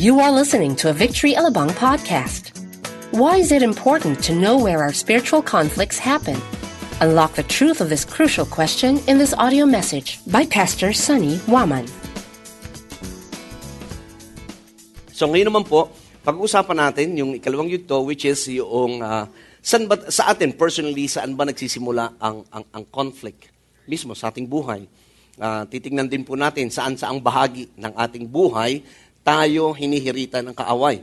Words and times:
You 0.00 0.24
are 0.24 0.32
listening 0.32 0.72
to 0.80 0.88
a 0.88 0.96
Victory 0.96 1.36
Alabang 1.36 1.68
podcast. 1.76 2.56
Why 3.12 3.36
is 3.36 3.52
it 3.52 3.60
important 3.60 4.24
to 4.24 4.32
know 4.32 4.56
where 4.56 4.80
our 4.80 4.96
spiritual 4.96 5.44
conflicts 5.44 6.00
happen? 6.00 6.40
Unlock 7.04 7.36
the 7.36 7.44
truth 7.44 7.84
of 7.84 7.92
this 7.92 8.00
crucial 8.00 8.48
question 8.48 9.04
in 9.04 9.20
this 9.20 9.36
audio 9.36 9.68
message 9.68 10.16
by 10.24 10.48
Pastor 10.48 10.96
Sunny 10.96 11.44
Waman. 11.44 11.84
So 15.12 15.28
ngayon 15.28 15.52
naman 15.52 15.68
po, 15.68 15.92
pag-uusapan 16.24 16.88
natin 16.88 17.12
yung 17.12 17.36
ikalawang 17.36 17.68
yugto 17.68 18.00
which 18.00 18.24
is 18.24 18.48
yung 18.48 19.04
uh, 19.04 19.28
saan 19.60 19.92
ba, 19.92 20.08
sa 20.08 20.32
atin 20.32 20.56
personally 20.56 21.04
saan 21.04 21.36
ba 21.36 21.44
nagsisimula 21.44 22.16
ang 22.16 22.48
ang, 22.48 22.64
ang 22.72 22.84
conflict 22.88 23.52
mismo 23.84 24.16
sa 24.16 24.32
ating 24.32 24.48
buhay. 24.48 24.88
Uh, 25.36 25.68
titingnan 25.68 26.08
din 26.08 26.24
po 26.24 26.32
natin 26.32 26.72
saan 26.72 26.96
sa 26.96 27.12
ang 27.12 27.20
bahagi 27.20 27.68
ng 27.76 27.92
ating 27.92 28.24
buhay 28.24 28.80
tayo 29.22 29.74
hinihiritan 29.74 30.50
ng 30.50 30.56
kaaway. 30.58 31.02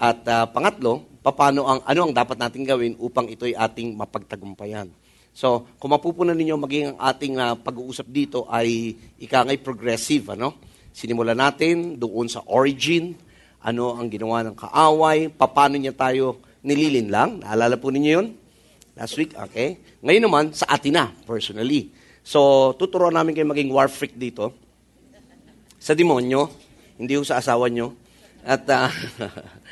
At 0.00 0.24
uh, 0.26 0.48
pangatlo, 0.48 1.04
paano 1.20 1.68
ang 1.68 1.84
ano 1.84 2.00
ang 2.08 2.14
dapat 2.16 2.40
nating 2.40 2.64
gawin 2.64 2.94
upang 2.96 3.28
ito'y 3.28 3.52
ating 3.52 3.92
mapagtagumpayan. 3.94 4.88
So, 5.30 5.68
kung 5.78 5.94
mapupunan 5.94 6.34
ninyo 6.34 6.56
maging 6.58 6.84
ang 6.94 6.98
ating 6.98 7.34
uh, 7.38 7.54
pag-uusap 7.54 8.08
dito 8.10 8.50
ay 8.50 8.98
ikangay 9.20 9.62
progressive, 9.62 10.34
ano? 10.34 10.58
Sinimula 10.90 11.38
natin 11.38 11.94
doon 12.00 12.26
sa 12.26 12.42
origin, 12.50 13.14
ano 13.62 13.94
ang 13.94 14.10
ginawa 14.10 14.42
ng 14.42 14.56
kaaway, 14.58 15.30
paano 15.30 15.78
niya 15.78 15.94
tayo 15.94 16.42
nililin 16.66 17.08
lang. 17.12 17.30
Naalala 17.44 17.78
po 17.78 17.94
ninyo 17.94 18.10
yun? 18.10 18.26
Last 18.98 19.14
week, 19.16 19.38
okay? 19.38 19.78
Ngayon 20.02 20.24
naman, 20.26 20.44
sa 20.50 20.66
atin 20.66 20.98
na, 20.98 21.04
personally. 21.24 21.94
So, 22.26 22.72
tuturuan 22.74 23.14
namin 23.14 23.32
kayo 23.32 23.46
maging 23.48 23.70
war 23.70 23.86
freak 23.86 24.18
dito. 24.18 24.50
Sa 25.80 25.96
demonyo, 25.96 26.50
hindi 27.00 27.16
yung 27.16 27.24
sa 27.24 27.40
asawa 27.40 27.72
nyo. 27.72 27.96
At, 28.44 28.68
uh, 28.68 28.92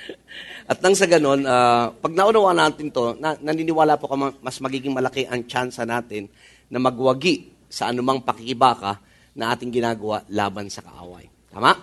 at 0.72 0.78
nang 0.80 0.96
sa 0.96 1.04
ganun, 1.04 1.44
uh, 1.44 1.92
pag 1.92 2.12
naunawa 2.16 2.56
natin 2.56 2.88
to, 2.88 3.12
na, 3.20 3.36
naniniwala 3.36 4.00
po 4.00 4.08
ka 4.08 4.16
mas 4.16 4.56
magiging 4.64 4.96
malaki 4.96 5.28
ang 5.28 5.44
tsansa 5.44 5.84
natin 5.84 6.32
na 6.72 6.80
magwagi 6.80 7.52
sa 7.68 7.92
anumang 7.92 8.24
pakikibaka 8.24 8.96
na 9.36 9.52
ating 9.52 9.68
ginagawa 9.68 10.24
laban 10.32 10.72
sa 10.72 10.80
kaaway. 10.80 11.28
Tama? 11.52 11.76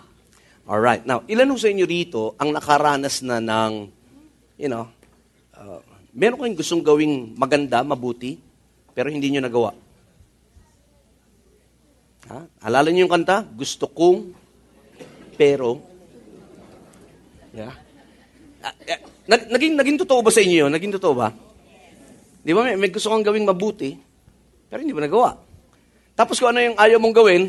Alright. 0.66 1.06
Now, 1.06 1.22
ilan 1.30 1.54
sa 1.62 1.70
inyo 1.70 1.86
rito 1.86 2.34
ang 2.42 2.50
nakaranas 2.50 3.22
na 3.22 3.38
ng, 3.38 3.86
you 4.58 4.66
know, 4.66 4.90
uh, 5.54 5.78
meron 6.10 6.42
kayong 6.42 6.58
gustong 6.58 6.82
gawing 6.82 7.38
maganda, 7.38 7.86
mabuti, 7.86 8.42
pero 8.98 9.14
hindi 9.14 9.30
nyo 9.30 9.46
nagawa? 9.46 9.72
Ha? 12.34 12.40
Alala 12.66 12.90
niyo 12.90 13.06
yung 13.06 13.14
kanta? 13.14 13.46
Gusto 13.46 13.86
kong 13.94 14.45
pero, 15.36 15.84
yeah. 17.54 17.76
Uh, 18.64 18.74
naging, 19.28 19.78
naging 19.78 20.00
totoo 20.02 20.26
ba 20.26 20.32
sa 20.34 20.42
inyo 20.42 20.66
yun? 20.66 20.72
Naging 20.74 20.96
totoo 20.98 21.14
ba? 21.14 21.30
Di 22.42 22.52
ba, 22.56 22.66
may, 22.66 22.80
may 22.80 22.90
gusto 22.90 23.12
kang 23.12 23.26
gawing 23.26 23.46
mabuti, 23.46 23.94
pero 24.72 24.82
hindi 24.82 24.96
mo 24.96 25.04
nagawa. 25.04 25.38
Tapos 26.16 26.40
kung 26.40 26.56
ano 26.56 26.64
yung 26.64 26.78
ayaw 26.80 26.98
mong 26.98 27.16
gawin, 27.16 27.44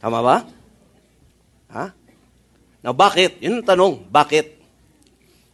tama 0.00 0.24
ba? 0.24 0.36
Ha? 1.70 1.84
Now, 2.80 2.96
bakit? 2.96 3.38
Yun 3.44 3.60
ang 3.60 3.66
tanong, 3.68 3.94
bakit? 4.08 4.60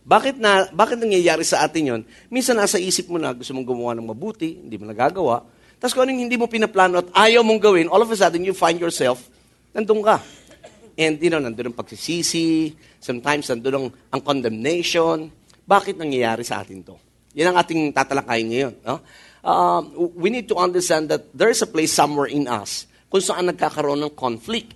Bakit 0.06 0.38
na 0.38 0.70
bakit 0.70 1.02
nangyayari 1.02 1.42
sa 1.42 1.66
atin 1.66 1.82
'yon? 1.82 2.00
Minsan 2.30 2.54
nasa 2.54 2.78
isip 2.78 3.10
mo 3.10 3.18
na 3.18 3.34
gusto 3.34 3.50
mong 3.50 3.66
gumawa 3.66 3.92
ng 3.98 4.06
mabuti, 4.06 4.62
hindi 4.62 4.78
mo 4.78 4.86
nagagawa. 4.86 5.42
Tapos 5.82 5.98
kung 5.98 6.06
anong 6.06 6.30
hindi 6.30 6.38
mo 6.38 6.46
pinaplano 6.46 7.02
at 7.02 7.10
ayaw 7.10 7.42
mong 7.42 7.58
gawin, 7.58 7.90
all 7.90 7.98
of 7.98 8.08
a 8.08 8.14
sudden 8.14 8.46
you 8.46 8.54
find 8.54 8.78
yourself 8.78 9.26
nandun 9.76 10.00
ka. 10.00 10.16
And, 10.96 11.20
you 11.20 11.28
know, 11.28 11.44
nandun 11.44 11.68
ang 11.68 11.76
pagsisisi, 11.76 12.72
sometimes 12.96 13.52
nandun 13.52 13.76
ang, 13.76 13.86
ang 14.16 14.22
condemnation. 14.24 15.28
Bakit 15.68 16.00
nangyayari 16.00 16.40
sa 16.40 16.64
atin 16.64 16.80
to? 16.80 16.96
Yan 17.36 17.52
ang 17.52 17.60
ating 17.60 17.92
tatalakayin 17.92 18.48
ngayon. 18.48 18.74
No? 18.80 19.04
Uh, 19.44 19.84
we 20.16 20.32
need 20.32 20.48
to 20.48 20.56
understand 20.56 21.12
that 21.12 21.28
there 21.36 21.52
is 21.52 21.60
a 21.60 21.68
place 21.68 21.92
somewhere 21.92 22.32
in 22.32 22.48
us 22.48 22.88
kung 23.12 23.20
saan 23.20 23.52
nagkakaroon 23.52 24.00
ng 24.08 24.16
conflict 24.16 24.72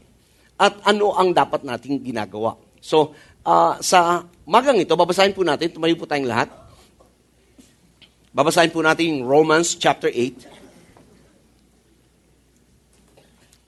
at 0.60 0.77
ano 0.84 1.16
ang 1.16 1.33
dapat 1.33 1.65
nating 1.65 2.05
ginagawa. 2.05 2.60
So, 2.84 3.16
uh, 3.49 3.81
sa 3.81 4.28
magang 4.44 4.77
ito, 4.77 4.93
babasahin 4.93 5.33
po 5.33 5.41
natin, 5.41 5.72
tumayo 5.72 5.97
po 5.97 6.05
tayong 6.05 6.28
lahat. 6.28 6.53
Babasahin 8.31 8.71
po 8.71 8.84
natin 8.84 9.09
yung 9.09 9.22
Romans 9.25 9.72
chapter 9.75 10.12
8. 10.12 10.59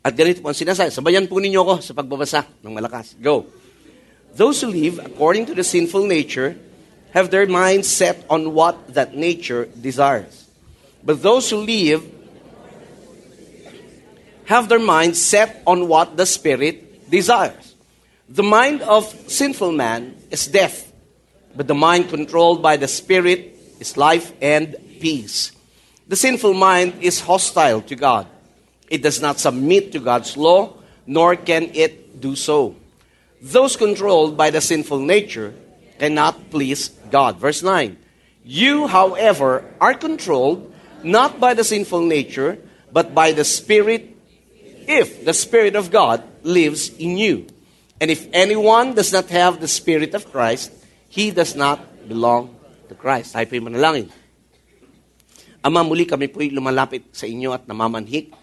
At 0.03 0.19
ganito 0.19 0.43
po 0.43 0.51
ang 0.51 0.59
sinasabi. 0.59 0.91
Sabayan 0.91 1.31
po 1.31 1.39
ninyo 1.39 1.63
ako 1.63 1.75
sa 1.79 1.95
pagbabasa 1.95 2.43
ng 2.59 2.75
malakas. 2.75 3.15
Go. 3.23 3.47
Those 4.35 4.67
who 4.67 4.75
live 4.75 4.99
according 4.99 5.47
to 5.47 5.55
the 5.55 5.63
sinful 5.63 6.11
nature 6.11 6.59
have 7.15 7.31
their 7.31 7.47
minds 7.47 7.87
set 7.87 8.27
on 8.27 8.51
what 8.51 8.75
that 8.99 9.15
nature 9.15 9.71
desires. 9.79 10.49
But 11.05 11.23
those 11.23 11.51
who 11.51 11.63
live 11.63 12.03
have 14.47 14.69
their 14.69 14.83
minds 14.83 15.21
set 15.21 15.63
on 15.67 15.87
what 15.87 16.17
the 16.17 16.27
Spirit 16.27 17.09
desires. 17.11 17.75
The 18.29 18.43
mind 18.43 18.83
of 18.83 19.05
sinful 19.29 19.73
man 19.73 20.17
is 20.31 20.47
death, 20.47 20.91
but 21.55 21.69
the 21.69 21.77
mind 21.77 22.09
controlled 22.09 22.63
by 22.63 22.77
the 22.77 22.89
Spirit 22.89 23.55
is 23.79 23.97
life 23.97 24.33
and 24.41 24.75
peace. 25.01 25.53
The 26.09 26.17
sinful 26.17 26.55
mind 26.55 27.05
is 27.05 27.21
hostile 27.21 27.83
to 27.83 27.95
God. 27.95 28.27
It 28.93 29.01
does 29.01 29.25
not 29.25 29.41
submit 29.41 29.97
to 29.97 30.05
God's 30.05 30.37
law, 30.37 30.77
nor 31.09 31.33
can 31.33 31.73
it 31.73 32.21
do 32.21 32.37
so. 32.37 32.77
Those 33.41 33.73
controlled 33.73 34.37
by 34.37 34.53
the 34.53 34.61
sinful 34.61 35.01
nature 35.01 35.57
cannot 35.97 36.53
please 36.53 36.93
God. 37.09 37.41
Verse 37.41 37.65
9 37.65 37.97
You, 38.45 38.93
however, 38.93 39.65
are 39.81 39.97
controlled 39.97 40.69
not 41.01 41.41
by 41.41 41.57
the 41.57 41.65
sinful 41.65 42.05
nature, 42.05 42.61
but 42.93 43.17
by 43.17 43.33
the 43.33 43.49
Spirit, 43.49 44.13
if 44.85 45.25
the 45.25 45.33
Spirit 45.33 45.73
of 45.73 45.89
God 45.89 46.21
lives 46.45 46.93
in 46.93 47.17
you. 47.17 47.49
And 47.97 48.13
if 48.13 48.29
anyone 48.37 48.93
does 48.93 49.09
not 49.09 49.33
have 49.33 49.57
the 49.57 49.73
Spirit 49.73 50.13
of 50.13 50.29
Christ, 50.29 50.69
he 51.09 51.33
does 51.33 51.57
not 51.57 51.81
belong 52.05 52.53
to 52.91 52.95
Christ. 52.95 53.33
Tayo 53.33 53.49
po'y 53.49 53.65
manalangin. 53.65 54.13
Ama, 55.65 55.81
muli 55.81 56.05
kami 56.05 56.29
po'y 56.29 56.53
lumalapit 56.53 57.09
sa 57.17 57.25
inyo 57.25 57.57
at 57.57 57.65
namamanhik 57.65 58.42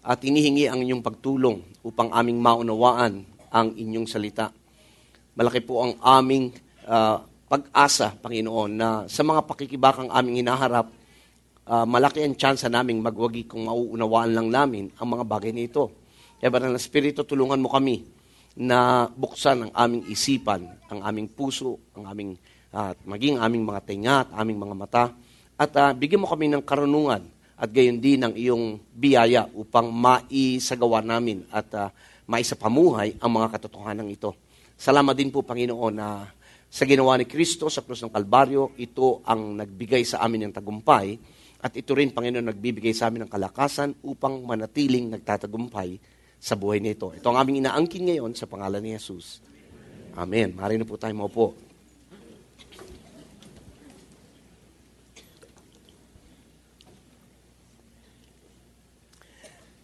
at 0.00 0.18
inihingi 0.24 0.64
ang 0.64 0.80
inyong 0.80 1.04
pagtulong 1.04 1.60
upang 1.84 2.08
aming 2.12 2.40
maunawaan 2.40 3.24
ang 3.52 3.68
inyong 3.76 4.08
salita. 4.08 4.48
Malaki 5.36 5.60
po 5.60 5.84
ang 5.84 5.92
aming 6.00 6.52
uh, 6.88 7.20
pag-asa, 7.50 8.14
Panginoon, 8.14 8.70
na 8.70 8.88
sa 9.10 9.26
mga 9.26 9.44
pakikibakang 9.44 10.08
aming 10.08 10.46
hinaharap, 10.46 10.86
uh, 11.66 11.84
malaki 11.84 12.22
ang 12.22 12.38
tsansa 12.38 12.70
naming 12.70 13.02
magwagi 13.02 13.50
kung 13.50 13.66
mauunawaan 13.66 14.30
lang 14.32 14.48
namin 14.48 14.84
ang 14.96 15.08
mga 15.10 15.24
bagay 15.26 15.52
nito. 15.52 15.90
Kaya 16.38 16.48
Banal 16.48 16.72
na 16.72 16.80
Espiritu, 16.80 17.26
tulungan 17.26 17.60
mo 17.60 17.68
kami 17.68 18.06
na 18.56 19.10
buksan 19.10 19.68
ang 19.68 19.72
aming 19.76 20.08
isipan, 20.08 20.64
ang 20.88 21.04
aming 21.04 21.28
puso, 21.30 21.76
ang 21.92 22.08
aming, 22.08 22.38
uh, 22.72 22.94
maging 23.04 23.36
aming 23.36 23.62
mga 23.66 23.80
tenga 23.84 24.16
at 24.24 24.28
aming 24.40 24.58
mga 24.58 24.74
mata, 24.78 25.04
at 25.60 25.72
uh, 25.76 25.92
bigyan 25.92 26.24
mo 26.24 26.28
kami 26.30 26.48
ng 26.48 26.64
karunungan 26.64 27.39
at 27.60 27.68
gayon 27.68 28.00
din 28.00 28.24
ang 28.24 28.32
iyong 28.32 28.80
biyaya 28.96 29.44
upang 29.52 29.92
maisagawa 29.92 31.04
namin 31.04 31.44
at 31.52 31.68
uh, 31.76 31.92
maisapamuhay 32.24 33.20
ang 33.20 33.30
mga 33.36 33.52
katotohanan 33.52 34.08
ito. 34.08 34.32
Salamat 34.80 35.12
din 35.12 35.28
po, 35.28 35.44
Panginoon, 35.44 35.92
na 35.92 36.24
sa 36.72 36.88
ginawa 36.88 37.20
ni 37.20 37.28
Kristo 37.28 37.68
sa 37.68 37.84
krus 37.84 38.00
ng 38.00 38.08
Kalbaryo, 38.08 38.72
ito 38.80 39.20
ang 39.28 39.60
nagbigay 39.60 40.08
sa 40.08 40.24
amin 40.24 40.48
ng 40.48 40.56
tagumpay 40.56 41.20
at 41.60 41.76
ito 41.76 41.92
rin, 41.92 42.16
Panginoon, 42.16 42.48
nagbibigay 42.48 42.96
sa 42.96 43.12
amin 43.12 43.28
ng 43.28 43.30
kalakasan 43.30 43.92
upang 44.08 44.40
manatiling 44.40 45.12
nagtatagumpay 45.12 46.00
sa 46.40 46.56
buhay 46.56 46.80
nito. 46.80 47.12
Ito 47.12 47.28
ang 47.28 47.44
aming 47.44 47.60
inaangkin 47.68 48.08
ngayon 48.08 48.32
sa 48.32 48.48
pangalan 48.48 48.80
ni 48.80 48.96
Jesus. 48.96 49.44
Amen. 50.16 50.56
Marin 50.56 50.80
na 50.80 50.88
po 50.88 50.96
tayo 50.96 51.12
maupo. 51.12 51.69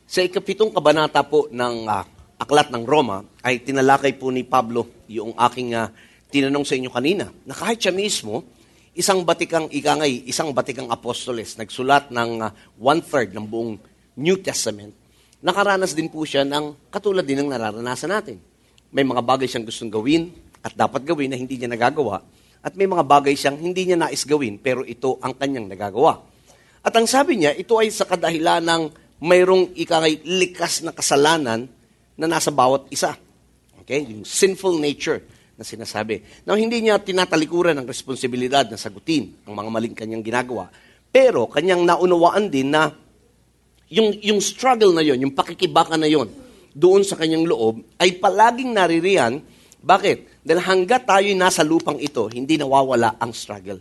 Sa 0.06 0.22
ikapitong 0.22 0.70
kabanata 0.70 1.18
po 1.26 1.50
ng 1.50 1.90
uh, 1.90 2.06
Aklat 2.38 2.70
ng 2.70 2.86
Roma, 2.86 3.26
ay 3.42 3.58
tinalakay 3.58 4.14
po 4.14 4.30
ni 4.30 4.46
Pablo 4.46 4.86
yung 5.10 5.34
aking 5.34 5.74
uh, 5.74 5.90
tinanong 6.30 6.62
sa 6.62 6.78
inyo 6.78 6.94
kanina, 6.94 7.26
na 7.42 7.50
kahit 7.50 7.82
siya 7.82 7.90
mismo, 7.90 8.46
isang 8.94 9.26
batikang 9.26 9.66
ikangay, 9.66 10.30
isang 10.30 10.54
batikang 10.54 10.86
apostoles, 10.94 11.58
nagsulat 11.58 12.14
ng 12.14 12.30
uh, 12.38 12.54
one-third 12.78 13.34
ng 13.34 13.50
buong 13.50 13.82
New 14.14 14.38
Testament, 14.38 14.94
nakaranas 15.42 15.90
din 15.90 16.06
po 16.06 16.22
siya 16.22 16.46
ng 16.46 16.86
katulad 16.86 17.26
din 17.26 17.42
ng 17.42 17.50
nararanasan 17.50 18.10
natin. 18.14 18.38
May 18.94 19.02
mga 19.02 19.26
bagay 19.26 19.50
siyang 19.50 19.66
gustong 19.66 19.90
gawin 19.90 20.30
at 20.62 20.70
dapat 20.78 21.02
gawin 21.02 21.34
na 21.34 21.36
hindi 21.40 21.58
niya 21.58 21.66
nagagawa, 21.66 22.22
at 22.62 22.78
may 22.78 22.86
mga 22.86 23.02
bagay 23.02 23.34
siyang 23.34 23.58
hindi 23.58 23.90
niya 23.90 23.98
nais 23.98 24.22
gawin, 24.22 24.54
pero 24.62 24.86
ito 24.86 25.18
ang 25.18 25.34
kanyang 25.34 25.66
nagagawa. 25.66 26.22
At 26.86 26.94
ang 26.94 27.10
sabi 27.10 27.42
niya, 27.42 27.58
ito 27.58 27.74
ay 27.74 27.90
sa 27.90 28.06
kadahilan 28.06 28.62
ng 28.62 28.82
mayroong 29.20 29.72
ikangay 29.76 30.20
likas 30.24 30.84
na 30.84 30.92
kasalanan 30.92 31.68
na 32.16 32.26
nasa 32.28 32.52
bawat 32.52 32.88
isa. 32.92 33.16
Okay? 33.84 34.04
Yung 34.08 34.24
sinful 34.26 34.76
nature 34.76 35.24
na 35.56 35.64
sinasabi. 35.64 36.20
Now, 36.44 36.56
hindi 36.56 36.84
niya 36.84 37.00
tinatalikuran 37.00 37.76
ang 37.80 37.88
responsibilidad 37.88 38.68
na 38.68 38.76
sagutin 38.76 39.32
ang 39.48 39.56
mga 39.56 39.70
maling 39.72 39.96
kanyang 39.96 40.24
ginagawa. 40.24 40.68
Pero, 41.08 41.48
kanyang 41.48 41.80
naunawaan 41.80 42.52
din 42.52 42.68
na 42.68 42.92
yung, 43.88 44.12
yung 44.20 44.40
struggle 44.42 44.92
na 44.92 45.00
yon, 45.00 45.22
yung 45.22 45.34
pakikibaka 45.34 45.96
na 45.96 46.10
yon, 46.10 46.28
doon 46.76 47.00
sa 47.06 47.16
kanyang 47.16 47.48
loob, 47.48 47.80
ay 47.96 48.20
palaging 48.20 48.76
naririyan. 48.76 49.40
Bakit? 49.80 50.44
Dahil 50.44 50.60
hanggat 50.60 51.08
tayo 51.08 51.24
nasa 51.32 51.64
lupang 51.64 51.96
ito, 51.96 52.28
hindi 52.28 52.60
nawawala 52.60 53.16
ang 53.16 53.32
struggle. 53.32 53.80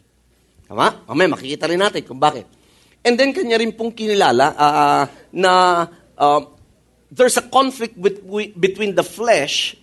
Tama? 0.65 1.03
Mamaya 1.11 1.35
makikita 1.35 1.67
rin 1.67 1.81
natin 1.81 2.07
kung 2.07 2.21
bakit. 2.21 2.47
And 3.05 3.13
then, 3.21 3.37
kanya 3.37 3.61
rin 3.61 3.77
pong 3.77 3.93
kinilala 3.93 4.57
uh, 4.57 5.03
na 5.37 5.51
uh, 6.17 6.41
there's 7.13 7.37
a 7.37 7.45
conflict 7.45 7.93
with, 7.95 8.25
between 8.57 8.97
the 8.97 9.05
flesh 9.05 9.77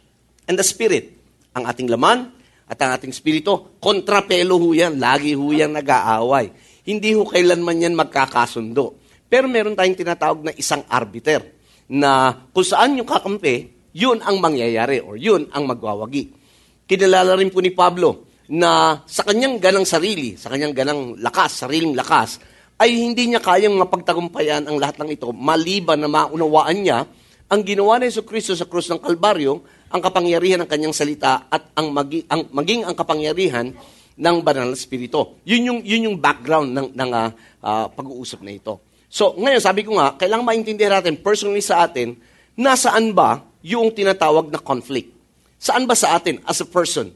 and 0.51 0.59
the 0.59 0.67
spirit. 0.67 1.15
Ang 1.55 1.71
ating 1.71 1.87
laman 1.87 2.35
at 2.67 2.79
ang 2.83 2.99
ating 2.99 3.15
spirito, 3.15 3.79
kontrapelo 3.79 4.59
ho 4.59 4.75
yan. 4.75 4.99
Lagi 4.99 5.39
ho 5.39 5.47
yan 5.55 5.71
nag-aaway. 5.79 6.51
Hindi 6.83 7.15
ho 7.15 7.23
kailanman 7.23 7.87
yan 7.87 7.95
magkakasundo. 7.95 8.99
Pero 9.31 9.47
meron 9.47 9.79
tayong 9.79 9.97
tinatawag 9.97 10.41
na 10.43 10.53
isang 10.59 10.83
arbiter 10.91 11.47
na 11.89 12.35
kung 12.51 12.67
saan 12.67 12.99
yung 12.99 13.09
kakampi, 13.09 13.71
yun 13.93 14.19
ang 14.25 14.41
mangyayari 14.41 14.99
or 14.99 15.15
yun 15.21 15.47
ang 15.53 15.69
magwawagi. 15.69 16.33
Kinalala 16.89 17.39
rin 17.39 17.53
po 17.53 17.61
ni 17.63 17.73
Pablo 17.73 18.29
na 18.53 19.01
sa 19.09 19.23
kanyang 19.25 19.57
ganang 19.63 19.89
sarili, 19.89 20.37
sa 20.37 20.53
kanyang 20.53 20.75
ganang 20.77 21.17
lakas, 21.21 21.65
sariling 21.65 21.97
lakas, 21.97 22.41
ay 22.83 22.91
hindi 22.99 23.31
niya 23.31 23.39
kayang 23.39 23.79
mapagtagumpayan 23.79 24.67
ang 24.67 24.83
lahat 24.83 24.99
ng 24.99 25.15
ito 25.15 25.31
maliban 25.31 26.03
na 26.03 26.11
maunawaan 26.11 26.83
niya 26.83 27.07
ang 27.53 27.61
ginawa 27.69 28.01
ni 28.01 28.09
Yesu 28.09 28.25
Kristo 28.25 28.57
sa 28.57 28.65
krus 28.65 28.89
ng 28.89 28.97
Kalbaryo, 28.97 29.61
ang 29.93 30.01
kapangyarihan 30.01 30.65
ng 30.65 30.69
kanyang 30.73 30.97
salita 30.97 31.53
at 31.53 31.69
ang, 31.77 31.93
magi, 31.93 32.25
ang 32.25 32.49
maging 32.49 32.89
ang 32.89 32.97
kapangyarihan 32.97 33.77
ng 34.17 34.37
banal 34.41 34.73
na 34.73 34.79
spirito. 34.79 35.37
Yun 35.45 35.69
yung, 35.69 35.81
yun 35.85 36.09
yung 36.09 36.17
background 36.17 36.73
ng, 36.73 36.97
ng 36.97 37.11
uh, 37.13 37.93
pag-uusap 37.93 38.41
na 38.41 38.57
ito. 38.57 38.81
So, 39.13 39.37
ngayon, 39.37 39.61
sabi 39.61 39.85
ko 39.85 40.01
nga, 40.01 40.17
kailangan 40.17 40.49
maintindihan 40.49 40.97
natin, 40.97 41.21
personally 41.21 41.61
sa 41.61 41.85
atin, 41.85 42.17
nasaan 42.57 43.13
ba 43.13 43.45
yung 43.61 43.93
tinatawag 43.93 44.49
na 44.49 44.57
conflict? 44.57 45.13
Saan 45.61 45.85
ba 45.85 45.93
sa 45.93 46.17
atin, 46.17 46.41
as 46.49 46.65
a 46.65 46.69
person, 46.69 47.13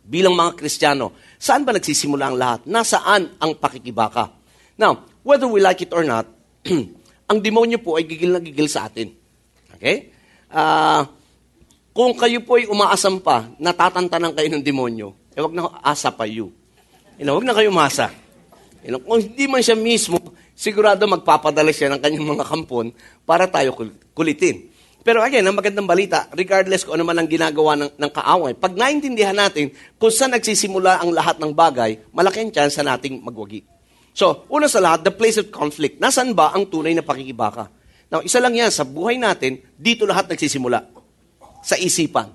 bilang 0.00 0.32
mga 0.32 0.56
Kristiyano, 0.56 1.12
saan 1.36 1.68
ba 1.68 1.76
nagsisimula 1.76 2.32
ang 2.32 2.36
lahat? 2.40 2.64
Nasaan 2.64 3.36
ang 3.36 3.52
pakikibaka? 3.60 4.32
Now, 4.82 5.06
whether 5.22 5.46
we 5.46 5.62
like 5.62 5.78
it 5.78 5.94
or 5.94 6.02
not, 6.02 6.26
ang 7.30 7.38
demonyo 7.38 7.78
po 7.78 8.02
ay 8.02 8.02
gigil 8.02 8.34
na 8.34 8.42
gigil 8.42 8.66
sa 8.66 8.90
atin. 8.90 9.14
Okay? 9.78 10.10
Uh, 10.50 11.06
kung 11.94 12.18
kayo 12.18 12.42
po 12.42 12.58
ay 12.58 12.66
umaasam 12.66 13.22
pa, 13.22 13.46
natatantanan 13.62 14.34
kayo 14.34 14.50
ng 14.50 14.64
demonyo, 14.66 15.14
eh 15.38 15.40
wag 15.40 15.54
na 15.54 15.70
asa 15.86 16.10
pa 16.10 16.26
you. 16.26 16.50
You 17.14 17.22
know, 17.22 17.38
wag 17.38 17.46
na 17.46 17.54
kayo 17.54 17.70
umasa. 17.70 18.10
You 18.82 18.98
kung 18.98 19.22
hindi 19.22 19.46
man 19.46 19.62
siya 19.62 19.78
mismo, 19.78 20.18
sigurado 20.58 21.06
magpapadala 21.06 21.70
siya 21.70 21.94
ng 21.94 22.02
kanyang 22.02 22.26
mga 22.34 22.44
kampon 22.50 22.90
para 23.22 23.46
tayo 23.46 23.78
kulitin. 24.18 24.66
Pero 25.06 25.22
again, 25.22 25.46
ang 25.46 25.54
magandang 25.54 25.86
balita, 25.86 26.26
regardless 26.34 26.82
kung 26.82 26.98
ano 26.98 27.06
man 27.06 27.22
ang 27.22 27.30
ginagawa 27.30 27.78
ng, 27.78 27.90
ng 27.98 28.10
kaaway, 28.10 28.54
pag 28.54 28.74
naintindihan 28.74 29.34
natin 29.34 29.70
kung 29.98 30.10
saan 30.10 30.34
nagsisimula 30.34 31.02
ang 31.02 31.14
lahat 31.14 31.38
ng 31.38 31.54
bagay, 31.54 32.02
malaki 32.10 32.42
ang 32.42 32.50
chance 32.50 32.78
nating 32.82 33.22
magwagi. 33.22 33.71
So, 34.12 34.44
una 34.52 34.68
sa 34.68 34.80
lahat, 34.84 35.08
the 35.08 35.12
place 35.12 35.40
of 35.40 35.48
conflict. 35.48 35.96
Nasaan 35.96 36.36
ba 36.36 36.52
ang 36.52 36.68
tunay 36.68 36.92
na 36.92 37.00
pakikibaka? 37.00 37.72
Now, 38.12 38.20
isa 38.20 38.44
lang 38.44 38.52
yan, 38.52 38.68
sa 38.68 38.84
buhay 38.84 39.16
natin, 39.16 39.60
dito 39.72 40.04
lahat 40.04 40.28
nagsisimula. 40.28 40.84
Sa 41.64 41.80
isipan. 41.80 42.28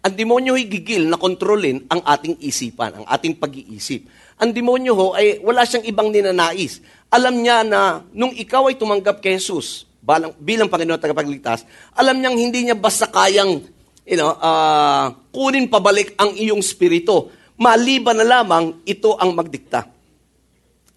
Ang 0.00 0.14
demonyo 0.16 0.56
ay 0.56 0.64
gigil 0.64 1.08
na 1.08 1.20
kontrolin 1.20 1.84
ang 1.92 2.00
ating 2.00 2.40
isipan, 2.40 3.04
ang 3.04 3.06
ating 3.08 3.36
pag-iisip. 3.36 4.08
Ang 4.40 4.56
demonyo 4.56 4.96
ho 4.96 5.06
ay 5.12 5.44
wala 5.44 5.64
siyang 5.68 5.84
ibang 5.84 6.08
ninanais. 6.08 6.80
Alam 7.12 7.44
niya 7.44 7.60
na 7.60 8.00
nung 8.16 8.32
ikaw 8.32 8.72
ay 8.72 8.80
tumanggap 8.80 9.20
kay 9.20 9.36
Jesus 9.36 9.84
balang, 10.00 10.32
bilang 10.40 10.72
Panginoon 10.72 10.96
at 10.96 11.04
tagapagligtas, 11.04 11.68
alam 11.92 12.16
niyang 12.16 12.32
hindi 12.32 12.64
niya 12.64 12.76
basta 12.80 13.12
kayang 13.12 13.60
you 14.08 14.16
know, 14.16 14.32
uh, 14.40 15.12
kunin 15.30 15.68
pabalik 15.68 16.16
ang 16.16 16.32
iyong 16.32 16.64
spirito. 16.64 17.28
Maliban 17.60 18.16
na 18.16 18.40
lamang 18.40 18.80
ito 18.88 19.20
ang 19.20 19.36
magdikta. 19.36 19.84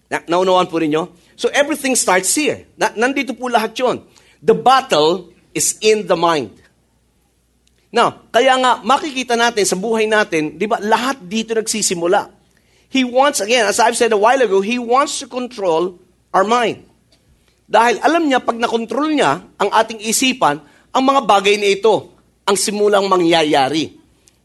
Na, 0.08 0.20
naunawaan 0.24 0.68
po 0.68 0.78
ninyo? 0.78 1.34
So 1.34 1.50
everything 1.50 1.96
starts 1.98 2.30
here. 2.36 2.68
Na, 2.76 2.92
nandito 2.94 3.32
po 3.34 3.48
lahat 3.48 3.74
yon. 3.78 4.04
The 4.44 4.54
battle 4.54 5.32
is 5.56 5.80
in 5.80 6.04
the 6.04 6.18
mind. 6.18 6.52
Now, 7.94 8.26
kaya 8.34 8.58
nga 8.58 8.82
makikita 8.82 9.38
natin 9.38 9.62
sa 9.62 9.78
buhay 9.78 10.10
natin, 10.10 10.58
di 10.58 10.66
ba, 10.66 10.82
lahat 10.82 11.22
dito 11.24 11.54
nagsisimula. 11.54 12.26
He 12.90 13.06
wants, 13.06 13.38
again, 13.38 13.66
as 13.70 13.78
I've 13.78 13.94
said 13.94 14.10
a 14.10 14.18
while 14.18 14.38
ago, 14.42 14.58
He 14.58 14.82
wants 14.82 15.22
to 15.22 15.30
control 15.30 15.98
our 16.34 16.42
mind. 16.42 16.82
Dahil 17.70 18.02
alam 18.02 18.26
niya, 18.26 18.42
pag 18.42 18.58
nakontrol 18.58 19.14
niya 19.14 19.46
ang 19.56 19.70
ating 19.70 20.02
isipan, 20.02 20.58
ang 20.94 21.02
mga 21.06 21.22
bagay 21.26 21.58
na 21.58 21.70
ito, 21.70 22.14
ang 22.44 22.54
simulang 22.58 23.08
mangyayari. 23.08 23.94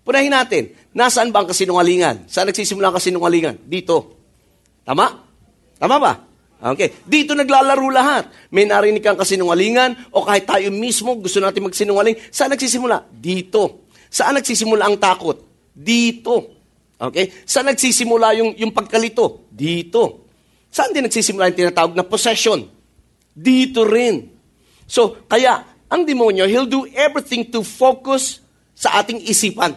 Punahin 0.02 0.34
natin, 0.34 0.74
nasaan 0.96 1.30
ba 1.30 1.44
ang 1.44 1.50
kasinungalingan? 1.52 2.26
Saan 2.26 2.50
nagsisimula 2.50 2.90
ang 2.90 2.98
kasinungalingan? 2.98 3.70
Dito. 3.70 4.18
Tama? 4.82 5.29
Tama 5.80 5.98
ba? 5.98 6.14
Okay. 6.60 6.92
Dito 7.08 7.32
naglalaro 7.32 7.88
lahat. 7.88 8.28
May 8.52 8.68
narinig 8.68 9.00
kang 9.00 9.16
kasinungalingan 9.16 10.12
o 10.12 10.28
kahit 10.28 10.44
tayo 10.44 10.68
mismo 10.76 11.16
gusto 11.16 11.40
natin 11.40 11.72
magsinungaling. 11.72 12.20
Saan 12.30 12.52
nagsisimula? 12.52 13.08
Dito. 13.16 13.88
Saan 14.12 14.36
nagsisimula 14.36 14.84
ang 14.92 15.00
takot? 15.00 15.40
Dito. 15.72 16.60
Okay? 17.00 17.32
Saan 17.48 17.72
nagsisimula 17.72 18.36
yung, 18.36 18.52
yung 18.60 18.76
pagkalito? 18.76 19.48
Dito. 19.48 20.28
Saan 20.68 20.92
din 20.92 21.08
nagsisimula 21.08 21.48
yung 21.48 21.58
tinatawag 21.64 21.96
na 21.96 22.04
possession? 22.04 22.68
Dito 23.32 23.88
rin. 23.88 24.28
So, 24.84 25.24
kaya, 25.32 25.64
ang 25.88 26.04
demonyo, 26.04 26.44
he'll 26.44 26.68
do 26.68 26.84
everything 26.92 27.48
to 27.56 27.64
focus 27.64 28.44
sa 28.76 29.00
ating 29.00 29.24
isipan. 29.24 29.74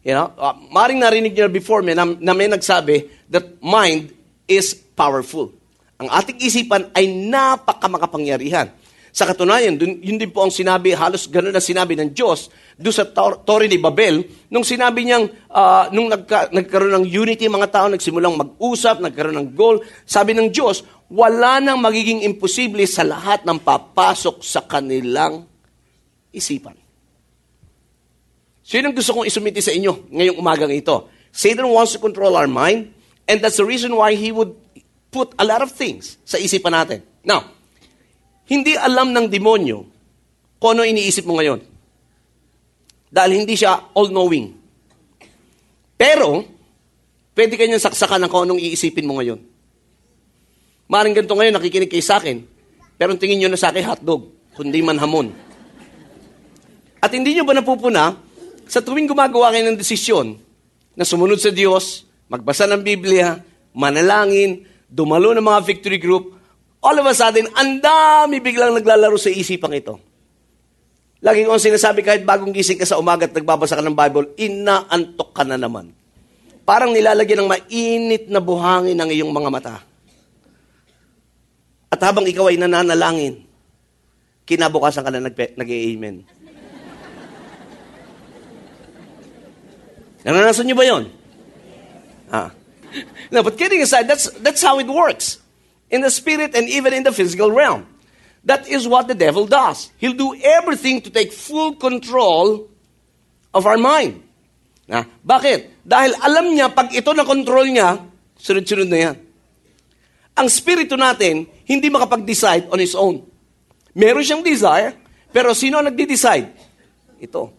You 0.00 0.16
know, 0.16 0.32
uh, 0.40 0.56
maring 0.72 1.04
narinig 1.04 1.36
niyo 1.36 1.52
before 1.52 1.84
me 1.84 1.92
na, 1.92 2.08
na 2.08 2.32
may 2.32 2.48
nagsabi 2.48 3.28
that 3.28 3.60
mind 3.60 4.17
is 4.48 4.72
powerful. 4.72 5.52
Ang 6.00 6.08
ating 6.08 6.40
isipan 6.40 6.88
ay 6.96 7.06
napakamakapangyarihan. 7.06 8.72
Sa 9.12 9.26
katunayan, 9.26 9.74
dun, 9.74 9.98
yun 9.98 10.14
din 10.14 10.30
po 10.30 10.46
ang 10.46 10.52
sinabi, 10.52 10.94
halos 10.94 11.26
ganun 11.26 11.50
na 11.50 11.58
sinabi 11.58 11.98
ng 11.98 12.14
Diyos 12.14 12.54
doon 12.78 12.94
sa 12.94 13.02
tor- 13.08 13.42
Torre 13.42 13.66
ni 13.66 13.80
Babel, 13.80 14.22
nung 14.46 14.62
sinabi 14.62 15.02
niyang, 15.02 15.26
uh, 15.50 15.90
nung 15.90 16.06
nagka, 16.06 16.54
nagkaroon 16.54 17.02
ng 17.02 17.06
unity, 17.08 17.50
mga 17.50 17.68
tao 17.72 17.86
nagsimulang 17.90 18.38
mag-usap, 18.38 19.02
nagkaroon 19.02 19.34
ng 19.42 19.48
goal, 19.58 19.82
sabi 20.06 20.38
ng 20.38 20.54
Diyos, 20.54 20.86
wala 21.10 21.58
nang 21.58 21.82
magiging 21.82 22.22
imposible 22.22 22.84
sa 22.86 23.02
lahat 23.02 23.42
ng 23.42 23.58
papasok 23.58 24.44
sa 24.44 24.62
kanilang 24.62 25.48
isipan. 26.30 26.76
Ang 28.68 28.94
gusto 28.94 29.16
kong 29.16 29.26
isumiti 29.26 29.64
sa 29.64 29.72
inyo 29.72 30.12
ngayong 30.12 30.36
umagang 30.36 30.70
ito. 30.70 31.08
Satan 31.32 31.64
wants 31.72 31.96
to 31.96 31.98
control 31.98 32.36
our 32.36 32.46
mind, 32.46 32.92
and 33.28 33.44
that's 33.44 33.60
the 33.60 33.68
reason 33.68 33.92
why 33.92 34.16
he 34.16 34.32
would 34.32 34.56
put 35.12 35.36
a 35.36 35.44
lot 35.44 35.60
of 35.60 35.70
things 35.70 36.16
sa 36.24 36.40
isipan 36.40 36.72
natin. 36.72 37.04
Now, 37.20 37.44
hindi 38.48 38.74
alam 38.74 39.12
ng 39.12 39.28
demonyo 39.28 39.84
kung 40.56 40.74
ano 40.74 40.88
iniisip 40.88 41.28
mo 41.28 41.36
ngayon. 41.36 41.60
Dahil 43.12 43.44
hindi 43.44 43.56
siya 43.56 43.92
all-knowing. 43.92 44.56
Pero, 46.00 46.44
pwede 47.36 47.54
kanyang 47.60 47.84
saksakan 47.84 48.24
ng 48.24 48.30
kung 48.32 48.48
anong 48.48 48.60
iisipin 48.60 49.04
mo 49.04 49.20
ngayon. 49.20 49.40
Maring 50.88 51.12
ganito 51.12 51.36
ngayon, 51.36 51.52
nakikinig 51.52 51.92
kayo 51.92 52.04
sa 52.04 52.16
akin, 52.16 52.40
pero 52.96 53.12
tingin 53.20 53.44
nyo 53.44 53.52
na 53.52 53.60
sa 53.60 53.68
akin 53.68 53.84
hotdog, 53.84 54.32
kundi 54.56 54.80
man 54.80 54.96
hamon. 54.96 55.28
At 56.98 57.12
hindi 57.12 57.36
nyo 57.36 57.44
ba 57.44 57.52
napupuna, 57.52 58.16
sa 58.64 58.80
tuwing 58.80 59.08
gumagawa 59.08 59.52
kayo 59.52 59.68
ng 59.68 59.76
desisyon 59.76 60.40
na 60.96 61.04
sumunod 61.04 61.36
sa 61.40 61.52
Diyos, 61.52 62.07
magbasa 62.28 62.68
ng 62.68 62.84
Biblia, 62.84 63.40
manalangin, 63.72 64.64
dumalo 64.88 65.32
ng 65.36 65.44
mga 65.44 65.60
victory 65.64 66.00
group, 66.00 66.36
all 66.84 66.96
of 66.96 67.08
a 67.08 67.14
sudden, 67.16 67.48
ang 67.56 67.80
dami 67.80 68.40
biglang 68.40 68.76
naglalaro 68.76 69.16
sa 69.16 69.32
isipang 69.32 69.74
ito. 69.74 70.00
Lagi 71.18 71.42
ko 71.42 71.50
ang 71.50 71.62
sinasabi 71.62 72.06
kahit 72.06 72.22
bagong 72.22 72.54
gising 72.54 72.78
ka 72.78 72.86
sa 72.86 72.94
umaga 72.94 73.26
at 73.26 73.34
nagbabasa 73.34 73.74
ka 73.74 73.82
ng 73.82 73.96
Bible, 73.96 74.38
inaantok 74.38 75.34
ka 75.34 75.42
na 75.42 75.58
naman. 75.58 75.90
Parang 76.62 76.94
nilalagyan 76.94 77.42
ng 77.42 77.50
mainit 77.50 78.24
na 78.30 78.38
buhangin 78.38 78.94
ang 78.94 79.10
iyong 79.10 79.32
mga 79.32 79.50
mata. 79.50 79.76
At 81.88 82.00
habang 82.04 82.28
ikaw 82.28 82.52
ay 82.52 82.60
nananalangin, 82.60 83.42
kinabukasan 84.46 85.02
ka 85.02 85.10
na 85.10 85.24
nag-amen. 85.24 86.22
Naranasan 90.22 90.68
niyo 90.68 90.76
ba 90.76 90.84
yon? 90.86 91.17
Ah. 92.30 92.52
No, 93.30 93.42
but 93.42 93.58
kidding 93.58 93.82
aside, 93.82 94.08
that's, 94.08 94.30
that's 94.40 94.62
how 94.62 94.78
it 94.78 94.86
works. 94.86 95.38
In 95.90 96.00
the 96.00 96.10
spirit 96.10 96.54
and 96.54 96.68
even 96.68 96.92
in 96.92 97.02
the 97.02 97.12
physical 97.12 97.50
realm. 97.50 97.86
That 98.44 98.68
is 98.68 98.88
what 98.88 99.08
the 99.08 99.14
devil 99.14 99.46
does. 99.46 99.90
He'll 99.98 100.16
do 100.16 100.34
everything 100.40 101.00
to 101.02 101.10
take 101.10 101.32
full 101.32 101.76
control 101.76 102.68
of 103.52 103.66
our 103.66 103.76
mind. 103.76 104.22
Na, 104.88 105.04
bakit? 105.20 105.84
Dahil 105.84 106.16
alam 106.16 106.48
niya, 106.56 106.72
pag 106.72 106.88
ito 106.96 107.12
na 107.12 107.28
control 107.28 107.68
niya, 107.68 108.00
sunod-sunod 108.40 108.88
na 108.88 108.98
yan. 109.04 109.16
Ang 110.38 110.48
spirito 110.48 110.96
natin, 110.96 111.44
hindi 111.68 111.92
makapag-decide 111.92 112.72
on 112.72 112.80
his 112.80 112.96
own. 112.96 113.20
Meron 113.92 114.24
siyang 114.24 114.40
desire, 114.40 114.96
pero 115.28 115.52
sino 115.52 115.76
ang 115.76 115.92
nagde-decide? 115.92 116.48
Ito. 117.20 117.52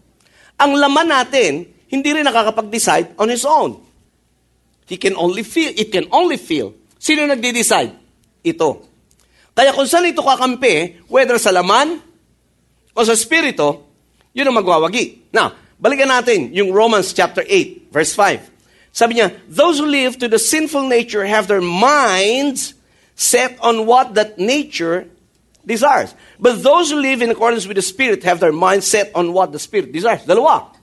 Ang 0.58 0.72
laman 0.80 1.08
natin, 1.12 1.70
hindi 1.92 2.10
rin 2.16 2.26
nakakapag-decide 2.26 3.14
on 3.20 3.30
his 3.30 3.46
own. 3.46 3.78
He 4.90 4.98
can 4.98 5.14
only 5.14 5.46
feel, 5.46 5.70
it 5.78 5.94
can 5.94 6.10
only 6.10 6.42
feel. 6.42 6.74
Sino 6.98 7.30
nagde-decide? 7.30 7.94
Ito. 8.42 8.90
Kaya 9.54 9.70
kung 9.70 9.86
saan 9.86 10.10
ito 10.10 10.26
kakampi, 10.26 11.06
whether 11.06 11.38
sa 11.38 11.54
laman 11.54 12.02
o 12.98 13.00
sa 13.06 13.14
spirito, 13.14 13.86
yun 14.34 14.50
ang 14.50 14.58
magwawagi. 14.58 15.30
Now, 15.30 15.54
balikan 15.78 16.10
natin 16.10 16.50
yung 16.58 16.74
Romans 16.74 17.14
chapter 17.14 17.46
8, 17.46 17.94
verse 17.94 18.18
5. 18.18 18.50
Sabi 18.90 19.22
niya, 19.22 19.38
those 19.46 19.78
who 19.78 19.86
live 19.86 20.18
to 20.18 20.26
the 20.26 20.42
sinful 20.42 20.90
nature 20.90 21.22
have 21.22 21.46
their 21.46 21.62
minds 21.62 22.74
set 23.14 23.62
on 23.62 23.86
what 23.86 24.18
that 24.18 24.42
nature 24.42 25.06
desires. 25.68 26.16
But 26.42 26.64
those 26.66 26.90
who 26.90 26.98
live 26.98 27.22
in 27.22 27.30
accordance 27.30 27.70
with 27.70 27.78
the 27.78 27.86
Spirit 27.86 28.26
have 28.26 28.42
their 28.42 28.56
minds 28.56 28.88
set 28.88 29.14
on 29.14 29.38
what 29.38 29.54
the 29.54 29.62
Spirit 29.62 29.94
desires. 29.94 30.26
Dalawa. 30.26 30.74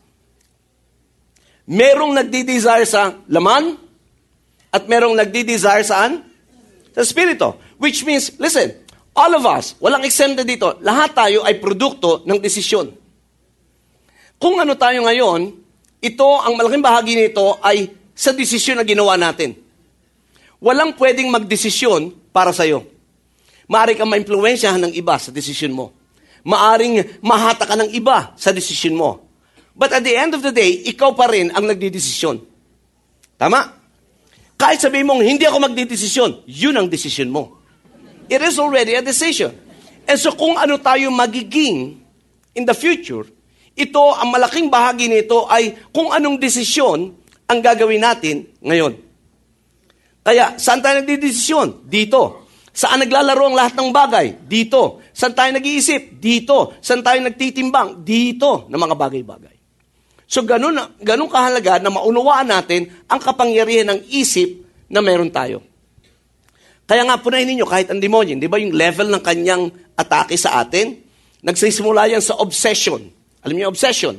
Merong 1.67 2.15
nagdi-desire 2.15 2.87
sa 2.87 3.19
laman 3.27 3.86
at 4.77 4.85
merong 4.85 5.17
nagdi-desire 5.17 5.81
saan? 5.81 6.21
Sa 6.93 7.01
Spirito. 7.01 7.57
Which 7.81 8.05
means, 8.05 8.37
listen, 8.37 8.77
all 9.17 9.33
of 9.33 9.49
us, 9.49 9.73
walang 9.81 10.05
exempted 10.05 10.45
dito, 10.45 10.77
lahat 10.85 11.17
tayo 11.17 11.41
ay 11.49 11.57
produkto 11.57 12.21
ng 12.29 12.37
desisyon. 12.37 12.93
Kung 14.37 14.61
ano 14.61 14.77
tayo 14.77 15.01
ngayon, 15.09 15.49
ito, 16.05 16.29
ang 16.29 16.61
malaking 16.61 16.85
bahagi 16.85 17.13
nito 17.17 17.57
ay 17.65 17.89
sa 18.13 18.37
desisyon 18.37 18.81
na 18.81 18.85
ginawa 18.85 19.17
natin. 19.17 19.57
Walang 20.61 20.97
pwedeng 21.01 21.33
magdesisyon 21.33 22.33
para 22.33 22.53
sa'yo. 22.53 22.85
Maaari 23.69 23.97
kang 23.97 24.09
ma-impluensyahan 24.09 24.89
ng 24.89 24.93
iba 24.97 25.17
sa 25.17 25.33
desisyon 25.33 25.73
mo. 25.73 25.93
Maaring 26.47 27.21
mahata 27.25 27.67
ka 27.67 27.75
ng 27.77 27.93
iba 27.93 28.33
sa 28.39 28.55
desisyon 28.55 28.95
mo. 28.95 29.27
But 29.77 29.93
at 29.93 30.07
the 30.07 30.17
end 30.17 30.33
of 30.33 30.41
the 30.41 30.55
day, 30.55 30.89
ikaw 30.89 31.13
pa 31.13 31.29
rin 31.29 31.53
ang 31.53 31.69
nagdidesisyon. 31.69 32.41
Tama? 33.37 33.76
Kahit 34.57 34.81
sabihin 34.81 35.05
mong, 35.05 35.21
hindi 35.21 35.45
ako 35.45 35.69
magdidesisyon, 35.69 36.49
yun 36.49 36.75
ang 36.77 36.89
desisyon 36.89 37.29
mo. 37.29 37.61
It 38.27 38.41
is 38.41 38.57
already 38.57 38.97
a 38.97 39.05
decision. 39.05 39.53
And 40.09 40.17
so 40.17 40.33
kung 40.33 40.57
ano 40.57 40.81
tayo 40.81 41.13
magiging 41.13 42.01
in 42.57 42.65
the 42.65 42.75
future, 42.75 43.29
ito, 43.77 44.03
ang 44.17 44.33
malaking 44.33 44.73
bahagi 44.73 45.13
nito 45.13 45.45
ay 45.47 45.77
kung 45.93 46.09
anong 46.09 46.41
desisyon 46.41 47.13
ang 47.45 47.59
gagawin 47.61 48.01
natin 48.01 48.49
ngayon. 48.65 48.97
Kaya, 50.25 50.57
saan 50.59 50.81
tayo 50.83 51.05
nagdidesisyon? 51.05 51.87
Dito. 51.87 52.49
Saan 52.77 53.01
naglalaro 53.01 53.53
ang 53.53 53.57
lahat 53.57 53.79
ng 53.79 53.89
bagay? 53.95 54.27
Dito. 54.49 55.05
Saan 55.15 55.33
tayo 55.33 55.55
nag-iisip? 55.55 56.19
Dito. 56.19 56.75
Saan 56.83 57.05
tayo 57.05 57.23
nagtitimbang? 57.23 58.03
Dito 58.03 58.67
ng 58.67 58.81
mga 58.81 58.97
bagay-bagay. 58.99 59.56
So 60.27 60.43
ganun, 60.43 60.75
ganun 60.99 61.31
kahalaga 61.31 61.79
na 61.79 61.91
maunawaan 61.91 62.51
natin 62.51 62.91
ang 63.07 63.23
kapangyarihan 63.23 63.95
ng 63.95 64.01
isip 64.11 64.67
na 64.91 64.99
meron 64.99 65.31
tayo. 65.31 65.63
Kaya 66.87 67.03
nga, 67.03 67.19
punayin 67.19 67.51
ninyo, 67.51 67.67
kahit 67.67 67.91
ang 67.91 67.99
demonyo, 67.99 68.39
di 68.39 68.47
ba 68.47 68.63
yung 68.63 68.71
level 68.71 69.11
ng 69.11 69.23
kanyang 69.23 69.75
atake 69.99 70.39
sa 70.39 70.63
atin? 70.63 70.95
Nagsisimula 71.43 72.07
yan 72.07 72.23
sa 72.23 72.39
obsession. 72.39 73.11
Alam 73.43 73.55
niyo, 73.59 73.67
obsession. 73.67 74.15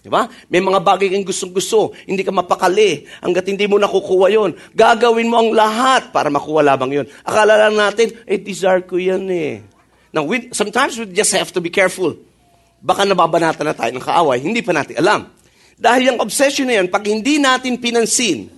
Di 0.00 0.08
ba? 0.08 0.24
May 0.48 0.64
mga 0.64 0.80
bagay 0.80 1.12
kang 1.12 1.28
gustong-gusto, 1.28 1.92
hindi 2.08 2.24
ka 2.24 2.32
mapakali, 2.32 3.04
hanggat 3.20 3.44
hindi 3.52 3.68
mo 3.68 3.76
nakukuha 3.76 4.32
yon. 4.32 4.56
Gagawin 4.72 5.28
mo 5.28 5.44
ang 5.44 5.50
lahat 5.52 6.08
para 6.08 6.32
makuha 6.32 6.64
lamang 6.64 7.04
yon. 7.04 7.06
Akala 7.20 7.68
lang 7.68 7.76
natin, 7.76 8.16
eh, 8.24 8.40
desire 8.40 8.88
ko 8.88 8.96
yan 8.96 9.28
eh. 9.28 9.60
Now, 10.08 10.24
we, 10.24 10.48
sometimes 10.56 10.96
we 10.96 11.04
just 11.12 11.36
have 11.36 11.52
to 11.52 11.60
be 11.60 11.68
careful. 11.68 12.16
Baka 12.80 13.04
nababanatan 13.04 13.60
na 13.60 13.76
tayo 13.76 13.92
ng 13.92 14.04
kaaway, 14.04 14.40
hindi 14.40 14.64
pa 14.64 14.72
natin 14.72 14.96
alam. 14.96 15.35
Dahil 15.76 16.12
yung 16.12 16.18
obsession 16.24 16.64
na 16.64 16.80
yan, 16.80 16.88
pag 16.88 17.04
hindi 17.04 17.36
natin 17.36 17.76
pinansin 17.76 18.48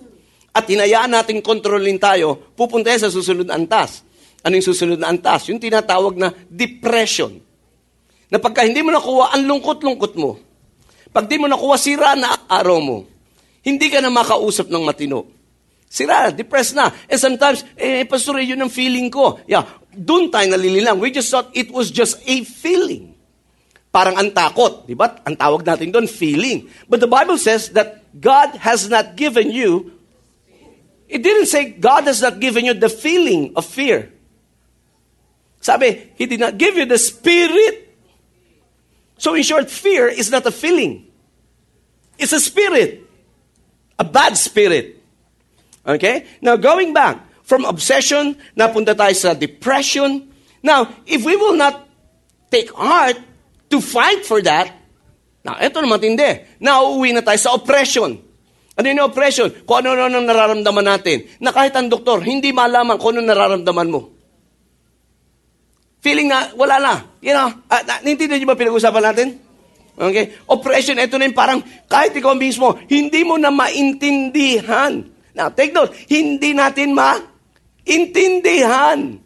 at 0.55 0.71
hinayaan 0.71 1.11
natin 1.11 1.43
kontrolin 1.43 1.99
tayo, 1.99 2.55
pupunta 2.55 2.95
sa 2.95 3.11
susunod 3.11 3.47
na 3.51 3.59
antas. 3.59 4.07
Ano 4.47 4.55
yung 4.55 4.67
susunod 4.71 5.03
na 5.03 5.11
antas? 5.11 5.51
Yung 5.51 5.59
tinatawag 5.59 6.15
na 6.15 6.31
depression. 6.47 7.43
Na 8.31 8.39
pagka 8.39 8.63
hindi 8.63 8.87
mo 8.87 8.95
nakuha, 8.95 9.35
ang 9.35 9.51
lungkot-lungkot 9.51 10.15
mo. 10.15 10.39
Pag 11.11 11.27
di 11.27 11.43
mo 11.43 11.51
nakuha, 11.51 11.75
sira 11.75 12.15
na 12.15 12.47
araw 12.47 12.79
mo. 12.79 12.99
Hindi 13.67 13.91
ka 13.91 13.99
na 13.99 14.15
makausap 14.15 14.71
ng 14.71 14.87
matino. 14.87 15.27
Sira, 15.91 16.31
depressed 16.31 16.79
na. 16.79 16.93
And 17.11 17.19
sometimes, 17.19 17.67
eh, 17.75 18.07
pastor, 18.07 18.39
yun 18.39 18.63
ang 18.63 18.71
feeling 18.71 19.11
ko. 19.11 19.43
Yeah, 19.49 19.67
doon 19.91 20.31
tayo 20.31 20.47
nalililang. 20.47 21.03
We 21.03 21.11
just 21.11 21.33
thought 21.33 21.51
it 21.57 21.75
was 21.75 21.91
just 21.91 22.23
a 22.29 22.47
feeling. 22.47 23.18
Parang 23.89 24.21
ang 24.21 24.29
takot, 24.31 24.85
di 24.85 24.93
ba? 24.93 25.17
Ang 25.25 25.37
tawag 25.37 25.65
natin 25.65 25.89
doon, 25.89 26.05
feeling. 26.05 26.69
But 26.89 27.01
the 27.01 27.09
Bible 27.09 27.41
says 27.41 27.73
that 27.73 28.05
God 28.13 28.53
has 28.61 28.89
not 28.89 29.17
given 29.17 29.49
you, 29.49 29.97
it 31.09 31.25
didn't 31.25 31.49
say 31.49 31.73
God 31.73 32.05
has 32.05 32.21
not 32.21 32.37
given 32.37 32.69
you 32.69 32.77
the 32.77 32.93
feeling 32.93 33.57
of 33.57 33.65
fear. 33.65 34.13
Sabi, 35.61 36.13
He 36.21 36.29
did 36.29 36.41
not 36.41 36.61
give 36.61 36.77
you 36.77 36.85
the 36.85 37.01
spirit. 37.01 37.89
So 39.17 39.35
in 39.35 39.43
short, 39.43 39.71
fear 39.73 40.07
is 40.07 40.31
not 40.31 40.47
a 40.47 40.53
feeling. 40.53 41.09
It's 42.19 42.33
a 42.33 42.41
spirit. 42.41 43.09
A 43.99 44.05
bad 44.05 44.37
spirit. 44.37 45.01
Okay? 45.87 46.27
Now, 46.43 46.57
going 46.57 46.93
back 46.93 47.25
from 47.43 47.65
obsession, 47.65 48.37
napunta 48.55 48.95
tayo 48.95 49.17
sa 49.17 49.33
depression. 49.33 50.29
Now, 50.63 50.93
if 51.09 51.25
we 51.25 51.35
will 51.35 51.57
not 51.57 51.89
take 52.53 52.71
heart 52.77 53.17
to 53.69 53.81
fight 53.81 54.25
for 54.25 54.41
that, 54.45 54.73
now, 55.45 55.57
ito 55.61 55.81
naman 55.81 56.01
tindi. 56.03 56.45
Nauuwi 56.61 57.13
na 57.15 57.23
tayo 57.25 57.39
sa 57.41 57.55
oppression. 57.57 58.29
Ano 58.79 58.87
yung 58.87 59.11
oppression? 59.11 59.51
Kung 59.67 59.83
ano-ano 59.83 60.23
ang 60.23 60.29
nararamdaman 60.29 60.87
natin. 60.87 61.27
Na 61.43 61.51
kahit 61.51 61.75
ang 61.75 61.91
doktor, 61.91 62.23
hindi 62.23 62.55
malaman 62.55 62.95
kung 62.95 63.19
ano 63.19 63.27
nararamdaman 63.27 63.91
mo. 63.91 64.15
Feeling 65.99 66.31
na, 66.31 66.55
wala 66.55 66.79
na. 66.79 67.03
You 67.19 67.35
know, 67.35 67.51
uh, 67.51 67.83
nintindihan 68.07 68.39
niyo 68.39 68.47
ba 68.47 68.55
pinag-usapan 68.55 69.03
natin? 69.03 69.35
Okay? 69.99 70.31
Oppression, 70.47 70.95
ito 70.95 71.19
na 71.19 71.27
yung 71.27 71.35
parang, 71.35 71.59
kahit 71.91 72.15
ikaw 72.15 72.39
mismo, 72.39 72.79
hindi 72.87 73.27
mo 73.27 73.35
na 73.35 73.51
maintindihan. 73.51 75.03
Now, 75.35 75.51
take 75.51 75.75
note, 75.75 75.91
hindi 76.07 76.55
natin 76.55 76.95
maintindihan. 76.95 79.19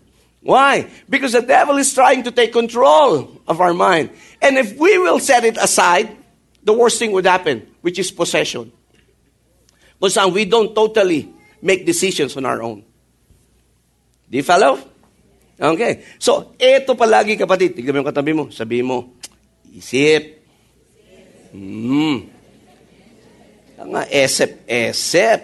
Why? 0.43 0.91
Because 1.07 1.37
the 1.37 1.45
devil 1.45 1.77
is 1.77 1.93
trying 1.93 2.25
to 2.25 2.33
take 2.33 2.57
control 2.57 3.37
of 3.47 3.61
our 3.61 3.77
mind. 3.77 4.17
And 4.43 4.59
if 4.59 4.75
we 4.77 4.99
will 4.99 5.23
set 5.23 5.47
it 5.47 5.57
aside, 5.57 6.11
the 6.63 6.75
worst 6.75 6.99
thing 6.99 7.13
would 7.13 7.27
happen, 7.27 7.63
which 7.81 7.99
is 7.99 8.11
possession. 8.11 8.75
Kung 10.03 10.11
saan 10.11 10.35
we 10.35 10.43
don't 10.45 10.75
totally 10.75 11.31
make 11.63 11.87
decisions 11.87 12.35
on 12.35 12.43
our 12.43 12.59
own. 12.59 12.83
You 14.29 14.43
follow? 14.43 14.83
Okay. 15.55 16.03
So, 16.19 16.59
eto 16.59 16.99
palagi 16.99 17.39
kapatid. 17.39 17.79
Tignan 17.79 17.95
mo 17.95 17.99
yung 18.03 18.11
katabi 18.11 18.33
mo. 18.35 18.51
Sabi 18.51 18.83
mo, 18.83 19.15
isip. 19.71 20.43
Hmm. 21.55 22.27
Nga, 23.79 24.03
esep, 24.11 24.67
esep. 24.67 25.41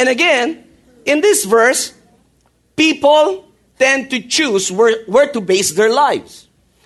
And 0.00 0.08
again, 0.08 0.64
in 1.04 1.20
this 1.20 1.44
verse, 1.44 1.92
people 2.76 3.44
tend 3.76 4.08
to 4.10 4.24
choose 4.24 4.72
where, 4.72 5.04
where 5.04 5.28
to 5.32 5.40
base 5.40 5.72
their 5.76 5.92
lives. 5.92 6.41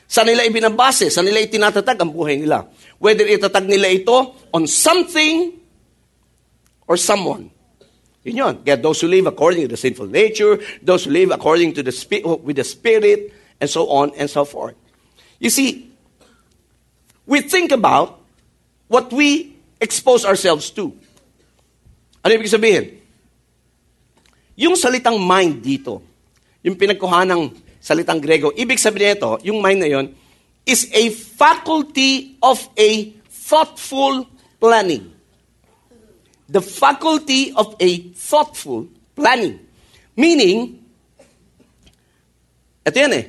Sa 0.07 0.23
nila 0.23 0.47
ibinabase, 0.47 1.11
sa 1.11 1.23
nila 1.23 1.43
itinatatag 1.43 1.99
ang 1.99 2.15
buhay 2.15 2.39
nila. 2.39 2.71
Whether 3.03 3.27
itatag 3.27 3.67
nila 3.67 3.91
ito 3.91 4.35
on 4.55 4.71
something 4.71 5.59
or 6.87 6.95
someone. 6.95 7.51
Yun 8.23 8.37
yun. 8.39 8.55
Get 8.63 8.83
those 8.83 9.03
who 9.03 9.11
live 9.11 9.27
according 9.27 9.67
to 9.67 9.71
the 9.75 9.79
sinful 9.79 10.11
nature, 10.11 10.59
those 10.83 11.07
who 11.07 11.15
live 11.15 11.31
according 11.31 11.75
to 11.79 11.83
the 11.83 11.95
with 12.43 12.59
the 12.59 12.67
spirit, 12.67 13.35
and 13.61 13.71
so 13.71 13.87
on 13.91 14.11
and 14.19 14.31
so 14.31 14.45
forth. 14.47 14.75
You 15.39 15.51
see, 15.51 15.91
we 17.27 17.43
think 17.43 17.71
about 17.71 18.19
what 18.89 19.13
we 19.13 19.59
expose 19.81 20.25
ourselves 20.25 20.71
to. 20.75 20.95
Ano 22.25 22.35
ibig 22.35 22.51
sabihin? 22.51 22.99
Yung 24.57 24.75
salitang 24.75 25.21
mind 25.21 25.61
dito, 25.61 26.01
yung 26.65 26.75
pinagkuha 26.75 27.29
ng 27.29 27.66
salitang 27.87 28.19
Grego, 28.19 28.51
ibig 28.59 28.83
sabihin 28.83 29.15
nito, 29.15 29.39
yung 29.47 29.63
mind 29.63 29.79
na 29.79 29.87
yon, 29.87 30.11
is 30.67 30.91
a 30.91 31.15
faculty 31.15 32.35
of 32.43 32.59
a 32.75 33.15
thoughtful 33.31 34.27
planning 34.59 35.15
the 36.49 36.63
faculty 36.63 37.53
of 37.55 37.75
a 37.79 37.99
thoughtful 38.15 38.87
planning. 39.15 39.59
Meaning, 40.17 40.79
ito 42.87 42.97
yan 42.97 43.13
eh, 43.15 43.27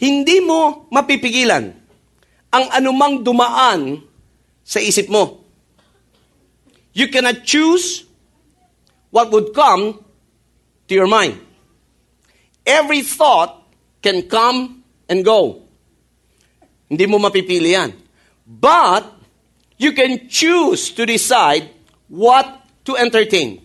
Hindi 0.00 0.40
mo 0.40 0.88
mapipigilan 0.88 1.76
ang 2.48 2.64
anumang 2.72 3.20
dumaan 3.20 4.00
sa 4.64 4.80
isip 4.80 5.12
mo. 5.12 5.44
You 6.96 7.12
cannot 7.12 7.44
choose 7.44 8.08
what 9.12 9.28
would 9.28 9.52
come 9.52 10.00
to 10.88 10.92
your 10.96 11.04
mind. 11.04 11.36
Every 12.64 13.04
thought 13.04 13.59
can 14.02 14.22
come 14.28 14.82
and 15.08 15.24
go. 15.24 15.62
Hindi 16.88 17.06
mo 17.06 17.18
mapipili 17.18 17.76
yan. 17.76 17.92
But, 18.46 19.06
you 19.78 19.92
can 19.92 20.28
choose 20.28 20.90
to 20.92 21.06
decide 21.06 21.70
what 22.08 22.44
to 22.84 22.96
entertain. 22.96 23.64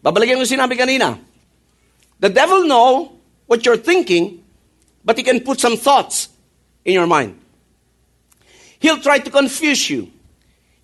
Babalikan 0.00 0.38
ko 0.38 0.46
sinabi 0.46 0.78
kanina. 0.78 1.18
The 2.22 2.30
devil 2.30 2.64
know 2.64 3.18
what 3.44 3.66
you're 3.66 3.76
thinking, 3.76 4.40
but 5.04 5.18
he 5.18 5.22
can 5.26 5.42
put 5.42 5.60
some 5.60 5.76
thoughts 5.76 6.30
in 6.86 6.94
your 6.94 7.06
mind. 7.06 7.36
He'll 8.78 9.02
try 9.02 9.18
to 9.18 9.30
confuse 9.30 9.90
you. 9.90 10.08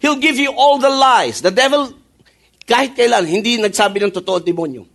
He'll 0.02 0.18
give 0.18 0.36
you 0.36 0.52
all 0.52 0.76
the 0.82 0.90
lies. 0.90 1.40
The 1.40 1.54
devil, 1.54 1.94
kahit 2.66 2.98
kailan, 2.98 3.30
hindi 3.30 3.56
nagsabi 3.62 4.02
ng 4.02 4.10
totoo 4.10 4.42
demonyo. 4.42 4.91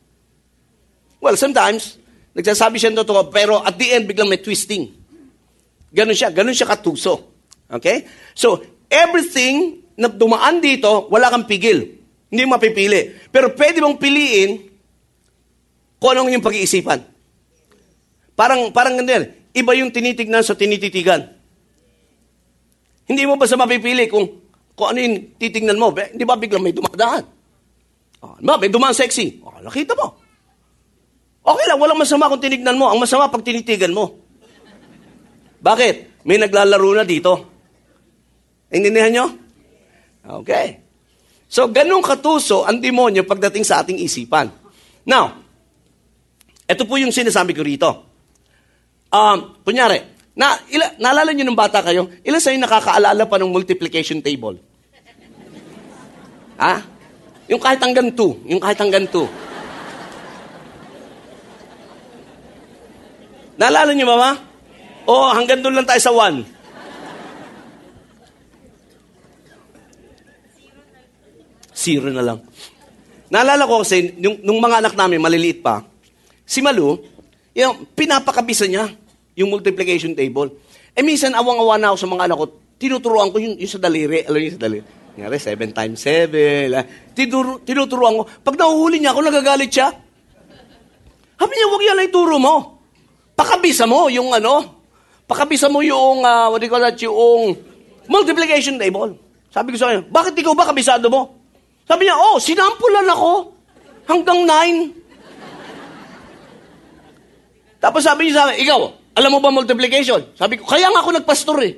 Well, 1.17 1.35
sometimes, 1.35 1.97
nagsasabi 2.37 2.77
siya 2.77 2.93
ng 2.93 3.01
totoo, 3.01 3.33
pero 3.33 3.61
at 3.61 3.73
the 3.77 3.93
end, 3.97 4.05
biglang 4.05 4.29
may 4.29 4.41
twisting. 4.41 4.93
Ganon 5.89 6.13
siya, 6.13 6.29
ganon 6.29 6.53
siya 6.53 6.69
katuso. 6.69 7.33
Okay? 7.67 8.05
So, 8.37 8.61
everything 8.87 9.81
na 9.97 10.07
dumaan 10.07 10.61
dito, 10.61 11.09
wala 11.09 11.33
kang 11.33 11.49
pigil. 11.49 11.97
Hindi 12.29 12.43
mapipili. 12.45 13.17
Pero 13.31 13.55
pwede 13.55 13.81
mong 13.81 13.97
piliin 13.97 14.51
kung 15.97 16.09
anong 16.13 16.37
yung 16.37 16.45
pag-iisipan. 16.45 17.01
Parang, 18.37 18.69
parang 18.69 18.99
ganun. 19.01 19.33
Iba 19.55 19.73
yung 19.73 19.89
tinitignan 19.89 20.45
sa 20.45 20.53
tinititigan. 20.53 21.33
Hindi 23.09 23.23
mo 23.25 23.39
basta 23.39 23.57
mapipili 23.57 24.05
kung, 24.05 24.27
kung 24.77 24.93
ano 24.93 24.99
yung 25.01 25.33
titignan 25.39 25.79
mo. 25.79 25.89
Di 25.95 26.21
ba 26.27 26.37
biglang 26.37 26.61
may 26.61 26.75
dumadaan? 26.75 27.25
Oh, 28.21 28.37
may 28.37 28.69
dumaan 28.69 28.93
sexy. 28.93 29.41
Oh, 29.41 29.57
nakita 29.63 29.97
mo. 29.97 30.26
Okay 31.47 31.65
lang, 31.71 31.79
walang 31.79 31.95
masama 31.95 32.27
kung 32.27 32.43
tinignan 32.43 32.75
mo. 32.75 32.91
Ang 32.91 32.99
masama 32.99 33.31
pag 33.31 33.39
tinitigan 33.39 33.95
mo. 33.95 34.19
Bakit? 35.63 36.27
May 36.27 36.35
naglalaro 36.35 36.91
na 36.91 37.07
dito. 37.07 37.47
Intindihan 38.67 39.11
nyo? 39.15 39.25
Okay. 40.43 40.83
So, 41.47 41.71
ganun 41.71 42.03
katuso 42.03 42.67
ang 42.67 42.83
demonyo 42.83 43.23
pagdating 43.23 43.63
sa 43.63 43.79
ating 43.79 43.95
isipan. 44.03 44.51
Now, 45.07 45.39
ito 46.67 46.83
po 46.83 46.99
yung 46.99 47.15
sinasabi 47.15 47.55
ko 47.55 47.63
rito. 47.63 47.89
Um, 49.07 49.55
kunyari, 49.63 50.03
na, 50.35 50.59
ila, 50.67 50.99
naalala 50.99 51.31
nyo 51.31 51.47
nung 51.47 51.55
bata 51.55 51.79
kayo, 51.79 52.11
ilan 52.27 52.43
sa'yo 52.43 52.59
nakakaalala 52.59 53.23
pa 53.23 53.39
ng 53.39 53.47
multiplication 53.47 54.19
table? 54.19 54.59
Ha? 56.59 56.83
Yung 57.47 57.63
kahit 57.63 57.79
hanggang 57.79 58.11
2. 58.11 58.51
Yung 58.51 58.59
kahit 58.59 58.75
hanggang 58.83 59.07
2. 59.07 59.46
Naalala 63.57 63.91
nyo, 63.97 64.05
mama? 64.05 64.37
Oo, 65.09 65.33
hanggang 65.33 65.65
doon 65.65 65.81
lang 65.81 65.87
tayo 65.89 65.97
sa 65.97 66.13
1. 66.13 66.45
Zero 71.73 72.13
na 72.13 72.21
lang. 72.21 72.39
Naalala 73.33 73.65
ko 73.65 73.81
kasi, 73.81 74.13
nung, 74.21 74.37
nung 74.45 74.61
mga 74.61 74.85
anak 74.85 74.93
namin, 74.93 75.17
maliliit 75.17 75.65
pa, 75.65 75.81
si 76.45 76.61
Malu, 76.61 77.01
yung, 77.57 77.89
pinapakabisa 77.97 78.69
niya 78.69 78.93
yung 79.33 79.49
multiplication 79.49 80.13
table. 80.13 80.53
Eh 80.93 81.01
minsan, 81.01 81.33
awang-awa 81.33 81.81
na 81.81 81.93
ako 81.93 81.97
sa 81.97 82.09
mga 82.13 82.23
anak 82.29 82.37
ko, 82.37 82.45
tinuturuan 82.77 83.33
ko 83.33 83.41
yung, 83.41 83.57
yung 83.57 83.71
sa 83.73 83.81
daliri. 83.81 84.21
Alam 84.29 84.37
niyo 84.37 84.53
sa 84.53 84.61
daliri? 84.69 84.85
Ngari, 85.17 85.37
7 85.41 85.73
times 85.73 85.99
7. 86.05 87.17
Tinuro, 87.17 87.57
tinuturuan 87.65 88.21
ko. 88.21 88.23
Pag 88.45 88.53
nahuhuli 88.53 89.01
niya 89.01 89.17
ako, 89.17 89.21
nagagalit 89.25 89.73
siya. 89.73 89.89
Sabi 91.37 91.53
niya, 91.57 91.67
huwag 91.73 91.83
yan 91.89 92.01
ay 92.05 92.09
turo 92.13 92.37
mo. 92.37 92.76
Pakabisa 93.37 93.85
mo 93.85 94.09
yung 94.09 94.33
ano, 94.33 94.81
pakabisa 95.29 95.69
mo 95.69 95.85
yung, 95.85 96.25
uh, 96.25 96.49
what 96.49 96.57
do 96.57 96.65
you 96.65 96.73
call 96.73 96.81
that, 96.81 96.97
yung 96.97 97.53
multiplication 98.09 98.81
table. 98.81 99.13
Sabi 99.53 99.71
ko 99.71 99.77
sa 99.77 99.93
kanya, 99.93 100.01
bakit 100.09 100.33
ikaw 100.33 100.57
ba 100.57 100.65
kabisado 100.65 101.05
mo? 101.05 101.37
Sabi 101.85 102.09
niya, 102.09 102.17
oh, 102.17 102.41
sinampulan 102.41 103.05
ako 103.13 103.53
hanggang 104.09 104.41
nine. 104.41 104.89
Tapos 107.77 108.01
sabi 108.01 108.25
niya 108.25 108.41
sa 108.41 108.49
akin, 108.49 108.57
ikaw, 108.57 108.89
alam 109.13 109.29
mo 109.29 109.37
ba 109.37 109.53
multiplication? 109.53 110.33
Sabi 110.33 110.57
ko, 110.57 110.65
kaya 110.65 110.89
nga 110.89 111.05
ako 111.05 111.09
nagpastor 111.21 111.61
eh. 111.61 111.77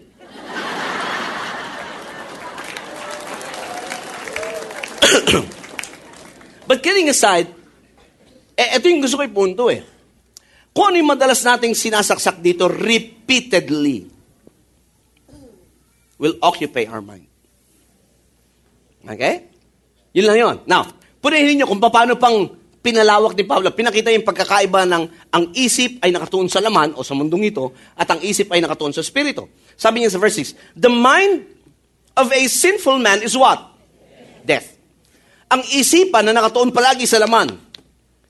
But 6.71 6.79
kidding 6.79 7.11
aside, 7.11 7.51
eh, 8.55 8.79
ito 8.79 8.87
yung 8.87 9.03
gusto 9.03 9.19
ko 9.19 9.27
punto 9.27 9.67
eh. 9.67 9.98
Kung 10.73 10.93
ano 10.93 11.01
madalas 11.03 11.41
nating 11.41 11.73
sinasaksak 11.73 12.39
dito 12.39 12.69
repeatedly 12.69 14.07
will 16.19 16.35
occupy 16.43 16.85
our 16.85 17.01
mind. 17.01 17.27
Okay? 19.03 19.49
Yun 20.11 20.25
lang 20.27 20.37
yun. 20.37 20.55
Now, 20.67 20.83
punihin 21.23 21.59
niyo 21.59 21.65
kung 21.65 21.79
paano 21.79 22.19
pang 22.19 22.59
pinalawak 22.79 23.35
ni 23.35 23.43
Pablo. 23.43 23.71
Pinakita 23.75 24.11
yung 24.11 24.25
pagkakaiba 24.25 24.87
ng 24.87 25.03
ang 25.31 25.45
isip 25.55 25.99
ay 26.03 26.11
nakatuon 26.15 26.47
sa 26.47 26.63
laman 26.63 26.95
o 26.95 27.03
sa 27.03 27.15
mundong 27.15 27.51
ito 27.51 27.75
at 27.95 28.07
ang 28.07 28.19
isip 28.23 28.49
ay 28.51 28.63
nakatuon 28.63 28.95
sa 28.95 29.03
spirito. 29.03 29.51
Sabi 29.75 30.03
niya 30.03 30.11
sa 30.15 30.19
verse 30.19 30.41
6, 30.43 30.79
The 30.79 30.91
mind 30.91 31.45
of 32.15 32.27
a 32.31 32.41
sinful 32.47 32.99
man 32.99 33.23
is 33.23 33.35
what? 33.35 33.75
Death. 34.43 34.75
Ang 35.49 35.65
isipan 35.75 36.29
na 36.29 36.33
nakatuon 36.35 36.71
palagi 36.71 37.09
sa 37.09 37.19
laman, 37.19 37.49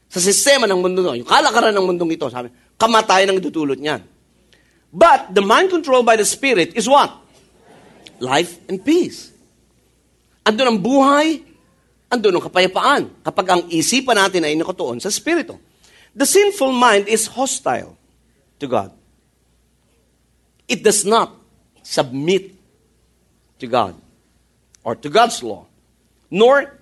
sa 0.10 0.18
sistema 0.18 0.66
ng 0.66 0.82
mundo 0.82 1.06
ito, 1.06 1.22
yung 1.22 1.30
kalakaran 1.30 1.70
ng 1.70 1.86
mundong 1.86 2.18
ito, 2.18 2.26
sabi, 2.34 2.50
kamatayan 2.76 3.30
ang 3.30 3.40
dutulot 3.40 3.78
niyan. 3.78 4.02
But 4.90 5.38
the 5.38 5.46
mind 5.46 5.70
controlled 5.70 6.10
by 6.10 6.18
the 6.18 6.26
Spirit 6.26 6.74
is 6.74 6.90
what? 6.90 7.14
Life 8.18 8.58
and 8.66 8.82
peace. 8.82 9.30
Andun 10.42 10.76
ang 10.76 10.80
buhay 10.82 11.46
andun 12.10 12.42
ang 12.42 12.44
kapayapaan 12.44 13.22
kapag 13.22 13.48
ang 13.48 13.62
isipan 13.70 14.18
natin 14.18 14.42
ay 14.42 14.58
nakatuon 14.58 14.98
sa 14.98 15.14
Espiritu. 15.14 15.56
The 16.18 16.26
sinful 16.26 16.74
mind 16.74 17.06
is 17.06 17.30
hostile 17.30 17.94
to 18.58 18.66
God. 18.66 18.90
It 20.66 20.82
does 20.82 21.06
not 21.06 21.38
submit 21.86 22.58
to 23.62 23.66
God 23.70 23.94
or 24.82 24.98
to 24.98 25.10
God's 25.10 25.42
law, 25.46 25.70
nor 26.34 26.79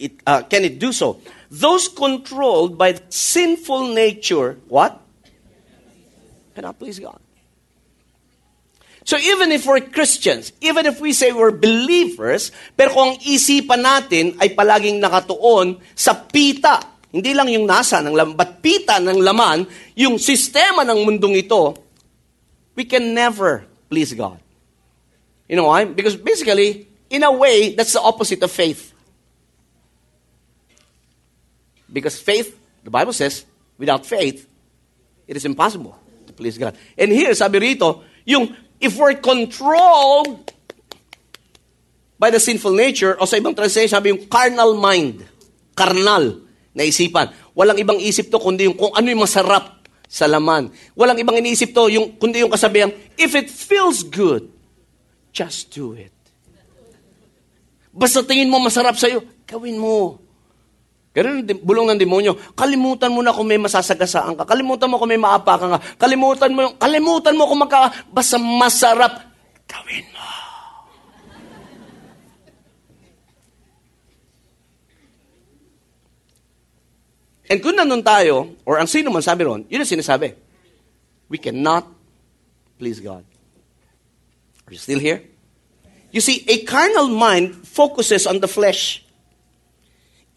it, 0.00 0.12
uh, 0.26 0.42
can 0.48 0.64
it 0.64 0.80
do 0.80 0.90
so. 0.90 1.20
Those 1.52 1.88
controlled 1.92 2.80
by 2.80 2.96
sinful 3.12 3.92
nature, 3.92 4.56
what? 4.66 4.96
Cannot 6.56 6.78
please 6.80 6.98
God. 6.98 7.20
So 9.04 9.16
even 9.16 9.50
if 9.50 9.66
we're 9.66 9.80
Christians, 9.80 10.52
even 10.60 10.86
if 10.86 11.00
we 11.00 11.12
say 11.12 11.32
we're 11.32 11.54
believers, 11.54 12.52
pero 12.76 12.92
kung 12.94 13.18
isipan 13.24 13.82
natin 13.82 14.36
ay 14.38 14.52
palaging 14.52 15.00
nakatuon 15.00 15.80
sa 15.96 16.14
pita, 16.14 16.78
hindi 17.10 17.34
lang 17.34 17.50
yung 17.50 17.66
nasa 17.66 17.98
ng 18.04 18.14
laman, 18.14 18.34
but 18.38 18.62
pita 18.62 19.02
ng 19.02 19.18
laman, 19.18 19.66
yung 19.98 20.20
sistema 20.20 20.86
ng 20.86 21.02
mundong 21.02 21.42
ito, 21.42 21.74
we 22.76 22.86
can 22.86 23.10
never 23.10 23.66
please 23.90 24.14
God. 24.14 24.38
You 25.50 25.58
know 25.58 25.66
why? 25.66 25.90
Because 25.90 26.14
basically, 26.14 26.86
in 27.10 27.26
a 27.26 27.32
way, 27.34 27.74
that's 27.74 27.98
the 27.98 28.04
opposite 28.04 28.38
of 28.46 28.54
faith. 28.54 28.89
Because 31.92 32.18
faith, 32.18 32.54
the 32.84 32.90
Bible 32.90 33.12
says, 33.12 33.44
without 33.78 34.06
faith, 34.06 34.46
it 35.26 35.36
is 35.36 35.44
impossible 35.44 35.98
to 36.26 36.32
please 36.32 36.58
God. 36.58 36.78
And 36.96 37.10
here, 37.10 37.34
sabi 37.34 37.58
rito, 37.58 38.02
yung 38.24 38.54
if 38.78 38.96
we're 38.96 39.18
controlled 39.18 40.50
by 42.20 42.30
the 42.30 42.38
sinful 42.38 42.72
nature, 42.72 43.16
o 43.18 43.26
sa 43.26 43.36
ibang 43.36 43.56
translation, 43.56 43.90
sabi 43.90 44.12
yung 44.12 44.28
carnal 44.28 44.76
mind, 44.76 45.24
carnal 45.72 46.44
na 46.76 46.84
isipan. 46.84 47.32
Walang 47.56 47.80
ibang 47.80 47.98
isip 47.98 48.30
to 48.30 48.38
kundi 48.38 48.68
yung 48.68 48.76
kung 48.76 48.92
ano 48.92 49.08
yung 49.08 49.24
masarap 49.24 49.80
sa 50.10 50.26
laman. 50.26 50.74
Walang 50.98 51.22
ibang 51.22 51.38
iniisip 51.38 51.70
to 51.70 51.86
yung, 51.86 52.18
kundi 52.18 52.42
yung 52.42 52.50
kasabihan, 52.50 52.90
if 53.14 53.32
it 53.38 53.46
feels 53.46 54.02
good, 54.02 54.50
just 55.30 55.70
do 55.70 55.94
it. 55.94 56.10
Basta 57.94 58.22
tingin 58.26 58.50
mo 58.50 58.58
masarap 58.58 58.98
sa'yo, 58.98 59.22
gawin 59.46 59.78
mo. 59.78 60.18
Ganun 61.10 61.42
bulong 61.66 61.90
ng 61.90 61.98
demonyo. 61.98 62.38
Kalimutan 62.54 63.10
mo 63.10 63.18
na 63.18 63.34
kung 63.34 63.50
may 63.50 63.58
masasagasaan 63.58 64.38
ka. 64.38 64.46
Kalimutan 64.46 64.86
mo 64.86 64.94
kung 64.94 65.10
may 65.10 65.18
maapakan 65.18 65.74
ka. 65.74 65.78
Kalimutan 65.98 66.54
mo, 66.54 66.78
kalimutan 66.78 67.34
mo 67.34 67.50
kung 67.50 67.60
magka, 67.66 67.90
basta 68.14 68.38
masarap. 68.38 69.18
Gawin 69.66 70.06
mo. 70.14 70.30
And 77.50 77.58
kung 77.58 77.74
nandun 77.74 78.06
tayo, 78.06 78.54
or 78.62 78.78
ang 78.78 78.86
sino 78.86 79.10
man 79.10 79.26
sabi 79.26 79.42
ron, 79.42 79.66
yun 79.66 79.82
ang 79.82 79.90
sinasabi. 79.90 80.38
We 81.26 81.42
cannot 81.42 81.90
please 82.78 83.02
God. 83.02 83.26
Are 84.70 84.70
you 84.70 84.78
still 84.78 85.02
here? 85.02 85.26
You 86.14 86.22
see, 86.22 86.46
a 86.46 86.62
carnal 86.62 87.10
mind 87.10 87.66
focuses 87.66 88.30
on 88.30 88.38
the 88.38 88.46
flesh. 88.46 89.02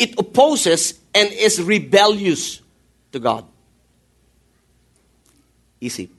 It 0.04 0.20
opposes 0.20 1.00
and 1.16 1.32
is 1.32 1.64
rebellious 1.64 2.60
to 3.16 3.24
God. 3.24 3.48
Easy. 5.80 6.12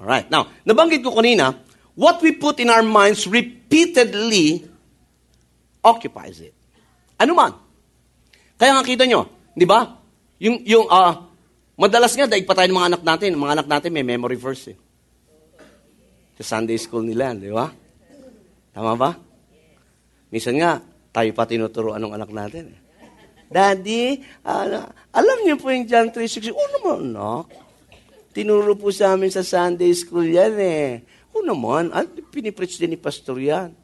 All 0.00 0.08
right. 0.08 0.24
Now, 0.32 0.48
nabanggit 0.64 1.04
ko 1.04 1.12
kanina, 1.12 1.52
what 1.92 2.24
we 2.24 2.32
put 2.32 2.56
in 2.56 2.72
our 2.72 2.80
minds 2.80 3.28
repeatedly 3.28 4.64
occupies 5.84 6.40
it. 6.40 6.56
Ano 7.20 7.36
man. 7.36 7.52
Kaya 8.56 8.80
nga 8.80 8.84
kita 8.86 9.04
nyo, 9.04 9.28
di 9.52 9.68
ba? 9.68 9.84
Yung, 10.40 10.64
yung, 10.64 10.88
uh, 10.88 11.28
madalas 11.76 12.16
nga, 12.16 12.24
daig 12.24 12.48
pa 12.48 12.56
tayo 12.56 12.72
ng 12.72 12.78
mga 12.80 12.88
anak 12.96 13.02
natin. 13.04 13.36
Mga 13.36 13.54
anak 13.60 13.68
natin 13.68 13.92
may 13.92 14.06
memory 14.06 14.40
verse 14.40 14.72
eh. 14.72 14.78
Sa 16.40 16.56
Sunday 16.56 16.80
school 16.80 17.04
nila, 17.04 17.36
di 17.36 17.52
ba? 17.52 17.68
Tama 18.72 18.96
ba? 18.96 19.10
Minsan 20.32 20.56
nga, 20.56 20.80
tayo 21.18 21.30
pa 21.34 21.50
tinuturoan 21.50 21.98
ng 21.98 22.14
anak 22.14 22.30
natin. 22.30 22.78
Daddy, 23.50 24.22
uh, 24.46 24.86
alam 25.10 25.38
niyo 25.42 25.58
po 25.58 25.74
yung 25.74 25.82
John 25.82 26.14
3.16? 26.14 26.54
Oo 26.54 26.68
naman, 26.78 27.10
anak. 27.10 27.50
Tinuro 28.30 28.78
po 28.78 28.94
sa 28.94 29.18
amin 29.18 29.34
sa 29.34 29.42
Sunday 29.42 29.90
school 29.98 30.30
yan 30.30 30.54
eh. 30.62 31.02
Oo 31.34 31.42
naman, 31.42 31.90
at 31.90 32.06
pinipreach 32.30 32.78
din 32.78 32.94
ni 32.94 32.98
Pastor 33.00 33.34
yan. 33.34 33.74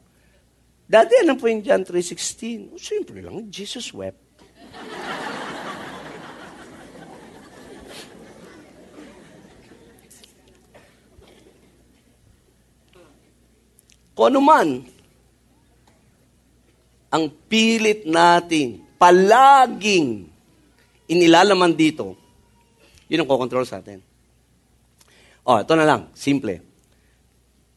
Daddy, 0.87 1.27
alam 1.27 1.35
po 1.35 1.51
yung 1.51 1.59
John 1.59 1.83
3.16? 1.83 2.71
Oh, 2.71 2.79
simple 2.79 3.19
lang, 3.19 3.51
Jesus 3.51 3.91
wept. 3.91 4.23
Kung 14.15 14.31
ano 14.31 14.39
man, 14.39 14.94
ang 17.09 17.29
pilit 17.49 18.05
natin, 18.05 18.81
palaging 18.97 20.29
inilalaman 21.05 21.73
dito, 21.73 22.17
yun 23.05 23.23
ang 23.23 23.29
kokontrol 23.29 23.65
sa 23.65 23.79
atin. 23.79 24.01
Oh, 25.45 25.61
ito 25.61 25.73
na 25.77 25.85
lang, 25.85 26.09
simple. 26.17 26.57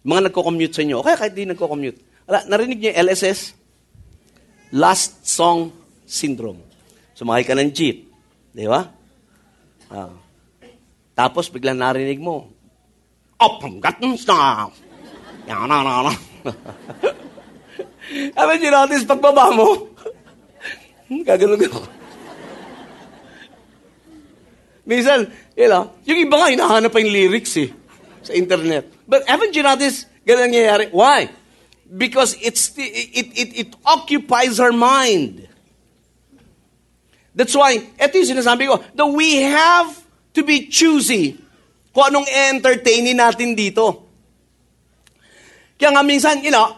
Mga 0.04 0.32
nagko-commute 0.32 0.72
sa 0.72 0.82
inyo, 0.84 1.04
okay, 1.04 1.14
kahit 1.16 1.32
di 1.36 1.44
nagko-commute. 1.44 2.24
Ala, 2.24 2.48
narinig 2.48 2.80
niyo 2.80 2.88
yung 2.92 3.00
LSS? 3.08 3.52
Last 4.72 5.24
Song 5.24 5.72
Syndrome. 6.08 6.64
Sumakay 7.12 7.44
ka 7.44 7.56
ng 7.56 7.72
jeep. 7.72 8.08
Di 8.52 8.64
ba? 8.64 8.88
Ah. 9.92 10.12
Tapos 11.12 11.52
biglang 11.52 11.76
narinig 11.76 12.20
mo, 12.20 12.48
Up 13.38 13.62
from 13.62 13.78
Gatton 13.78 14.18
Star. 14.18 14.66
Yan 15.46 15.70
na 15.70 15.78
na 15.86 16.10
na. 16.10 16.12
Haven't 18.34 18.62
you 18.62 18.72
noticed 18.72 19.06
pagbaba 19.06 19.54
mo? 19.54 19.92
Gaganon 21.08 21.60
ko. 21.68 21.80
Minsan, 24.88 25.28
you 25.52 25.68
know, 25.68 25.92
yung 26.08 26.20
iba 26.24 26.36
nga, 26.40 26.48
hinahanap 26.48 26.88
pa 26.88 27.00
yung 27.04 27.12
lyrics 27.12 27.52
eh, 27.60 27.68
sa 28.24 28.32
internet. 28.32 28.88
But 29.04 29.28
haven't 29.28 29.52
you 29.52 29.60
noticed, 29.60 30.08
ganun 30.24 30.48
nangyayari? 30.48 30.88
Why? 30.88 31.28
Because 31.84 32.32
it's, 32.40 32.72
it, 32.80 33.28
it, 33.36 33.48
it 33.52 33.70
occupies 33.84 34.56
our 34.56 34.72
mind. 34.72 35.44
That's 37.36 37.52
why, 37.52 37.84
ito 38.00 38.14
yung 38.16 38.32
sinasabi 38.40 38.64
ko, 38.64 38.80
that 38.80 39.08
we 39.12 39.44
have 39.44 39.92
to 40.32 40.40
be 40.40 40.72
choosy 40.72 41.36
kung 41.92 42.08
anong 42.08 42.28
entertainin 42.32 43.20
natin 43.20 43.52
dito. 43.52 44.08
Kaya 45.76 45.92
nga 45.92 46.02
minsan, 46.02 46.40
you 46.40 46.50
know, 46.50 46.77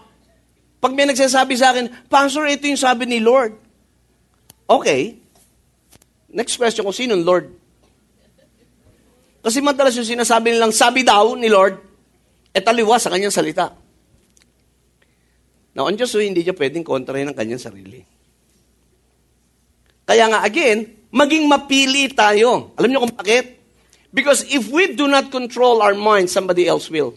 pag 0.80 0.96
may 0.96 1.04
nagsasabi 1.04 1.54
sa 1.60 1.76
akin, 1.76 1.92
Pastor, 2.08 2.48
ito 2.48 2.64
yung 2.64 2.80
sabi 2.80 3.04
ni 3.04 3.20
Lord. 3.20 3.52
Okay. 4.64 5.20
Next 6.32 6.56
question 6.56 6.88
ko, 6.88 6.92
sino 6.94 7.12
Lord? 7.20 7.52
Kasi 9.44 9.60
madalas 9.60 9.92
yung 9.96 10.08
sinasabi 10.08 10.56
nilang, 10.56 10.72
sabi 10.72 11.04
daw 11.04 11.36
ni 11.36 11.52
Lord, 11.52 11.76
e 12.50 12.58
taliwa 12.60 12.96
sa 12.96 13.12
kanyang 13.12 13.32
salita. 13.32 13.72
Now, 15.76 15.86
on 15.86 15.94
Diyos, 15.94 16.12
hindi 16.16 16.42
niya 16.42 16.56
pwedeng 16.56 16.82
kontrahin 16.82 17.30
ang 17.30 17.36
kanyang 17.36 17.62
sarili. 17.62 18.02
Kaya 20.02 20.26
nga, 20.26 20.42
again, 20.42 21.08
maging 21.14 21.46
mapili 21.46 22.10
tayo. 22.10 22.74
Alam 22.74 22.88
niyo 22.90 23.00
kung 23.06 23.14
bakit? 23.14 23.62
Because 24.10 24.42
if 24.50 24.66
we 24.74 24.98
do 24.98 25.06
not 25.06 25.30
control 25.30 25.78
our 25.78 25.94
mind, 25.94 26.26
somebody 26.26 26.66
else 26.66 26.90
will. 26.90 27.14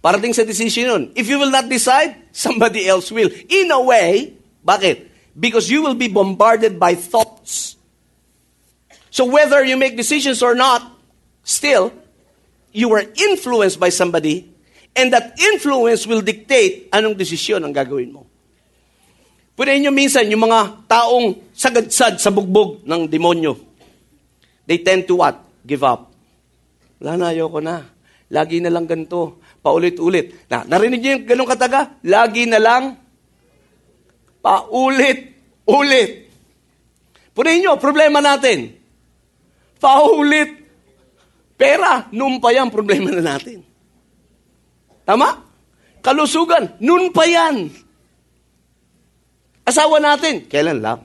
Parating 0.00 0.32
sa 0.32 0.48
decision 0.48 0.84
yun. 0.88 1.02
If 1.12 1.28
you 1.28 1.36
will 1.36 1.52
not 1.52 1.68
decide, 1.68 2.32
somebody 2.32 2.88
else 2.88 3.12
will. 3.12 3.28
In 3.28 3.68
a 3.68 3.80
way, 3.84 4.32
bakit? 4.64 5.12
Because 5.36 5.68
you 5.68 5.84
will 5.84 5.96
be 5.96 6.08
bombarded 6.08 6.80
by 6.80 6.96
thoughts. 6.96 7.76
So 9.12 9.28
whether 9.28 9.60
you 9.60 9.76
make 9.76 10.00
decisions 10.00 10.40
or 10.40 10.56
not, 10.56 10.80
still, 11.44 11.92
you 12.72 12.88
are 12.96 13.04
influenced 13.04 13.76
by 13.76 13.90
somebody, 13.90 14.48
and 14.96 15.12
that 15.12 15.36
influence 15.36 16.06
will 16.06 16.24
dictate 16.24 16.88
anong 16.94 17.18
desisyon 17.18 17.60
ang 17.60 17.74
gagawin 17.74 18.14
mo. 18.14 18.26
Pwede 19.58 19.76
nyo 19.76 19.92
minsan, 19.92 20.24
yung 20.32 20.48
mga 20.48 20.88
taong 20.88 21.52
sagadsad 21.52 22.16
sa 22.16 22.32
bugbog 22.32 22.80
ng 22.88 23.04
demonyo, 23.04 23.58
they 24.64 24.80
tend 24.80 25.04
to 25.04 25.20
what? 25.20 25.36
Give 25.66 25.84
up. 25.84 26.08
Wala 26.96 27.20
na, 27.20 27.26
ayoko 27.34 27.60
na. 27.60 27.84
Lagi 28.30 28.62
na 28.62 28.70
lang 28.70 28.86
ganito. 28.86 29.42
Paulit-ulit. 29.60 30.48
Na, 30.48 30.64
narinig 30.64 31.00
niyo 31.00 31.12
yung 31.20 31.24
ganong 31.28 31.50
kataga? 31.52 32.00
Lagi 32.04 32.48
na 32.48 32.60
lang 32.60 33.00
paulit-ulit. 34.40 36.10
Punin 37.36 37.60
nyo, 37.62 37.76
problema 37.76 38.18
natin. 38.18 38.74
Paulit. 39.80 40.60
Pera, 41.60 42.08
noon 42.12 42.40
pa 42.40 42.56
yan, 42.56 42.72
problema 42.72 43.12
na 43.12 43.36
natin. 43.36 43.60
Tama? 45.04 45.44
Kalusugan, 46.00 46.80
noon 46.80 47.12
pa 47.12 47.28
yan. 47.28 47.68
Asawa 49.68 50.00
natin, 50.00 50.48
kailan 50.48 50.80
lang? 50.80 51.04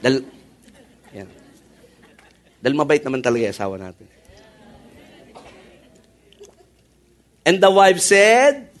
Dal, 0.00 0.24
yan. 1.12 1.28
Dahil 2.64 2.76
mabait 2.76 3.04
naman 3.04 3.20
talaga 3.20 3.44
yung 3.44 3.56
asawa 3.56 3.76
natin. 3.76 4.08
And 7.44 7.60
the 7.60 7.68
wife 7.68 8.00
said, 8.00 8.72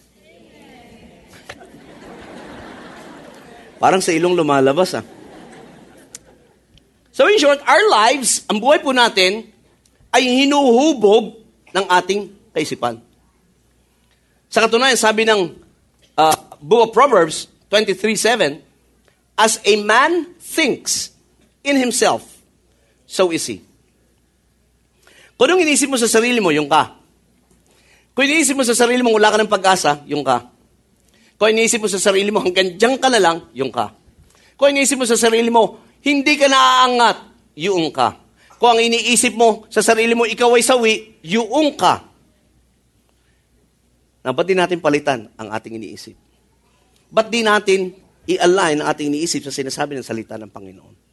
Parang 3.76 4.00
sa 4.00 4.16
ilong 4.16 4.32
lumalabas 4.32 4.96
ah. 4.96 5.04
So 7.12 7.28
in 7.28 7.36
short, 7.36 7.60
our 7.68 7.84
lives, 7.92 8.42
ang 8.48 8.56
buhay 8.58 8.80
po 8.80 8.96
natin, 8.96 9.44
ay 10.08 10.24
hinuhubog 10.24 11.36
ng 11.76 11.84
ating 11.92 12.32
kaisipan. 12.56 12.98
Sa 14.48 14.64
katunayan, 14.64 14.96
sabi 14.96 15.28
ng 15.28 15.52
uh, 16.16 16.36
Book 16.64 16.88
of 16.88 16.90
Proverbs 16.96 17.52
23.7, 17.68 18.64
As 19.36 19.60
a 19.66 19.74
man 19.84 20.32
thinks 20.40 21.12
in 21.60 21.76
himself, 21.76 22.24
so 23.04 23.28
is 23.34 23.44
he. 23.44 23.60
Kung 25.34 25.50
anong 25.50 25.66
inisip 25.66 25.90
mo 25.90 25.98
sa 25.98 26.08
sarili 26.08 26.40
mo, 26.40 26.54
yung 26.54 26.70
ka. 26.70 27.03
Kung 28.14 28.24
iniisip 28.30 28.54
mo 28.54 28.62
sa 28.62 28.78
sarili 28.78 29.02
mo, 29.02 29.10
wala 29.10 29.34
ka 29.34 29.42
ng 29.42 29.50
pag-asa, 29.50 30.06
yung 30.06 30.22
ka. 30.22 30.46
Kung 31.34 31.50
iniisip 31.50 31.82
mo 31.82 31.90
sa 31.90 31.98
sarili 31.98 32.30
mo, 32.30 32.38
hanggang 32.40 32.78
dyan 32.78 32.94
ka 32.96 33.10
na 33.10 33.18
lang, 33.18 33.50
yung 33.50 33.74
ka. 33.74 33.90
Kung 34.54 34.70
iniisip 34.70 35.02
mo 35.02 35.06
sa 35.06 35.18
sarili 35.18 35.50
mo, 35.50 35.82
hindi 36.06 36.38
ka 36.38 36.46
naaangat, 36.46 37.18
yung 37.58 37.90
ka. 37.90 38.24
Kung 38.64 38.78
ang 38.78 38.80
iniisip 38.80 39.34
mo 39.34 39.68
sa 39.68 39.82
sarili 39.82 40.14
mo, 40.16 40.24
ikaw 40.24 40.48
ay 40.54 40.64
sawi, 40.64 40.94
yung 41.26 41.74
ka. 41.74 42.06
Na 44.24 44.32
ba't 44.32 44.48
di 44.48 44.56
natin 44.56 44.80
palitan 44.80 45.28
ang 45.36 45.52
ating 45.52 45.76
iniisip? 45.76 46.16
Ba't 47.12 47.28
di 47.28 47.44
natin 47.44 47.92
i-align 48.24 48.80
ang 48.80 48.88
ating 48.88 49.12
iniisip 49.12 49.44
sa 49.44 49.52
sinasabi 49.52 49.98
ng 49.98 50.06
salita 50.06 50.40
ng 50.40 50.48
Panginoon? 50.48 51.03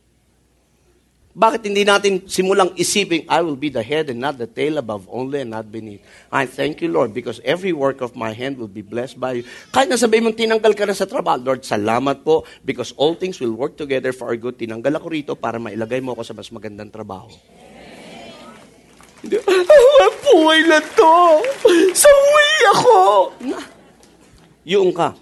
Bakit 1.32 1.64
hindi 1.64 1.88
natin 1.88 2.28
simulang 2.28 2.76
isipin, 2.76 3.24
I 3.32 3.40
will 3.40 3.56
be 3.56 3.72
the 3.72 3.80
head 3.80 4.12
and 4.12 4.20
not 4.20 4.36
the 4.36 4.48
tail, 4.48 4.76
above 4.76 5.08
only 5.08 5.48
and 5.48 5.56
not 5.56 5.72
beneath. 5.72 6.04
I 6.28 6.44
thank 6.44 6.84
you, 6.84 6.92
Lord, 6.92 7.16
because 7.16 7.40
every 7.48 7.72
work 7.72 8.04
of 8.04 8.20
my 8.20 8.36
hand 8.36 8.60
will 8.60 8.72
be 8.72 8.84
blessed 8.84 9.16
by 9.16 9.40
you. 9.40 9.44
Kahit 9.72 9.88
na 9.88 9.96
sabihin 9.96 10.28
mong 10.28 10.36
tinanggal 10.36 10.76
ka 10.76 10.84
na 10.84 10.92
sa 10.92 11.08
trabaho, 11.08 11.40
Lord, 11.40 11.64
salamat 11.64 12.28
po, 12.28 12.44
because 12.68 12.92
all 13.00 13.16
things 13.16 13.40
will 13.40 13.56
work 13.56 13.80
together 13.80 14.12
for 14.12 14.28
our 14.28 14.36
good. 14.36 14.60
Tinanggal 14.60 15.00
ako 15.00 15.08
rito 15.08 15.32
para 15.40 15.56
mailagay 15.56 16.04
mo 16.04 16.12
ako 16.12 16.24
sa 16.28 16.36
mas 16.36 16.52
magandang 16.52 16.92
trabaho. 16.92 17.32
Hindi, 19.24 19.40
ah, 19.40 20.14
buhay 20.20 20.60
na 20.68 20.80
to. 20.84 21.16
Sawi 21.96 22.50
ako. 22.76 22.98
Na, 23.48 23.60
yung 24.68 24.92
ka. 24.92 25.16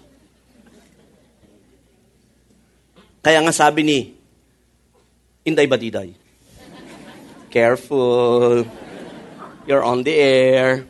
Kaya 3.20 3.38
nga 3.44 3.52
sabi 3.52 3.84
ni 3.84 3.98
Inday 5.44 5.66
Badiday, 5.66 6.14
Careful. 7.50 8.66
You're 9.66 9.82
on 9.82 10.04
the 10.04 10.14
air. 10.14 10.86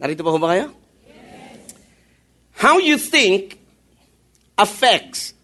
Narito 0.00 0.24
pa 0.24 0.34
ba 0.34 0.48
kayo? 0.50 0.66
How 2.58 2.82
you 2.82 2.98
think 2.98 3.60
affects 4.58 5.34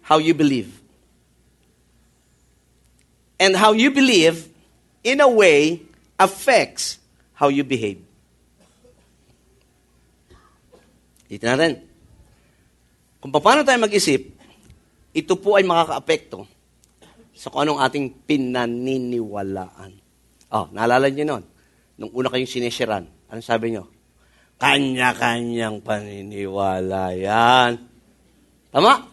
how 0.00 0.16
you 0.16 0.32
believe. 0.32 0.72
And 3.40 3.56
how 3.56 3.72
you 3.72 3.90
believe, 3.90 4.48
in 5.02 5.20
a 5.20 5.28
way, 5.28 5.82
affects 6.16 7.00
how 7.34 7.48
you 7.48 7.64
behave. 7.64 8.00
Dito 11.28 11.44
natin. 11.44 11.84
Kung 13.20 13.32
paano 13.32 13.64
tayo 13.64 13.80
mag-isip, 13.80 14.39
ito 15.10 15.34
po 15.38 15.58
ay 15.58 15.66
makaka-apekto 15.66 16.46
sa 17.34 17.50
kung 17.50 17.66
anong 17.66 17.80
ating 17.82 18.06
pinaniniwalaan. 18.28 19.92
Oh, 20.50 20.66
naalala 20.74 21.08
niyo 21.10 21.24
noon, 21.26 21.44
nung 21.98 22.12
una 22.12 22.28
kayong 22.28 22.50
sinesheran, 22.50 23.06
anong 23.30 23.46
sabi 23.46 23.72
niyo? 23.74 23.88
Kanya-kanyang 24.60 25.80
paniniwala 25.80 27.16
yan. 27.16 27.80
Tama? 28.68 29.08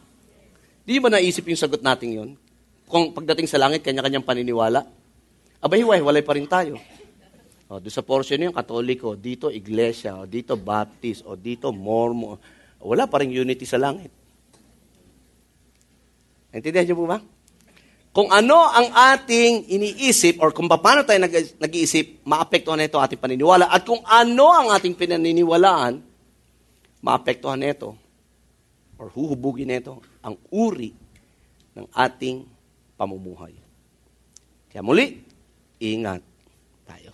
Di 0.83 0.99
ba 0.99 1.07
naisip 1.07 1.47
yung 1.47 1.59
sagot 1.59 1.79
natin 1.79 2.09
yun? 2.11 2.29
Kung 2.87 3.15
pagdating 3.15 3.47
sa 3.47 3.59
langit, 3.59 3.79
kanya-kanyang 3.79 4.27
paniniwala? 4.27 4.83
Abay, 5.63 5.81
hiway, 5.81 6.03
walay 6.03 6.23
pa 6.23 6.35
rin 6.35 6.45
tayo. 6.45 6.75
O, 7.67 7.79
doon 7.83 7.91
sa 7.91 8.03
portion 8.03 8.39
yung 8.39 8.55
katoliko, 8.55 9.15
dito 9.15 9.51
iglesia, 9.51 10.15
o 10.15 10.23
dito 10.23 10.55
baptist, 10.55 11.23
o 11.27 11.35
dito 11.35 11.71
mormon. 11.75 12.39
Wala 12.79 13.07
pa 13.07 13.19
rin 13.19 13.31
unity 13.31 13.67
sa 13.67 13.75
langit. 13.75 14.11
Intindihan 16.57 16.89
niyo 16.89 16.97
po 16.97 17.05
ba? 17.05 17.21
Kung 18.17 18.33
ano 18.33 18.65
ang 18.65 18.89
ating 19.13 19.69
iniisip 19.69 20.41
or 20.41 20.49
kung 20.49 20.65
paano 20.65 21.05
tayo 21.05 21.21
nag- 21.21 21.61
nag-iisip, 21.61 22.25
maapektuhan 22.25 22.81
nito 22.81 22.97
ating 22.97 23.21
paniniwala. 23.21 23.69
At 23.69 23.85
kung 23.85 24.01
ano 24.01 24.49
ang 24.49 24.73
ating 24.73 24.97
pinaniniwalaan, 24.97 26.01
maapektuhan 27.05 27.61
nito 27.61 27.93
or 28.97 29.13
huhubugin 29.13 29.69
nito 29.69 30.01
ang 30.25 30.33
uri 30.49 30.97
ng 31.77 31.85
ating 31.93 32.41
pamumuhay. 32.97 33.53
Kaya 34.73 34.81
muli, 34.81 35.21
ingat 35.77 36.25
tayo. 36.89 37.13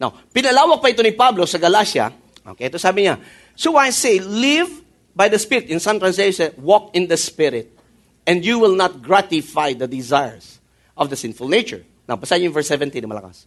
Now, 0.00 0.16
pinalawak 0.32 0.80
pa 0.80 0.88
ito 0.88 1.04
ni 1.04 1.12
Pablo 1.12 1.44
sa 1.44 1.60
Galatia. 1.60 2.08
Okay, 2.56 2.72
ito 2.72 2.80
sabi 2.80 3.04
niya, 3.04 3.20
So 3.52 3.76
I 3.76 3.92
say, 3.92 4.16
live 4.16 4.80
by 5.12 5.28
the 5.28 5.36
Spirit. 5.36 5.68
In 5.68 5.76
some 5.76 6.00
translation, 6.00 6.56
walk 6.56 6.96
in 6.96 7.04
the 7.04 7.20
Spirit 7.20 7.79
and 8.26 8.44
you 8.44 8.58
will 8.58 8.74
not 8.74 9.02
gratify 9.02 9.72
the 9.72 9.86
desires 9.86 10.60
of 10.96 11.10
the 11.10 11.16
sinful 11.16 11.48
nature. 11.48 11.84
Now, 12.08 12.16
basahin 12.16 12.50
yung 12.50 12.52
verse 12.52 12.68
17 12.68 13.02
na 13.02 13.08
malakas. 13.08 13.46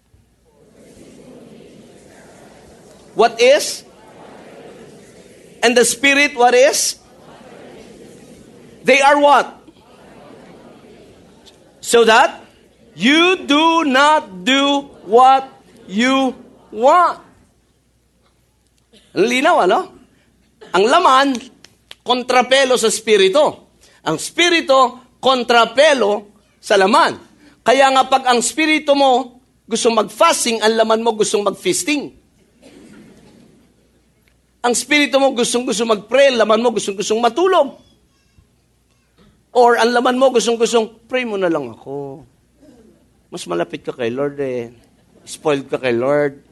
What 3.13 3.39
is? 3.39 3.83
And 5.61 5.77
the 5.77 5.85
Spirit, 5.85 6.35
what 6.35 6.53
is? 6.53 6.97
They 8.83 8.99
are 8.99 9.19
what? 9.19 9.47
So 11.79 12.03
that 12.03 12.43
you 12.95 13.45
do 13.47 13.85
not 13.85 14.43
do 14.43 14.91
what 15.05 15.47
you 15.87 16.35
want. 16.71 17.21
Linaw, 19.13 19.69
ano? 19.69 19.93
Ang 20.73 20.85
laman, 20.89 21.27
kontrapelo 22.01 22.75
sa 22.75 22.89
spirito. 22.89 23.62
Ang 24.03 24.19
spirito, 24.19 24.99
kontrapelo 25.23 26.35
sa 26.59 26.75
laman. 26.75 27.15
Kaya 27.63 27.87
nga 27.95 28.03
pag 28.03 28.27
ang 28.27 28.43
spirito 28.43 28.91
mo 28.91 29.39
gusto 29.63 29.87
mag-fasting, 29.87 30.59
ang 30.59 30.75
laman 30.75 30.99
mo 30.99 31.15
gustong 31.15 31.47
mag-feasting. 31.47 32.11
Ang 34.63 34.73
spirito 34.75 35.19
mo 35.19 35.31
gustong 35.31 35.63
gusto 35.63 35.83
mag-pray, 35.87 36.35
laman 36.35 36.59
mo 36.59 36.75
gustong 36.75 36.99
gustong 36.99 37.23
matulog. 37.23 37.79
Or 39.55 39.79
ang 39.79 39.95
laman 39.95 40.19
mo 40.19 40.31
gustong 40.35 40.59
gustong, 40.59 41.07
pray 41.07 41.23
mo 41.23 41.39
na 41.39 41.47
lang 41.47 41.71
ako. 41.71 42.27
Mas 43.31 43.47
malapit 43.47 43.87
ka 43.87 43.95
kay 43.95 44.11
Lord 44.11 44.35
eh. 44.43 44.71
Spoiled 45.23 45.71
ka 45.71 45.79
kay 45.79 45.95
Lord. 45.95 46.43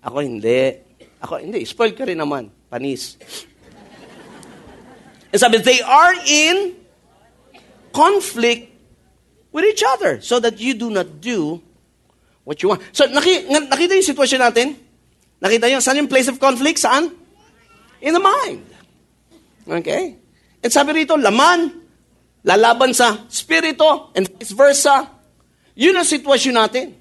Ako 0.00 0.24
hindi. 0.24 0.80
Ako 1.20 1.44
hindi. 1.44 1.60
Spoiled 1.68 1.96
ka 1.96 2.08
rin 2.08 2.20
naman. 2.20 2.48
Panis. 2.72 3.20
And 5.34 5.42
sabi, 5.42 5.58
they 5.58 5.82
are 5.82 6.14
in 6.30 6.78
conflict 7.90 8.70
with 9.50 9.66
each 9.66 9.82
other 9.82 10.22
so 10.22 10.38
that 10.38 10.62
you 10.62 10.78
do 10.78 10.94
not 10.94 11.18
do 11.18 11.58
what 12.46 12.62
you 12.62 12.70
want. 12.70 12.86
So, 12.94 13.10
naki, 13.10 13.50
nakita 13.50 13.98
yung 13.98 14.06
sitwasyon 14.14 14.40
natin? 14.46 14.78
Nakita 15.42 15.66
yung, 15.74 15.82
saan 15.82 15.98
yung 15.98 16.06
place 16.06 16.30
of 16.30 16.38
conflict? 16.38 16.78
Saan? 16.78 17.10
In 17.98 18.14
the 18.14 18.22
mind. 18.22 18.62
Okay? 19.66 20.22
And 20.62 20.70
sabi 20.70 21.02
rito, 21.02 21.18
laman, 21.18 21.82
lalaban 22.46 22.94
sa 22.94 23.26
spirito, 23.26 24.14
and 24.14 24.30
vice 24.38 24.54
versa. 24.54 25.10
Yun 25.74 25.98
ang 25.98 26.06
sitwasyon 26.06 26.54
natin. 26.54 26.94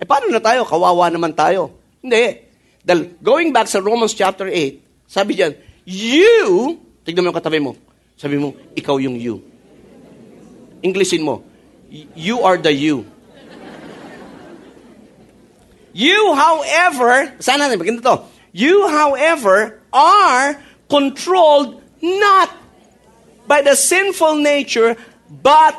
Eh, 0.00 0.08
paano 0.08 0.32
na 0.32 0.40
tayo? 0.40 0.64
Kawawa 0.64 1.12
naman 1.12 1.36
tayo. 1.36 1.76
Hindi. 2.00 2.40
Dahil, 2.80 3.20
going 3.20 3.52
back 3.52 3.68
sa 3.68 3.84
Romans 3.84 4.16
chapter 4.16 4.48
8, 4.48 4.80
sabi 5.04 5.36
diyan, 5.36 5.52
you 5.84 6.80
Tignan 7.06 7.22
mo 7.22 7.30
yung 7.30 7.38
katabi 7.38 7.62
mo. 7.62 7.78
Sabi 8.18 8.34
mo, 8.34 8.58
ikaw 8.74 8.98
yung 8.98 9.14
you. 9.14 9.38
Englishin 10.82 11.22
mo, 11.22 11.46
you 12.18 12.42
are 12.42 12.58
the 12.58 12.74
you. 12.74 13.06
You, 15.96 16.34
however, 16.36 17.32
sana 17.40 17.70
natin, 17.70 17.80
maganda 17.80 18.04
to. 18.04 18.16
You, 18.52 18.84
however, 18.90 19.80
are 19.94 20.60
controlled 20.92 21.80
not 22.04 22.52
by 23.48 23.62
the 23.62 23.72
sinful 23.72 24.36
nature, 24.42 25.00
but 25.30 25.72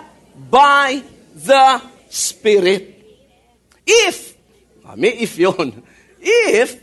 by 0.49 1.05
the 1.35 1.83
Spirit. 2.09 2.97
If, 3.85 4.33
ah, 4.87 4.97
may 4.97 5.13
if 5.21 5.37
yon, 5.37 5.85
if 6.23 6.81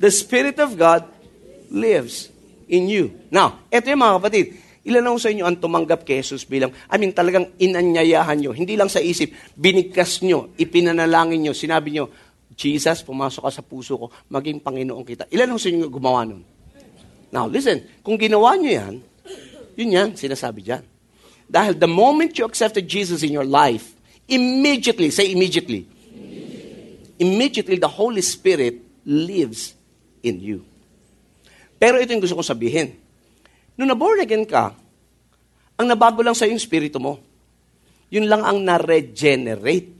the 0.00 0.08
Spirit 0.08 0.56
of 0.56 0.78
God 0.78 1.04
lives 1.68 2.31
in 2.68 2.90
you. 2.90 3.04
Now, 3.32 3.66
eto 3.70 3.90
yung 3.90 4.02
mga 4.02 4.16
kapatid. 4.18 4.46
Ilan 4.82 5.14
ako 5.14 5.18
sa 5.22 5.30
inyo 5.30 5.44
ang 5.46 5.56
tumanggap 5.62 6.02
kay 6.02 6.18
Jesus 6.18 6.42
bilang, 6.42 6.74
I 6.90 6.98
mean, 6.98 7.14
talagang 7.14 7.54
inanyayahan 7.54 8.34
nyo. 8.42 8.50
Hindi 8.50 8.74
lang 8.74 8.90
sa 8.90 8.98
isip, 8.98 9.30
binigkas 9.54 10.26
nyo, 10.26 10.50
ipinanalangin 10.58 11.38
nyo, 11.38 11.54
sinabi 11.54 11.94
nyo, 11.94 12.10
Jesus, 12.52 13.06
pumasok 13.06 13.46
ka 13.46 13.50
sa 13.54 13.62
puso 13.62 13.94
ko, 13.94 14.06
maging 14.28 14.58
Panginoon 14.58 15.06
kita. 15.06 15.30
Ilan 15.30 15.54
ako 15.54 15.60
sa 15.62 15.70
inyo 15.70 15.86
gumawa 15.86 16.26
nun? 16.26 16.42
Now, 17.30 17.46
listen, 17.46 18.02
kung 18.02 18.18
ginawa 18.18 18.58
nyo 18.58 18.70
yan, 18.74 18.94
yun 19.78 19.88
yan, 19.88 20.08
sinasabi 20.18 20.66
dyan. 20.66 20.84
Dahil 21.46 21.78
the 21.78 21.88
moment 21.88 22.36
you 22.36 22.44
accepted 22.44 22.84
Jesus 22.84 23.22
in 23.22 23.30
your 23.30 23.46
life, 23.46 23.94
immediately, 24.26 25.14
say 25.14 25.30
immediately, 25.30 25.86
immediately, 25.86 27.22
immediately 27.22 27.76
the 27.78 27.88
Holy 27.88 28.20
Spirit 28.20 28.82
lives 29.06 29.78
in 30.26 30.42
you. 30.42 30.66
Pero 31.82 31.98
ito 31.98 32.14
yung 32.14 32.22
gusto 32.22 32.38
kong 32.38 32.46
sabihin. 32.46 32.94
Nung 33.74 33.90
na-born 33.90 34.22
again 34.22 34.46
ka, 34.46 34.70
ang 35.74 35.86
nabago 35.90 36.22
lang 36.22 36.38
sa 36.38 36.46
yung 36.46 36.62
spirito 36.62 37.02
mo. 37.02 37.18
Yun 38.06 38.30
lang 38.30 38.46
ang 38.46 38.62
na-regenerate. 38.62 39.90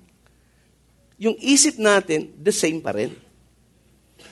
Yung 1.18 1.35
isip 1.42 1.83
natin, 1.83 2.38
the 2.38 2.55
same 2.55 2.79
pa 2.79 2.95
rin. 2.95 3.11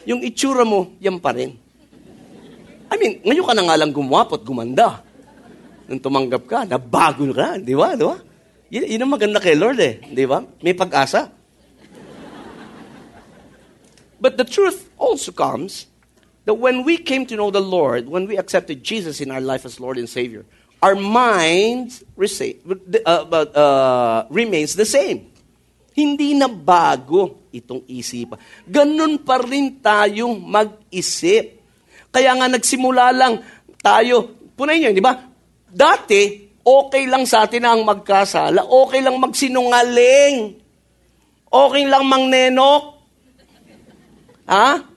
Yung 0.06 0.22
itsura 0.22 0.62
mo, 0.62 0.94
yan 1.02 1.18
pa 1.18 1.34
rin. 1.34 1.58
I 2.86 2.94
mean, 2.94 3.18
ngayon 3.26 3.42
ka 3.42 3.54
na 3.58 3.66
nga 3.66 3.78
lang 3.82 3.90
gumwapo 3.90 4.38
gumanda. 4.38 5.02
Nung 5.90 5.98
tumanggap 5.98 6.46
ka, 6.46 6.62
nabago 6.62 7.34
ka, 7.34 7.58
di 7.58 7.74
ba? 7.74 7.98
Di 7.98 8.06
ba? 8.06 8.14
Yun, 8.70 8.86
yun 8.86 9.02
ang 9.02 9.10
maganda 9.10 9.42
kay 9.42 9.58
Lord 9.58 9.82
eh, 9.82 9.98
di 10.06 10.22
ba? 10.22 10.38
May 10.62 10.78
pag-asa. 10.78 11.26
But 14.22 14.38
the 14.38 14.46
truth 14.46 14.86
also 14.94 15.34
comes 15.34 15.89
that 16.50 16.58
when 16.58 16.82
we 16.82 16.98
came 16.98 17.22
to 17.30 17.38
know 17.38 17.54
the 17.54 17.62
Lord, 17.62 18.10
when 18.10 18.26
we 18.26 18.34
accepted 18.34 18.82
Jesus 18.82 19.22
in 19.22 19.30
our 19.30 19.38
life 19.38 19.62
as 19.62 19.78
Lord 19.78 20.02
and 20.02 20.10
Savior, 20.10 20.42
our 20.82 20.98
minds 20.98 22.02
uh, 22.18 23.06
uh, 23.06 24.26
remains 24.26 24.74
the 24.74 24.82
same. 24.82 25.30
Hindi 25.94 26.34
na 26.34 26.50
bago 26.50 27.46
itong 27.54 27.86
isipan. 27.86 28.34
Ganun 28.66 29.22
pa 29.22 29.38
rin 29.38 29.78
tayong 29.78 30.42
mag-isip. 30.42 31.62
Kaya 32.10 32.34
nga 32.34 32.50
nagsimula 32.50 33.14
lang 33.14 33.46
tayo, 33.78 34.50
punay 34.58 34.82
niyo, 34.82 34.90
di 34.90 34.98
ba? 34.98 35.22
Dati, 35.70 36.50
okay 36.66 37.06
lang 37.06 37.30
sa 37.30 37.46
atin 37.46 37.62
ang 37.62 37.86
magkasala, 37.86 38.66
okay 38.66 38.98
lang 39.06 39.22
magsinungaling, 39.22 40.58
okay 41.46 41.84
lang 41.86 42.02
mangnenok. 42.10 42.98
Ha? 44.50 44.89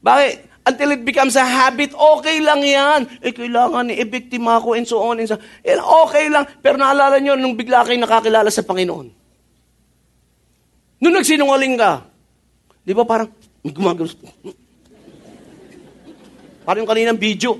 Bakit? 0.00 0.50
until 0.70 0.92
it 0.92 1.02
becomes 1.02 1.34
a 1.34 1.44
habit, 1.44 1.90
okay 1.96 2.38
lang 2.38 2.60
yan. 2.60 3.00
Eh, 3.24 3.32
kailangan 3.32 3.90
eh, 3.90 4.04
biktima 4.04 4.60
ako 4.60 4.76
and 4.76 4.86
so 4.86 5.00
on 5.00 5.18
and 5.18 5.28
so 5.28 5.36
eh, 5.64 5.76
Okay 5.76 6.28
lang. 6.28 6.46
Pero 6.60 6.76
naalala 6.76 7.18
nyo, 7.18 7.34
nung 7.34 7.56
bigla 7.56 7.82
kayo 7.82 7.98
nakakilala 7.98 8.52
sa 8.52 8.62
Panginoon. 8.62 9.06
Nung 11.00 11.14
nagsinungaling 11.16 11.74
ka, 11.80 12.04
di 12.84 12.92
ba 12.92 13.08
parang, 13.08 13.32
may 13.64 13.72
gumagano. 13.72 14.12
Parang 16.60 16.84
kaninang 16.84 17.16
video. 17.16 17.56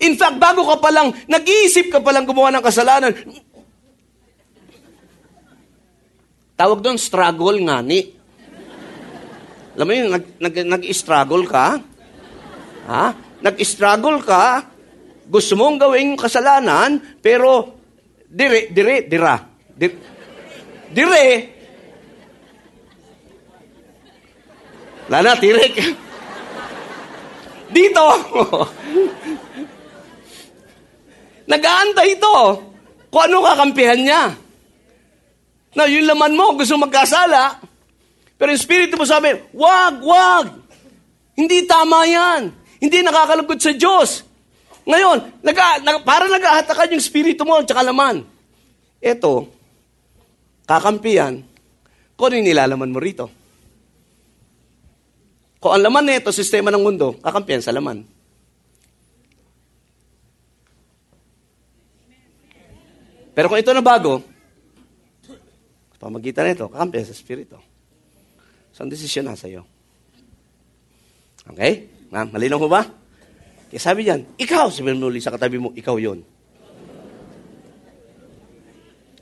In 0.00 0.16
fact, 0.16 0.36
bago 0.36 0.64
ka 0.68 0.76
palang, 0.80 1.12
nag-iisip 1.28 1.88
ka 1.88 2.00
palang 2.04 2.28
gumawa 2.28 2.52
ng 2.52 2.64
kasalanan, 2.64 3.12
tawag 6.56 6.84
doon, 6.84 7.00
struggle 7.00 7.56
ngani. 7.56 8.19
Alam 9.76 9.86
mo 9.86 9.92
yun, 9.94 10.08
nag, 10.10 10.24
nag, 10.42 10.54
nag-struggle 10.78 11.44
ka? 11.46 11.66
Ha? 12.90 13.04
Nag-struggle 13.40 14.18
ka, 14.24 14.66
gusto 15.30 15.54
mong 15.54 15.78
gawing 15.78 16.18
kasalanan, 16.18 17.18
pero 17.22 17.78
dire, 18.26 18.74
dire, 18.74 19.06
dira. 19.06 19.38
Dire, 19.78 19.94
dire. 20.90 21.60
Lana, 25.10 25.34
tirik. 25.34 25.74
Dito. 27.74 28.06
Nag-aantay 31.50 32.14
ito. 32.14 32.36
Kung 33.10 33.22
ano 33.26 33.42
kakampihan 33.42 33.98
niya. 33.98 34.22
Na 35.74 35.90
yung 35.90 36.06
laman 36.06 36.38
mo, 36.38 36.54
gusto 36.54 36.78
magkasala, 36.78 37.58
pero 38.40 38.56
yung 38.56 38.60
Espiritu 38.64 38.96
mo 38.96 39.04
sabi, 39.04 39.36
wag, 39.52 40.00
wag. 40.00 40.48
Hindi 41.36 41.68
tama 41.68 42.08
yan. 42.08 42.48
Hindi 42.80 43.04
nakakalugod 43.04 43.60
sa 43.60 43.76
Diyos. 43.76 44.24
Ngayon, 44.88 45.44
naga, 45.44 45.76
nag, 45.84 46.00
para 46.08 46.24
nag-ahatakan 46.24 46.96
yung 46.96 47.04
Espiritu 47.04 47.44
mo 47.44 47.60
at 47.60 47.68
laman. 47.68 48.24
Ito, 48.96 49.44
kakampiyan, 50.64 51.44
kung 52.16 52.32
ano 52.32 52.36
yung 52.40 52.48
nilalaman 52.48 52.88
mo 52.88 52.96
rito. 52.96 53.28
Kung 55.60 55.76
ang 55.76 55.84
laman 55.84 56.08
nito, 56.08 56.32
sistema 56.32 56.72
ng 56.72 56.80
mundo, 56.80 57.20
kakampiyan 57.20 57.60
sa 57.60 57.76
laman. 57.76 58.08
Pero 63.36 63.52
kung 63.52 63.60
ito 63.60 63.68
na 63.76 63.84
bago, 63.84 64.24
pamagitan 66.00 66.48
nito, 66.48 66.72
kakampiyan 66.72 67.04
sa 67.04 67.12
Espiritu. 67.12 67.69
So, 68.72 68.86
ang 68.86 68.92
desisyon 68.92 69.26
nasa 69.26 69.50
iyo. 69.50 69.66
Okay? 71.50 71.90
Na, 72.10 72.26
malinaw 72.26 72.58
mo 72.58 72.68
ba? 72.70 72.86
Kaya 73.70 73.80
sabi 73.80 74.02
diyan, 74.02 74.34
ikaw, 74.34 74.66
sabi 74.70 74.94
mo 74.94 75.10
sa 75.22 75.34
katabi 75.34 75.62
mo, 75.62 75.70
ikaw 75.74 75.94
yon. 75.98 76.26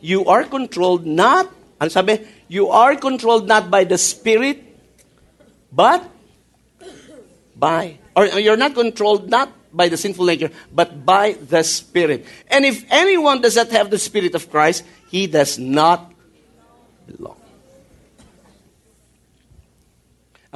You 0.00 0.24
are 0.30 0.46
controlled 0.46 1.04
not, 1.04 1.50
ano 1.76 1.90
sabi? 1.90 2.22
You 2.48 2.72
are 2.72 2.96
controlled 2.96 3.44
not 3.44 3.68
by 3.68 3.84
the 3.84 3.98
Spirit, 3.98 4.62
but 5.68 6.06
by, 7.58 7.98
or 8.14 8.26
you're 8.38 8.56
not 8.56 8.72
controlled 8.72 9.28
not 9.28 9.52
by 9.72 9.88
the 9.88 9.96
sinful 9.96 10.24
nature, 10.24 10.50
but 10.72 11.04
by 11.04 11.36
the 11.38 11.62
Spirit. 11.62 12.24
And 12.48 12.64
if 12.64 12.86
anyone 12.88 13.42
does 13.42 13.56
not 13.56 13.68
have 13.72 13.90
the 13.90 13.98
Spirit 13.98 14.34
of 14.34 14.48
Christ, 14.50 14.84
he 15.10 15.26
does 15.26 15.58
not 15.58 16.12
belong. 17.06 17.37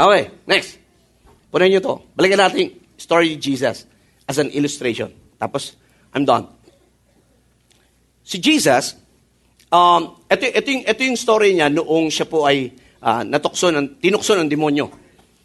Okay, 0.02 0.34
next. 0.50 0.82
Punan 1.54 1.70
nyo 1.70 1.78
to. 1.78 1.94
Balikan 2.18 2.42
natin 2.42 2.74
story 2.98 3.38
Jesus 3.38 3.86
as 4.26 4.36
an 4.42 4.50
illustration. 4.50 5.14
Tapos, 5.38 5.78
I'm 6.10 6.26
done. 6.26 6.50
Si 8.26 8.42
Jesus, 8.42 8.98
um, 9.70 10.18
ito, 10.26 10.42
ito, 10.42 10.68
yung, 10.74 10.82
ito 10.82 11.00
yung 11.06 11.18
story 11.18 11.54
niya 11.54 11.70
noong 11.70 12.10
siya 12.10 12.26
po 12.26 12.42
ay 12.50 12.74
uh, 12.98 13.22
natukso, 13.22 13.70
ng, 13.70 14.02
tinukso 14.02 14.34
ng 14.34 14.50
demonyo. 14.50 14.90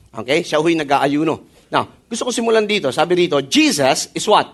Okay? 0.09 0.41
Siya 0.41 0.57
huy 0.57 0.73
nag-aayuno. 0.73 1.69
Now, 1.69 2.09
gusto 2.09 2.25
ko 2.25 2.31
simulan 2.33 2.65
dito. 2.65 2.89
Sabi 2.89 3.13
dito, 3.13 3.37
Jesus 3.45 4.09
is 4.17 4.25
what? 4.25 4.49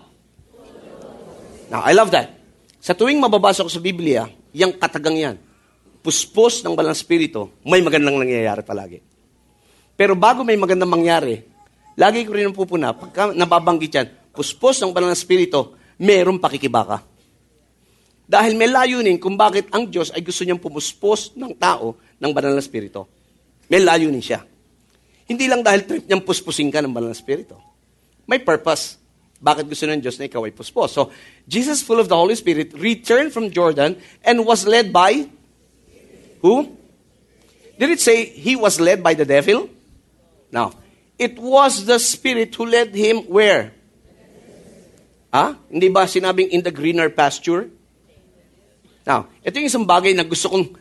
Now, 1.72 1.80
I 1.80 1.96
love 1.96 2.12
that. 2.12 2.28
Sa 2.76 2.92
tuwing 2.92 3.16
mababasa 3.16 3.64
ko 3.64 3.72
sa 3.72 3.80
Biblia, 3.80 4.28
yung 4.52 4.76
katagang 4.76 5.16
yan, 5.16 5.36
puspos 6.04 6.60
ng 6.60 6.76
balang 6.76 6.92
spirito, 6.92 7.56
may 7.64 7.80
magandang 7.80 8.20
nangyayari 8.20 8.60
palagi. 8.60 9.13
Pero 9.94 10.18
bago 10.18 10.42
may 10.42 10.58
magandang 10.58 10.90
mangyari, 10.90 11.46
lagi 11.94 12.26
ko 12.26 12.34
rin 12.34 12.50
pupuna, 12.50 12.90
pagka 12.90 13.30
nababanggit 13.30 13.92
yan, 13.94 14.06
puspos 14.34 14.82
ng 14.82 14.90
banal 14.90 15.14
na 15.14 15.18
spirito, 15.18 15.78
merong 16.02 16.42
pakikibaka. 16.42 17.06
Dahil 18.24 18.58
may 18.58 18.66
layunin 18.66 19.20
kung 19.20 19.38
bakit 19.38 19.70
ang 19.70 19.86
Diyos 19.86 20.10
ay 20.10 20.24
gusto 20.24 20.42
niyang 20.42 20.58
pumuspos 20.58 21.36
ng 21.36 21.52
tao 21.54 21.94
ng 22.18 22.30
banal 22.32 22.56
na 22.56 22.64
spirito. 22.64 23.06
May 23.68 23.84
layunin 23.84 24.24
siya. 24.24 24.42
Hindi 25.28 25.44
lang 25.46 25.60
dahil 25.60 25.84
trip 25.84 26.04
niyang 26.08 26.24
puspusin 26.24 26.72
ka 26.72 26.80
ng 26.80 26.90
banal 26.90 27.12
na 27.12 27.16
spirito. 27.16 27.60
May 28.24 28.40
purpose. 28.40 28.96
Bakit 29.44 29.68
gusto 29.68 29.84
ng 29.84 30.00
Diyos 30.00 30.16
na 30.16 30.24
ikaw 30.24 30.40
ay 30.48 30.56
puspos? 30.56 30.96
So, 30.96 31.12
Jesus, 31.44 31.84
full 31.84 32.00
of 32.00 32.08
the 32.08 32.16
Holy 32.16 32.32
Spirit, 32.32 32.72
returned 32.72 33.28
from 33.28 33.52
Jordan 33.52 34.00
and 34.24 34.40
was 34.48 34.64
led 34.64 34.88
by 34.88 35.28
who? 36.40 36.72
Did 37.76 37.92
it 37.92 38.00
say 38.00 38.24
he 38.24 38.56
was 38.56 38.80
led 38.80 39.04
by 39.04 39.12
the 39.12 39.28
devil? 39.28 39.68
Now, 40.54 40.70
it 41.18 41.34
was 41.34 41.82
the 41.82 41.98
Spirit 41.98 42.54
who 42.54 42.70
led 42.70 42.94
him 42.94 43.26
where? 43.26 43.74
Ha? 45.34 45.58
Hindi 45.66 45.90
ba 45.90 46.06
sinabing 46.06 46.54
in 46.54 46.62
the 46.62 46.70
greener 46.70 47.10
pasture? 47.10 47.66
Now, 49.02 49.26
ito 49.42 49.58
yung 49.58 49.66
isang 49.66 49.82
bagay 49.82 50.14
na 50.14 50.22
gusto 50.22 50.46
kong 50.46 50.78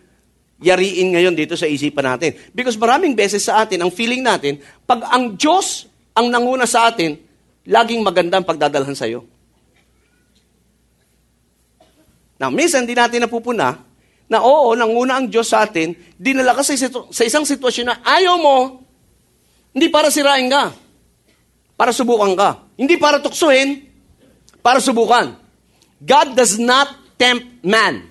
yariin 0.61 1.17
ngayon 1.17 1.33
dito 1.33 1.57
sa 1.57 1.65
isipan 1.65 2.05
natin. 2.05 2.37
Because 2.53 2.77
maraming 2.77 3.17
beses 3.17 3.49
sa 3.49 3.65
atin, 3.65 3.81
ang 3.81 3.89
feeling 3.89 4.21
natin, 4.21 4.61
pag 4.85 5.09
ang 5.09 5.33
Diyos 5.33 5.89
ang 6.13 6.29
nanguna 6.29 6.69
sa 6.69 6.93
atin, 6.93 7.17
laging 7.65 8.05
maganda 8.05 8.37
ang 8.37 8.45
pagdadalhan 8.45 8.93
sa 8.93 9.09
iyo. 9.09 9.25
Now, 12.37 12.53
minsan 12.53 12.85
hindi 12.85 12.93
natin 12.93 13.25
napupuna 13.25 13.81
na 14.29 14.37
oo, 14.45 14.77
nanguna 14.77 15.17
ang 15.17 15.25
Diyos 15.33 15.49
sa 15.49 15.65
atin, 15.65 15.97
dinala 16.13 16.53
ka 16.53 16.61
sa, 16.61 16.77
sa 17.09 17.23
isang 17.25 17.43
sitwasyon 17.43 17.87
na 17.89 17.97
ayaw 18.05 18.37
mo, 18.37 18.82
hindi 19.73 19.89
para 19.89 20.13
sirain 20.13 20.45
ka. 20.47 20.71
Para 21.73 21.89
subukan 21.89 22.37
ka. 22.37 22.49
Hindi 22.77 22.95
para 23.01 23.17
tuksuhin, 23.17 23.89
para 24.61 24.77
subukan. 24.77 25.33
God 25.97 26.37
does 26.37 26.61
not 26.61 26.93
tempt 27.17 27.65
man. 27.65 28.07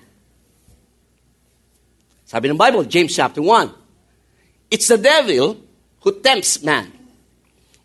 Sabi 2.27 2.51
ng 2.51 2.59
Bible, 2.59 2.83
James 2.89 3.13
chapter 3.15 3.39
1. 3.39 3.71
It's 4.73 4.89
the 4.89 4.97
devil 4.97 5.55
who 6.01 6.09
tempts 6.19 6.59
man. 6.65 6.89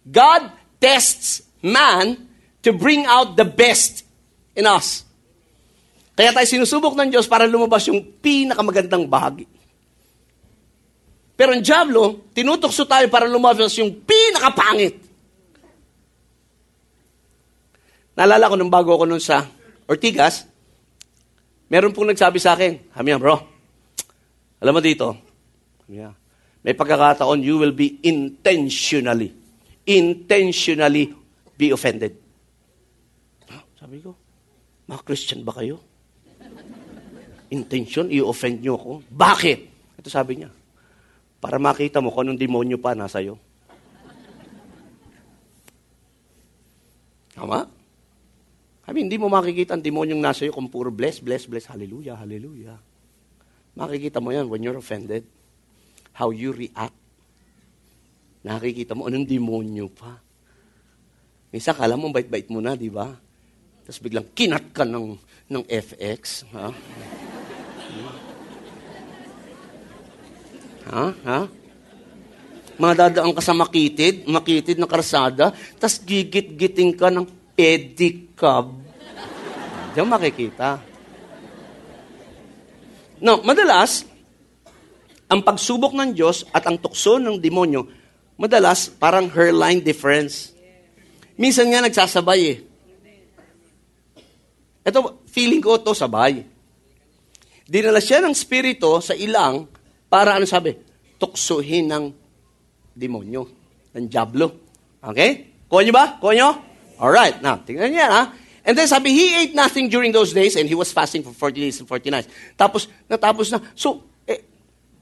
God 0.09 0.49
tests 0.81 1.45
man 1.61 2.17
to 2.65 2.73
bring 2.73 3.05
out 3.05 3.37
the 3.37 3.45
best 3.45 4.09
in 4.57 4.65
us. 4.65 5.05
Kaya 6.19 6.35
tayo 6.35 6.49
sinusubok 6.49 6.99
ng 6.99 7.15
Diyos 7.15 7.31
para 7.31 7.47
lumabas 7.47 7.87
yung 7.87 8.03
pinakamagandang 8.03 9.07
bahagi. 9.07 9.47
Pero 11.39 11.55
ang 11.55 11.63
Diablo, 11.63 12.35
tinutokso 12.35 12.83
tayo 12.83 13.07
para 13.07 13.31
lumabas 13.31 13.71
yung 13.79 14.03
pinakapangit. 14.03 14.99
Naalala 18.19 18.51
ko 18.51 18.59
nung 18.59 18.75
bago 18.75 18.99
ako 18.99 19.07
nun 19.07 19.23
sa 19.23 19.47
Ortigas, 19.87 20.51
meron 21.71 21.95
pong 21.95 22.11
nagsabi 22.11 22.43
sa 22.43 22.59
akin, 22.59 22.91
Hamiya 22.99 23.23
bro, 23.23 23.39
alam 24.59 24.75
mo 24.75 24.83
dito, 24.83 25.15
Hamiya, 25.87 26.11
may 26.67 26.75
pagkakataon 26.75 27.39
you 27.47 27.63
will 27.63 27.71
be 27.71 28.03
intentionally, 28.03 29.31
intentionally 29.87 31.15
be 31.55 31.71
offended. 31.71 32.19
Sabi 33.79 34.03
ko, 34.03 34.19
mga 34.91 35.07
Christian 35.07 35.47
ba 35.47 35.55
kayo? 35.55 35.79
Intention, 37.55 38.11
i-offend 38.11 38.59
nyo 38.59 38.75
ako? 38.75 38.93
Bakit? 39.07 39.59
Ito 40.03 40.11
sabi 40.11 40.43
niya, 40.43 40.51
para 41.39 41.57
makita 41.63 42.03
mo 42.03 42.11
kung 42.11 42.27
anong 42.27 42.41
demonyo 42.41 42.79
pa 42.83 42.99
nasa 42.99 43.23
iyo. 43.23 43.39
Tama? 47.39 47.71
Sabi, 48.83 49.05
hindi 49.05 49.21
mo 49.21 49.31
makikita 49.31 49.79
ang 49.79 49.85
demonyong 49.85 50.19
nasa 50.19 50.43
iyo 50.43 50.57
kung 50.57 50.67
puro 50.67 50.91
bless, 50.91 51.23
bless, 51.23 51.47
bless, 51.47 51.71
hallelujah, 51.71 52.19
hallelujah. 52.19 52.81
Makikita 53.79 54.19
mo 54.19 54.35
yan 54.35 54.51
when 54.51 54.65
you're 54.65 54.81
offended. 54.81 55.23
How 56.19 56.35
you 56.35 56.51
react. 56.51 56.97
Nakikita 58.43 58.99
mo, 58.99 59.07
anong 59.07 59.29
demonyo 59.29 59.87
pa. 59.93 60.19
Minsan, 61.55 61.79
kala 61.79 61.95
mo, 61.95 62.11
bait-bait 62.11 62.51
mo 62.51 62.59
na, 62.59 62.75
di 62.75 62.91
ba? 62.91 63.07
Tapos 63.87 64.03
biglang 64.03 64.27
kinat 64.35 64.75
ka 64.75 64.83
ng, 64.83 65.15
ng 65.53 65.65
FX. 65.69 66.49
Ha? 66.51 66.75
Ha? 70.89 71.05
Ha? 71.13 71.41
Madadaan 72.79 73.35
ka 73.35 73.43
sa 73.43 73.53
makitid, 73.53 74.25
makitid 74.31 74.79
na 74.79 74.87
karsada, 74.87 75.51
tas 75.77 75.99
gigit-giting 75.99 76.95
ka 76.95 77.11
ng 77.11 77.27
pedicab. 77.59 78.71
Diyan 79.93 80.07
makikita. 80.07 80.79
No, 83.19 83.43
madalas, 83.43 84.07
ang 85.27 85.43
pagsubok 85.43 85.91
ng 85.93 86.15
Diyos 86.15 86.47
at 86.55 86.65
ang 86.71 86.79
tukso 86.79 87.19
ng 87.19 87.37
demonyo, 87.43 87.85
madalas 88.39 88.87
parang 88.87 89.27
hairline 89.27 89.83
difference. 89.83 90.55
Minsan 91.35 91.69
nga 91.75 91.83
nagsasabay 91.83 92.41
eh. 92.47 92.59
Ito, 94.87 95.27
feeling 95.29 95.61
ko 95.61 95.77
to 95.83 95.93
sabay. 95.93 96.47
Dinala 97.69 98.01
siya 98.01 98.25
ng 98.25 98.33
spirito 98.33 99.03
sa 99.05 99.13
ilang 99.13 99.69
para 100.09 100.37
ano 100.37 100.49
sabi? 100.49 100.75
Tuksuhin 101.21 101.89
ng 101.93 102.05
demonyo, 102.97 103.47
ng 103.95 104.07
diablo. 104.09 104.53
Okay? 105.05 105.65
Kuha 105.69 105.81
niyo 105.85 105.95
ba? 105.95 106.17
Kuha 106.19 106.33
niyo? 106.35 106.51
Alright. 106.99 107.39
Now, 107.45 107.61
tingnan 107.63 107.93
niya 107.95 108.09
ha. 108.09 108.23
And 108.69 108.77
then 108.77 108.89
sabi, 108.89 109.15
he 109.15 109.33
ate 109.39 109.55
nothing 109.55 109.89
during 109.89 110.13
those 110.13 110.35
days 110.35 110.57
and 110.57 110.69
he 110.69 110.75
was 110.75 110.93
fasting 110.93 111.23
for 111.23 111.33
40 111.33 111.61
days 111.61 111.81
and 111.81 111.89
40 111.89 112.11
nights. 112.11 112.29
Tapos, 112.59 112.89
natapos 113.09 113.49
na. 113.55 113.63
So, 113.73 114.05
eh, 114.29 114.45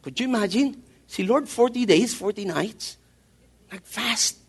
could 0.03 0.15
you 0.21 0.29
imagine? 0.29 0.83
Si 1.07 1.23
Lord 1.23 1.49
40 1.49 1.87
days, 1.87 2.15
40 2.15 2.51
nights, 2.51 2.99
nag-fast. 3.71 4.43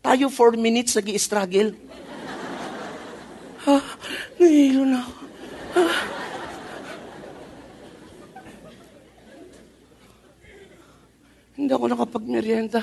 Tayo 0.00 0.32
4 0.32 0.56
minutes 0.56 0.96
nag 0.96 1.06
struggle 1.20 1.76
Ha? 3.60 3.76
Nahilo 4.40 4.88
na 4.88 5.04
ako. 5.04 5.12
Ha? 5.76 5.84
Hindi 11.60 11.76
ako 11.76 11.92
nakapag-merienda. 11.92 12.80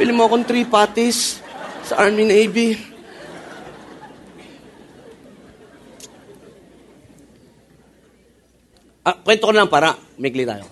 Pili 0.00 0.08
mo 0.16 0.24
akong 0.24 0.48
three 0.48 0.64
patties 0.64 1.44
sa 1.84 2.00
Army 2.00 2.24
Navy. 2.24 2.72
Ah, 9.04 9.20
kwento 9.20 9.44
ko 9.44 9.52
lang 9.52 9.68
para 9.68 9.92
migli 10.16 10.48
tayo. 10.48 10.64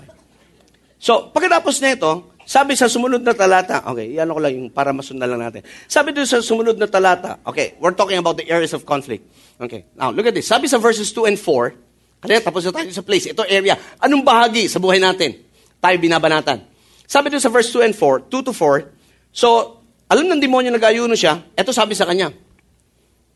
So, 0.96 1.28
pagkatapos 1.28 1.84
na 1.84 1.92
ito, 1.92 2.32
sabi 2.48 2.72
sa 2.80 2.88
sumunod 2.88 3.20
na 3.20 3.36
talata, 3.36 3.84
okay, 3.84 4.08
yan 4.08 4.32
ko 4.32 4.40
lang 4.40 4.56
yung 4.56 4.68
para 4.72 4.96
masundan 4.96 5.28
lang 5.28 5.44
natin. 5.44 5.60
Sabi 5.84 6.16
doon 6.16 6.24
sa 6.24 6.40
sumunod 6.40 6.80
na 6.80 6.88
talata, 6.88 7.44
okay, 7.44 7.76
we're 7.76 7.92
talking 7.92 8.16
about 8.16 8.40
the 8.40 8.48
areas 8.48 8.72
of 8.72 8.88
conflict. 8.88 9.20
Okay, 9.60 9.84
now 10.00 10.08
look 10.08 10.24
at 10.24 10.32
this. 10.32 10.48
Sabi 10.48 10.64
sa 10.64 10.80
verses 10.80 11.12
2 11.12 11.28
and 11.28 11.36
4, 11.36 12.24
kaya 12.24 12.40
tapos 12.40 12.64
na 12.64 12.72
tayo 12.72 12.88
sa 12.88 13.04
place, 13.04 13.28
ito 13.28 13.44
area, 13.44 13.76
anong 14.00 14.24
bahagi 14.24 14.64
sa 14.64 14.80
buhay 14.80 14.96
natin? 14.96 15.36
Tayo 15.76 15.96
binabanatan. 16.00 16.77
Sabi 17.08 17.32
doon 17.32 17.40
sa 17.40 17.48
verse 17.48 17.72
2 17.72 17.88
and 17.88 17.96
4, 17.96 18.28
2 18.28 18.46
to 18.46 18.52
4, 18.52 18.84
so, 19.32 19.80
alam 20.12 20.28
ng 20.28 20.40
demonyo 20.44 20.68
nag-ayuno 20.68 21.16
siya, 21.16 21.40
ito 21.56 21.72
sabi 21.72 21.96
sa 21.96 22.04
kanya, 22.04 22.28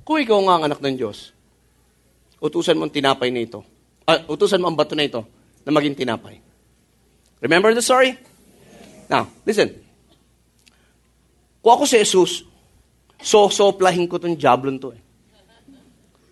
kung 0.05 0.21
ikaw 0.21 0.37
nga 0.45 0.55
ang 0.61 0.65
anak 0.69 0.81
ng 0.85 0.95
Diyos, 1.01 1.33
utusan 2.37 2.77
mo 2.77 2.85
ang 2.85 2.93
tinapay 2.93 3.33
na 3.33 3.49
ito 3.49 3.65
uh, 4.07 4.19
utusan 4.31 4.61
mo 4.63 4.71
ang 4.71 4.79
bato 4.79 4.95
na 4.95 5.07
ito 5.07 5.23
na 5.63 5.71
maging 5.71 5.95
tinapay. 5.95 6.43
Remember 7.43 7.75
the 7.75 7.83
story? 7.83 8.19
Now, 9.11 9.31
listen. 9.47 9.75
Kung 11.63 11.79
ako 11.79 11.85
si 11.87 11.99
Jesus, 12.03 12.43
so-soplahin 13.23 14.11
ko 14.11 14.19
itong 14.19 14.39
jablon 14.39 14.79
to 14.83 14.95
eh. 14.95 15.03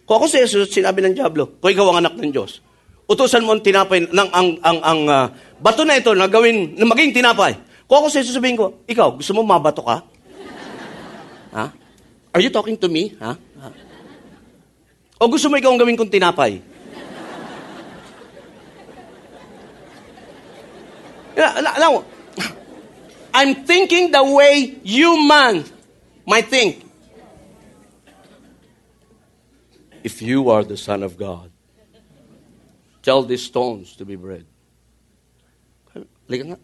Kung 0.07 0.19
ako 0.19 0.27
si 0.27 0.43
Jesus, 0.43 0.71
sinabi 0.75 1.03
ng 1.07 1.15
jablo, 1.15 1.59
kung 1.63 1.71
ikaw 1.71 1.95
ang 1.95 2.03
anak 2.03 2.19
ng 2.19 2.35
Diyos, 2.35 2.59
utusan 3.07 3.47
mo 3.47 3.55
ang 3.55 3.63
tinapay, 3.63 4.11
ng, 4.11 4.31
ang, 4.35 4.49
ang, 4.63 4.79
ang 4.83 5.01
uh, 5.07 5.27
bato 5.61 5.85
na 5.85 6.01
ito 6.01 6.17
na 6.17 6.27
gawin, 6.27 6.75
na 6.75 6.89
maging 6.89 7.13
tinapay. 7.13 7.55
Kung 7.85 8.01
ako 8.01 8.07
si 8.09 8.25
Jesus, 8.25 8.35
sabihin 8.35 8.57
ko, 8.57 8.81
ikaw, 8.89 9.15
gusto 9.15 9.37
mo 9.37 9.45
mabato 9.45 9.85
ka? 9.85 10.03
Ha? 11.53 11.65
Are 12.33 12.43
you 12.43 12.49
talking 12.49 12.79
to 12.79 12.89
me? 12.89 13.13
Ha? 13.21 13.37
ha? 13.37 13.69
O 15.21 15.29
gusto 15.29 15.53
mo 15.53 15.61
ikaw 15.61 15.71
ang 15.75 15.81
gawin 15.81 16.01
kong 16.01 16.09
tinapay? 16.09 16.65
Now, 21.37 22.05
I'm 23.33 23.65
thinking 23.65 24.11
the 24.11 24.25
way 24.25 24.79
you 24.83 25.17
man 25.25 25.65
might 26.27 26.49
think. 26.49 26.85
If 30.03 30.23
you 30.23 30.49
are 30.51 30.65
the 30.65 30.77
Son 30.77 31.03
of 31.03 31.17
God, 31.17 31.51
tell 33.03 33.23
these 33.23 33.43
stones 33.43 33.97
to 33.97 34.05
be 34.05 34.17
bread. 34.17 34.50
Liga 36.31 36.55
nga. 36.55 36.59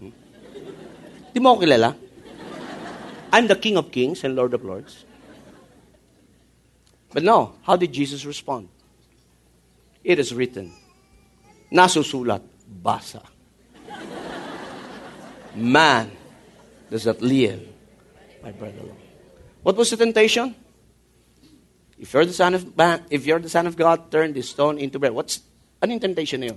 Hmm? 0.00 0.12
Di 1.36 1.38
mo 1.44 1.52
ako 1.52 1.68
kilala? 1.68 1.92
I'm 3.28 3.44
the 3.44 3.60
King 3.60 3.76
of 3.76 3.92
Kings 3.92 4.24
and 4.24 4.32
Lord 4.32 4.56
of 4.56 4.64
Lords. 4.64 5.04
But 7.12 7.20
no, 7.20 7.60
how 7.68 7.76
did 7.76 7.92
Jesus 7.92 8.24
respond? 8.24 8.72
It 10.00 10.16
is 10.16 10.32
written. 10.32 10.72
Nasusulat, 11.68 12.40
basa. 12.64 13.20
Man 15.52 16.08
does 16.88 17.04
not 17.04 17.20
live 17.20 17.60
by 18.40 18.52
bread 18.52 18.72
alone. 18.80 18.96
What 19.62 19.76
was 19.76 19.90
the 19.90 20.00
temptation? 20.00 20.56
If 21.98 22.14
you're 22.14 22.24
the 22.24 22.32
son 22.32 22.54
of 22.54 22.76
man, 22.76 23.04
if 23.10 23.26
you're 23.26 23.40
the 23.40 23.52
son 23.52 23.66
of 23.66 23.76
God, 23.76 24.08
turn 24.10 24.32
this 24.32 24.48
stone 24.48 24.78
into 24.78 24.98
bread. 24.98 25.12
What's 25.12 25.44
an 25.82 25.98
temptation 26.00 26.40
na? 26.40 26.56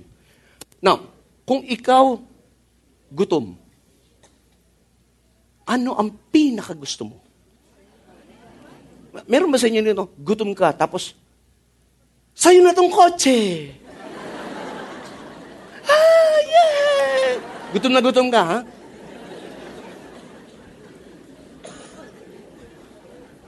Now, 0.80 1.11
kung 1.42 1.66
ikaw 1.66 2.18
gutom, 3.10 3.58
ano 5.66 5.90
ang 5.98 6.14
pinakagusto 6.30 7.06
mo? 7.06 7.18
Meron 9.28 9.52
ba 9.52 9.60
sa 9.60 9.68
inyo 9.68 9.84
nito? 9.84 10.08
Gutom 10.16 10.56
ka, 10.56 10.72
tapos, 10.72 11.12
sa'yo 12.32 12.64
na 12.64 12.72
tong 12.72 12.88
kotse. 12.88 13.68
ah, 15.92 16.38
yeah! 16.48 17.36
Gutom 17.76 17.92
na 17.92 18.00
gutom 18.00 18.32
ka, 18.32 18.40
ha? 18.40 18.58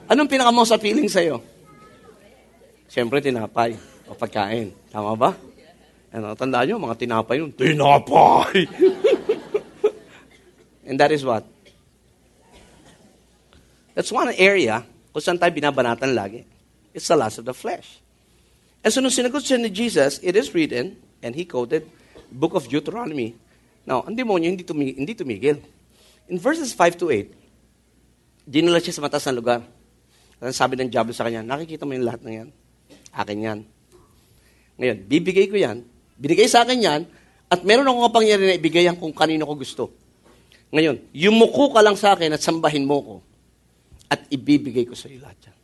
Anong 0.05 0.29
pinaka 0.29 0.53
sa 0.69 0.77
feeling 0.77 1.09
sa'yo? 1.09 1.41
Siyempre, 2.93 3.25
tinapay 3.25 3.73
o 4.05 4.13
pagkain. 4.13 4.77
Tama 4.93 5.17
ba? 5.17 5.33
Ano, 6.15 6.39
tandaan 6.39 6.71
nyo, 6.71 6.79
mga 6.79 6.97
tinapay 7.03 7.43
yun. 7.43 7.51
Tinapay! 7.51 8.71
And 10.87 10.95
that 11.03 11.11
is 11.11 11.27
what? 11.27 11.43
That's 13.99 14.15
one 14.15 14.31
area 14.39 14.87
kung 15.11 15.23
saan 15.23 15.43
tayo 15.43 15.51
binabanatan 15.51 16.15
lagi. 16.15 16.47
It's 16.95 17.11
the 17.11 17.19
lust 17.19 17.43
of 17.43 17.51
the 17.51 17.57
flesh. 17.57 17.99
And 18.87 18.95
so 18.95 19.03
nung 19.03 19.11
sinagot 19.11 19.43
siya 19.43 19.59
ni 19.59 19.75
Jesus, 19.75 20.23
it 20.23 20.39
is 20.39 20.55
written, 20.55 20.95
and 21.19 21.35
he 21.35 21.43
quoted, 21.43 21.91
book 22.31 22.55
of 22.55 22.71
Deuteronomy. 22.71 23.35
Now, 23.83 24.07
ang 24.07 24.15
demonyo 24.15 24.55
hindi, 24.55 24.63
tumigil, 24.63 24.95
hindi 24.95 25.19
tumigil. 25.19 25.59
In 26.31 26.39
verses 26.39 26.71
5 26.71 26.95
to 27.03 27.11
8, 27.11 28.47
dinala 28.47 28.79
siya 28.79 28.95
sa 28.95 29.03
matas 29.03 29.27
na 29.27 29.35
lugar. 29.35 29.67
Sabi 30.55 30.79
ng 30.79 30.93
Diablo 30.93 31.11
sa 31.11 31.27
kanya, 31.27 31.43
nakikita 31.43 31.83
mo 31.83 31.97
yung 31.97 32.07
lahat 32.07 32.23
ng 32.23 32.35
yan? 32.39 32.49
Akin 33.11 33.39
yan. 33.41 33.59
Ngayon, 34.79 34.99
bibigay 35.11 35.51
ko 35.51 35.59
yan, 35.59 35.83
binigay 36.19 36.49
sa 36.49 36.63
akin 36.63 36.79
yan, 36.79 37.01
at 37.51 37.61
meron 37.63 37.87
akong 37.87 38.07
kapangyarihan 38.11 38.51
na 38.55 38.59
ibigay 38.59 38.85
yan 38.89 38.97
kung 38.99 39.15
kanino 39.15 39.47
ko 39.47 39.55
gusto. 39.55 39.85
Ngayon, 40.75 41.13
yumuko 41.15 41.71
ka 41.71 41.81
lang 41.85 41.95
sa 41.95 42.17
akin 42.17 42.35
at 42.35 42.43
sambahin 42.43 42.87
mo 42.87 42.97
ko, 43.03 43.17
at 44.11 44.27
ibibigay 44.31 44.87
ko 44.89 44.97
sa 44.99 45.07
iyo 45.11 45.23
lahat 45.23 45.39
yan. 45.51 45.59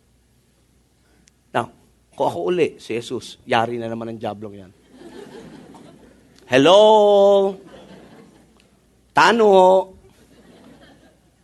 Now, 1.55 1.66
kung 2.14 2.26
ako 2.30 2.38
uli, 2.51 2.78
si 2.78 2.94
Jesus, 2.94 3.40
yari 3.46 3.78
na 3.78 3.90
naman 3.90 4.14
ang 4.14 4.18
Diablong 4.18 4.55
yan. 4.55 4.72
Hello? 6.51 6.78
Tano? 9.14 9.51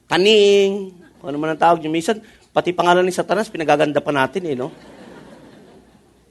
Taning? 0.07 0.71
Kung 1.19 1.27
ano 1.31 1.39
man 1.39 1.55
ang 1.55 1.63
tawag 1.63 1.79
niyo. 1.83 1.91
Minsan, 1.95 2.19
Pati 2.57 2.73
pangalan 2.73 3.05
ni 3.05 3.13
Satanas, 3.13 3.53
pinagaganda 3.53 4.01
pa 4.01 4.17
natin 4.17 4.49
eh, 4.49 4.57
no? 4.57 4.73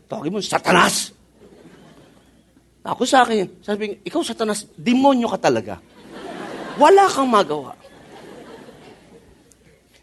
Tawagin 0.10 0.34
mo, 0.34 0.42
Satanas! 0.42 1.14
Ako 2.86 3.02
sa 3.02 3.26
akin, 3.26 3.66
sabi 3.66 3.98
ikaw 4.06 4.22
Satanas, 4.22 4.70
demonyo 4.78 5.26
ka 5.34 5.50
talaga. 5.50 5.82
Wala 6.78 7.10
kang 7.10 7.26
magawa. 7.26 7.74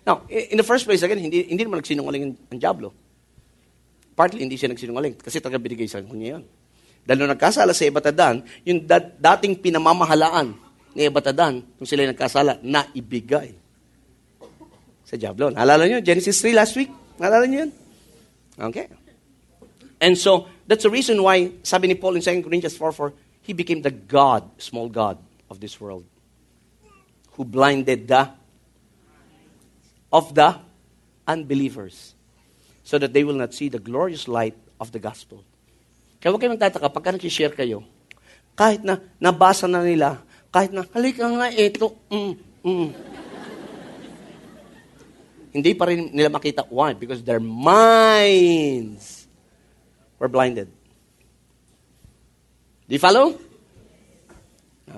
Now, 0.02 0.26
in 0.26 0.58
the 0.58 0.66
first 0.66 0.82
place, 0.82 0.98
again, 1.06 1.22
hindi, 1.22 1.46
hindi 1.46 1.62
naman 1.62 1.78
nagsinungaling 1.78 2.50
ang 2.50 2.58
Diablo. 2.58 2.90
Partly, 4.18 4.42
hindi 4.42 4.58
siya 4.58 4.74
nagsinungaling 4.74 5.14
kasi 5.14 5.38
taga 5.38 5.62
binigay 5.62 5.86
sa 5.86 6.02
kanya 6.02 6.38
yun. 6.38 6.44
Dahil 7.06 7.22
nung 7.22 7.30
nagkasala 7.30 7.70
sa 7.70 7.86
Ebatadan, 7.86 8.42
yung 8.66 8.82
dat- 8.82 9.14
dating 9.14 9.62
pinamamahalaan 9.62 10.54
ni 10.98 11.06
Ebatadan, 11.06 11.62
kung 11.78 11.86
sila 11.86 12.02
nagkasala, 12.02 12.58
na 12.66 12.82
ibigay 12.98 13.54
sa 15.06 15.14
Diablo. 15.14 15.54
Naalala 15.54 15.86
nyo? 15.86 16.02
Genesis 16.02 16.42
3 16.42 16.50
last 16.50 16.74
week? 16.74 16.90
Naalala 17.22 17.46
nyo 17.46 17.58
yun? 17.62 17.72
Okay. 18.58 18.86
And 20.02 20.18
so, 20.18 20.50
that's 20.66 20.82
the 20.82 20.90
reason 20.90 21.22
why, 21.22 21.54
sabi 21.62 21.86
ni 21.86 21.94
Paul 21.94 22.18
in 22.18 22.22
2 22.26 22.42
Corinthians 22.42 22.74
4.4, 22.74 23.14
he 23.46 23.54
became 23.54 23.86
the 23.86 23.94
God, 23.94 24.42
small 24.58 24.90
God 24.90 25.16
of 25.46 25.62
this 25.62 25.78
world. 25.78 26.02
who 27.36 27.44
blinded 27.44 28.08
the 28.08 28.28
of 30.12 30.34
the 30.36 30.60
unbelievers 31.26 32.14
so 32.84 32.98
that 32.98 33.12
they 33.12 33.24
will 33.24 33.36
not 33.36 33.54
see 33.54 33.68
the 33.68 33.78
glorious 33.78 34.28
light 34.28 34.56
of 34.76 34.92
the 34.92 35.00
gospel. 35.00 35.40
Kaya 36.20 36.30
huwag 36.30 36.40
kayo 36.44 36.52
magtataka, 36.54 36.92
pagka 36.92 37.16
nag-share 37.16 37.54
kayo, 37.56 37.82
kahit 38.54 38.84
na 38.84 39.00
nabasa 39.16 39.64
na 39.64 39.80
nila, 39.80 40.20
kahit 40.52 40.70
na, 40.70 40.84
halika 40.92 41.24
nga, 41.24 41.48
ito, 41.50 41.96
mm, 42.12 42.34
mm. 42.62 42.88
Hindi 45.52 45.72
pa 45.76 45.84
rin 45.84 46.08
nila 46.16 46.32
makita. 46.32 46.64
Why? 46.72 46.96
Because 46.96 47.20
their 47.20 47.42
minds 47.42 49.21
were 50.22 50.30
blinded. 50.30 50.70
Do 52.86 52.94
you 52.94 53.02
follow? 53.02 53.34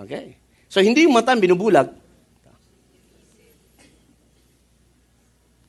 Okay. 0.04 0.36
So, 0.68 0.84
hindi 0.84 1.08
yung 1.08 1.16
mata 1.16 1.32
binubulag. 1.32 1.88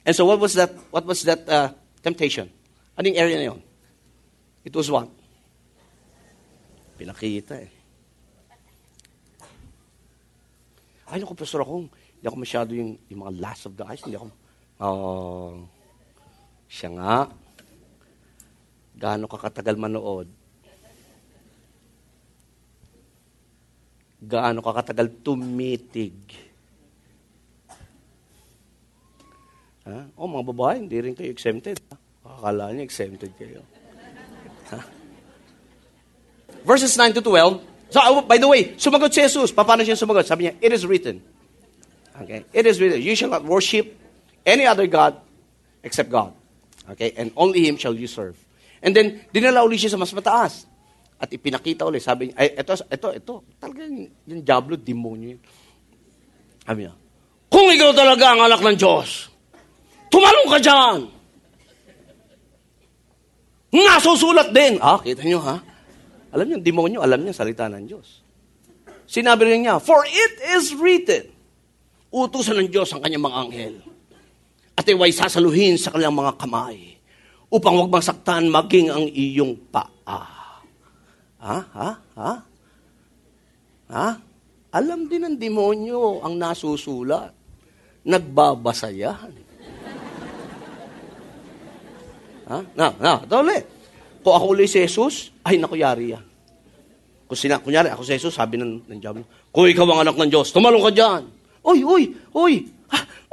And 0.03 0.12
so, 0.12 0.28
what 0.28 0.43
was 0.43 0.60
that, 0.60 0.76
what 0.91 1.08
was 1.08 1.24
that 1.24 1.47
uh, 1.47 1.72
temptation? 2.03 2.51
Anong 2.99 3.16
area 3.16 3.39
na 3.39 3.47
yun? 3.56 3.64
It 4.68 4.76
was 4.76 4.91
what? 4.91 5.08
Pinakita 6.99 7.56
eh. 7.56 7.72
Ay, 11.08 11.24
naku, 11.24 11.32
pastor 11.38 11.64
ako, 11.64 11.88
hindi 11.88 12.26
ako 12.28 12.38
masyado 12.43 12.72
yung, 12.76 12.99
yung 13.08 13.24
mga 13.24 13.34
last 13.39 13.70
of 13.70 13.78
the 13.78 13.86
eyes. 13.88 14.03
Hindi 14.03 14.20
ako, 14.20 14.28
oh, 14.84 15.64
siya 16.68 16.91
nga. 16.97 17.45
Gaano 18.96 19.28
ka 19.28 19.38
katagal 19.38 19.76
manood? 19.76 20.32
Gaano 24.24 24.64
ka 24.64 24.72
katagal 24.82 25.20
tumitig? 25.20 26.16
Ha? 29.86 30.10
Oh, 30.18 30.26
mga 30.26 30.50
babae, 30.50 30.76
hindi 30.82 30.98
rin 30.98 31.14
kayo 31.14 31.30
exempted. 31.30 31.78
Akala 32.26 32.74
niya 32.74 32.88
exempted 32.88 33.30
kayo. 33.38 33.62
Ha? 34.74 34.80
Verses 36.66 36.98
9 36.98 37.20
to 37.20 37.22
12. 37.22 37.62
So, 37.93 38.02
uh, 38.02 38.26
by 38.26 38.41
the 38.41 38.50
way, 38.50 38.74
sumagot 38.82 39.14
si 39.14 39.22
Jesus. 39.22 39.54
Paano 39.54 39.86
siya 39.86 39.93
sumagot? 39.93 40.26
Sabi 40.26 40.50
niya, 40.50 40.58
it 40.58 40.74
is 40.74 40.89
written. 40.89 41.22
Okay? 42.18 42.50
It 42.50 42.66
is 42.66 42.82
written, 42.82 42.98
you 42.98 43.14
shall 43.14 43.30
not 43.30 43.46
worship 43.46 43.93
any 44.41 44.66
other 44.66 44.88
God 44.88 45.22
except 45.84 46.10
God. 46.10 46.34
Okay? 46.89 47.14
And 47.14 47.30
only 47.38 47.68
Him 47.70 47.78
shall 47.78 47.93
you 47.93 48.10
serve. 48.10 48.45
And 48.86 48.94
then, 48.94 49.26
dinala 49.34 49.66
uli 49.66 49.82
siya 49.82 49.98
sa 49.98 49.98
mas 49.98 50.14
mataas. 50.14 50.70
At 51.18 51.34
ipinakita 51.34 51.90
uli. 51.90 51.98
Sabi 51.98 52.30
niya, 52.30 52.36
ay, 52.38 52.54
ito, 52.54 52.74
ito, 52.78 53.08
ito. 53.18 53.34
Talaga 53.58 53.82
yung, 53.90 54.14
yung 54.30 54.42
Diablo, 54.46 54.78
demonyo 54.78 55.34
yun. 55.34 55.42
Sabi 56.62 56.86
niya, 56.86 56.94
kung 57.50 57.68
ikaw 57.74 57.92
talaga 57.98 58.26
ang 58.38 58.42
anak 58.46 58.62
ng 58.62 58.78
Diyos, 58.78 59.34
tumalong 60.14 60.50
ka 60.54 60.60
dyan. 60.62 61.00
Nasusulat 63.74 64.54
din. 64.54 64.78
Ah, 64.80 65.02
kita 65.02 65.26
niyo 65.26 65.42
ha? 65.42 65.60
Alam 66.36 66.46
niyo, 66.52 66.58
demonyo, 66.62 67.00
alam 67.02 67.24
niya 67.26 67.34
salita 67.34 67.66
ng 67.72 67.90
Diyos. 67.90 68.22
Sinabi 69.08 69.50
rin 69.50 69.66
niya, 69.66 69.80
For 69.80 70.04
it 70.04 70.36
is 70.58 70.76
written, 70.76 71.32
utusan 72.12 72.60
ng 72.60 72.70
Diyos 72.72 72.92
ang 72.92 73.02
kanyang 73.04 73.24
mga 73.24 73.38
anghel, 73.48 73.76
at 74.76 74.84
iway 74.84 75.12
sasaluhin 75.16 75.80
sa 75.80 75.96
kanilang 75.96 76.16
mga 76.16 76.36
kamay, 76.36 76.95
upang 77.50 77.76
huwag 77.78 77.93
masaktan 77.93 78.50
maging 78.50 78.89
ang 78.89 79.06
iyong 79.10 79.54
paa. 79.70 80.62
Ha? 81.46 81.58
Ha? 81.62 81.89
Ha? 82.18 82.32
Ha? 83.89 84.08
Alam 84.76 85.08
din 85.08 85.24
ng 85.24 85.38
demonyo 85.38 86.26
ang 86.26 86.36
nasusulat. 86.36 87.32
Nagbabasa 88.06 88.89
yan. 88.89 89.32
Ha? 92.46 92.58
Na, 92.78 92.93
na, 93.02 93.14
ulit. 93.41 93.66
Kung 94.22 94.34
ako 94.34 94.46
ulit 94.58 94.70
si 94.70 94.82
Jesus, 94.82 95.34
ay 95.46 95.58
naku, 95.58 95.82
yari 95.82 96.18
yan. 96.18 96.26
Kung 97.26 97.38
sina, 97.38 97.58
kunyari, 97.58 97.89
ako 97.89 98.06
si 98.06 98.18
Jesus, 98.18 98.38
sabi 98.38 98.58
ng, 98.58 98.86
ng 98.86 99.00
Diablo, 99.02 99.26
kung 99.50 99.66
ikaw 99.66 99.86
ang 99.89 100.06
anak 100.06 100.18
ng 100.18 100.30
Diyos, 100.30 100.54
tumalong 100.54 100.82
ka 100.86 100.91
dyan. 100.93 101.22
Uy, 101.66 101.82
uy, 101.82 102.04
uy, 102.34 102.54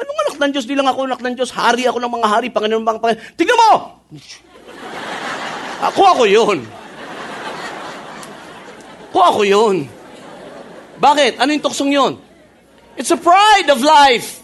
anong 0.02 0.18
anak 0.26 0.36
ng 0.42 0.50
Diyos? 0.52 0.66
Di 0.66 0.74
lang 0.74 0.88
ako 0.90 0.98
anak 1.06 1.22
ng 1.22 1.34
Diyos. 1.38 1.50
Hari 1.54 1.86
ako 1.86 1.98
ng 2.02 2.12
mga 2.12 2.28
hari, 2.28 2.46
Panginoon 2.50 2.82
mga 2.82 3.00
Panginoon. 3.00 3.22
Tingnan 3.38 3.58
mo! 3.58 3.72
Ako 5.82 6.00
ako 6.14 6.22
yun. 6.26 6.58
Ako 9.10 9.18
ako 9.18 9.40
yun. 9.46 9.76
Bakit? 11.02 11.42
Ano 11.42 11.50
yung 11.50 11.64
tuksong 11.64 11.90
yun? 11.90 12.12
It's 12.94 13.10
a 13.10 13.18
pride 13.18 13.70
of 13.72 13.82
life. 13.82 14.42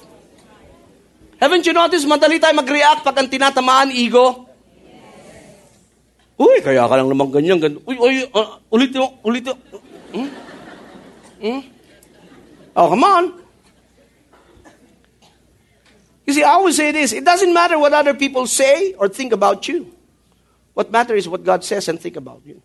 Haven't 1.39 1.63
you 1.63 1.75
noticed, 1.75 2.09
madali 2.11 2.43
tayo 2.43 2.59
mag-react 2.59 3.07
pag 3.07 3.15
ang 3.15 3.31
tinatamaan 3.31 3.95
ego? 3.95 4.51
Uy, 6.39 6.59
kaya 6.63 6.87
ka 6.87 6.95
lang 6.99 7.07
naman 7.07 7.31
ganyan. 7.31 7.63
ganyan. 7.63 7.79
Uy, 7.87 7.95
uy, 7.99 8.27
uh, 8.31 8.59
ulit 8.75 8.91
mo, 8.95 9.07
ulit 9.23 9.47
mo. 9.47 9.55
Hmm? 10.15 10.29
Hmm? 11.39 11.63
Oh, 12.75 12.87
come 12.91 13.07
on. 13.07 13.25
You 16.29 16.37
see, 16.37 16.45
I 16.45 16.61
always 16.61 16.77
say 16.77 16.93
this. 16.93 17.17
It 17.17 17.25
doesn't 17.25 17.49
matter 17.57 17.81
what 17.81 17.97
other 17.97 18.13
people 18.13 18.45
say 18.45 18.93
or 19.01 19.09
think 19.09 19.33
about 19.33 19.65
you. 19.65 19.89
What 20.77 20.93
matters 20.93 21.25
is 21.25 21.29
what 21.29 21.41
God 21.41 21.65
says 21.65 21.89
and 21.89 21.97
think 21.97 22.21
about 22.21 22.45
you. 22.45 22.61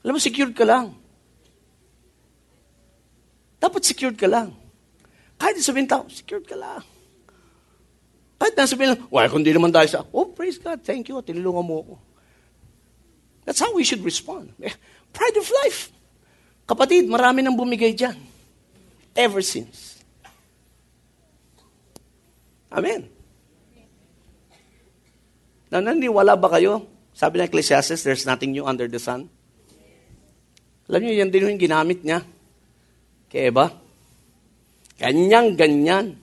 Alam 0.00 0.16
mo, 0.16 0.18
secured 0.18 0.56
ka 0.56 0.64
lang. 0.64 0.96
Dapat 3.60 3.84
secured 3.84 4.16
ka 4.16 4.24
lang. 4.24 4.56
Kahit 5.36 5.60
sabihin 5.60 5.84
tao, 5.84 6.08
secured 6.08 6.48
ka 6.48 6.56
lang. 6.56 6.80
Kahit 8.40 8.56
nasa 8.56 8.72
sabihin 8.72 8.96
lang, 8.96 9.04
well, 9.12 9.28
kung 9.28 9.44
di 9.44 9.52
naman 9.52 9.68
dahil 9.68 9.92
sa, 9.92 10.08
oh, 10.16 10.32
praise 10.32 10.56
God, 10.56 10.80
thank 10.80 11.12
you, 11.12 11.20
tinulungan 11.20 11.60
mo 11.60 11.76
ako. 11.84 11.94
That's 13.44 13.60
how 13.60 13.76
we 13.76 13.84
should 13.84 14.00
respond. 14.00 14.56
Eh, 14.64 14.72
Pride 15.12 15.36
of 15.36 15.44
life. 15.60 15.92
Kapatid, 16.64 17.04
marami 17.04 17.44
nang 17.44 17.52
bumigay 17.52 17.92
dyan. 17.92 18.16
Ever 19.12 19.44
since. 19.44 19.91
Amen. 22.72 23.04
Nananiwala 25.68 26.36
ba 26.40 26.56
kayo? 26.56 26.88
Sabi 27.12 27.40
ng 27.40 27.48
Ecclesiastes, 27.48 28.00
there's 28.04 28.24
nothing 28.24 28.56
new 28.56 28.64
under 28.64 28.88
the 28.88 28.96
sun. 28.96 29.28
Alam 30.88 31.00
niyo, 31.04 31.24
yan 31.24 31.32
din 31.32 31.48
yung 31.48 31.60
ginamit 31.60 32.00
niya. 32.00 32.24
Kaya 33.28 33.52
ba? 33.52 33.72
Ganyang, 34.96 35.56
ganyan. 35.56 36.16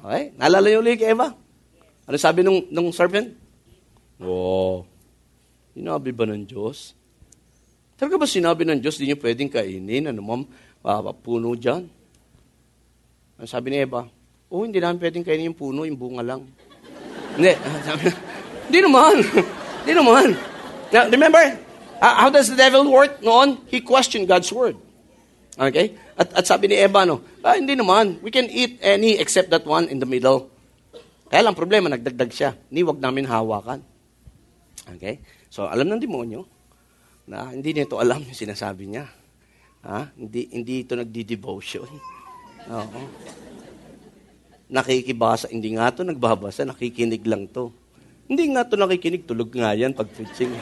Okay? 0.00 0.32
Naalala 0.36 0.68
niyo 0.68 0.80
ulit 0.80 1.00
kay 1.00 1.12
Eva? 1.12 1.32
Ano 2.08 2.16
sabi 2.16 2.40
nung, 2.40 2.64
nung 2.72 2.88
serpent? 2.92 3.32
Oh, 4.20 4.88
sinabi 5.76 6.10
ba 6.12 6.24
ng 6.24 6.48
Diyos? 6.48 6.96
Talaga 8.00 8.20
ba 8.20 8.26
sinabi 8.28 8.64
ng 8.64 8.80
Diyos, 8.80 8.96
di 8.96 9.08
niyo 9.08 9.20
pwedeng 9.20 9.52
kainin, 9.52 10.08
ano 10.08 10.20
ma'am, 10.24 10.42
uh, 10.84 11.12
puno 11.12 11.52
dyan? 11.52 11.84
Ano 13.36 13.46
sabi 13.46 13.72
ni 13.72 13.84
Eva? 13.84 14.17
Oh, 14.48 14.64
hindi 14.64 14.80
namin 14.80 14.96
pwedeng 14.96 15.24
kainin 15.24 15.52
yung 15.52 15.58
puno, 15.58 15.84
yung 15.84 16.00
bunga 16.00 16.24
lang. 16.24 16.48
hindi. 17.36 17.52
Sabi, 17.84 18.08
hindi 18.68 18.80
naman. 18.84 19.16
Hindi 19.88 20.04
naman. 20.04 20.36
Now, 20.92 21.08
remember, 21.08 21.40
uh, 21.96 22.14
how 22.20 22.28
does 22.28 22.52
the 22.52 22.58
devil 22.60 22.84
work 22.92 23.24
noon? 23.24 23.56
He 23.72 23.80
questioned 23.80 24.28
God's 24.28 24.52
word. 24.52 24.76
Okay? 25.56 25.96
At, 26.12 26.28
at 26.36 26.44
sabi 26.44 26.68
ni 26.68 26.76
Eva, 26.76 27.08
no, 27.08 27.24
ah, 27.40 27.56
hindi 27.56 27.72
naman. 27.72 28.20
We 28.20 28.28
can 28.28 28.52
eat 28.52 28.76
any 28.84 29.16
except 29.16 29.48
that 29.48 29.64
one 29.64 29.88
in 29.88 29.96
the 29.96 30.04
middle. 30.04 30.52
Kaya 31.32 31.40
lang 31.40 31.56
problema, 31.56 31.88
nagdagdag 31.88 32.28
siya. 32.28 32.52
Ni 32.68 32.84
wag 32.84 33.00
namin 33.00 33.24
hawakan. 33.24 33.80
Okay? 34.92 35.24
So, 35.48 35.64
alam 35.64 35.88
ng 35.88 36.04
demonyo 36.04 36.44
na 37.24 37.48
hindi 37.48 37.72
nito 37.72 37.96
alam 37.96 38.20
yung 38.20 38.36
sinasabi 38.36 38.92
niya. 38.92 39.08
Ha? 39.88 40.12
Hindi, 40.20 40.52
hindi 40.52 40.84
ito 40.84 41.00
nagdi-devotion. 41.00 41.88
Oo. 42.76 43.00
Nakikibasa. 44.68 45.48
Hindi 45.48 45.76
nga 45.76 45.88
ito 45.88 46.04
nagbabasa, 46.04 46.68
nakikinig 46.68 47.24
lang 47.24 47.48
to. 47.48 47.72
Hindi 48.28 48.52
nga 48.52 48.68
ito 48.68 48.76
nakikinig, 48.76 49.24
tulog 49.24 49.48
nga 49.56 49.72
yan 49.72 49.96
pag 49.96 50.12
preaching. 50.12 50.52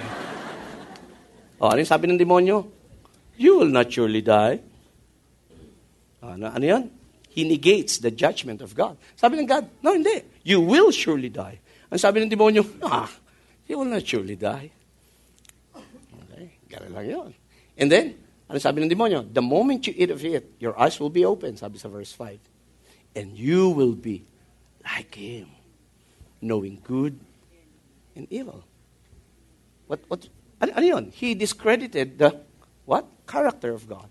O, 1.59 1.67
ano 1.67 1.83
yung 1.83 1.91
sabi 1.91 2.07
ng 2.07 2.21
demonyo? 2.21 2.63
You 3.37 3.61
will 3.61 3.73
not 3.73 3.91
surely 3.91 4.23
die. 4.23 4.63
Ano, 6.23 6.49
ano 6.49 6.65
yan? 6.65 6.85
He 7.35 7.45
negates 7.45 8.01
the 8.01 8.09
judgment 8.15 8.65
of 8.65 8.73
God. 8.73 8.97
Sabi 9.19 9.37
ng 9.37 9.45
God, 9.45 9.69
no, 9.85 9.93
hindi. 9.93 10.25
You 10.41 10.65
will 10.65 10.89
surely 10.95 11.29
die. 11.29 11.61
Ang 11.93 12.01
sabi 12.01 12.25
ng 12.25 12.33
demonyo, 12.33 12.65
ah, 12.87 13.11
you 13.69 13.77
will 13.77 13.91
not 13.91 14.07
surely 14.07 14.39
die. 14.39 14.73
Okay, 15.77 16.47
gano'n 16.73 16.93
lang 16.97 17.07
yun. 17.07 17.31
And 17.77 17.93
then, 17.93 18.17
ano 18.49 18.57
sabi 18.63 18.81
ng 18.81 18.89
demonyo? 18.89 19.27
The 19.29 19.45
moment 19.45 19.85
you 19.85 19.95
eat 19.99 20.09
of 20.15 20.23
it, 20.25 20.57
your 20.63 20.79
eyes 20.81 20.97
will 20.97 21.13
be 21.13 21.27
open, 21.27 21.59
sabi 21.61 21.77
sa 21.77 21.91
verse 21.93 22.15
5. 22.15 22.56
And 23.17 23.33
you 23.37 23.71
will 23.71 23.95
be 23.97 24.25
like 24.85 25.15
Him, 25.17 25.49
knowing 26.41 26.81
good 26.85 27.19
and 28.15 28.29
evil. 28.31 28.63
What, 29.87 30.01
what, 30.09 30.29
ano? 30.61 31.11
He 31.11 31.35
discredited 31.35 32.19
the, 32.19 32.41
what? 32.85 33.07
Character 33.27 33.73
of 33.73 33.89
God. 33.89 34.09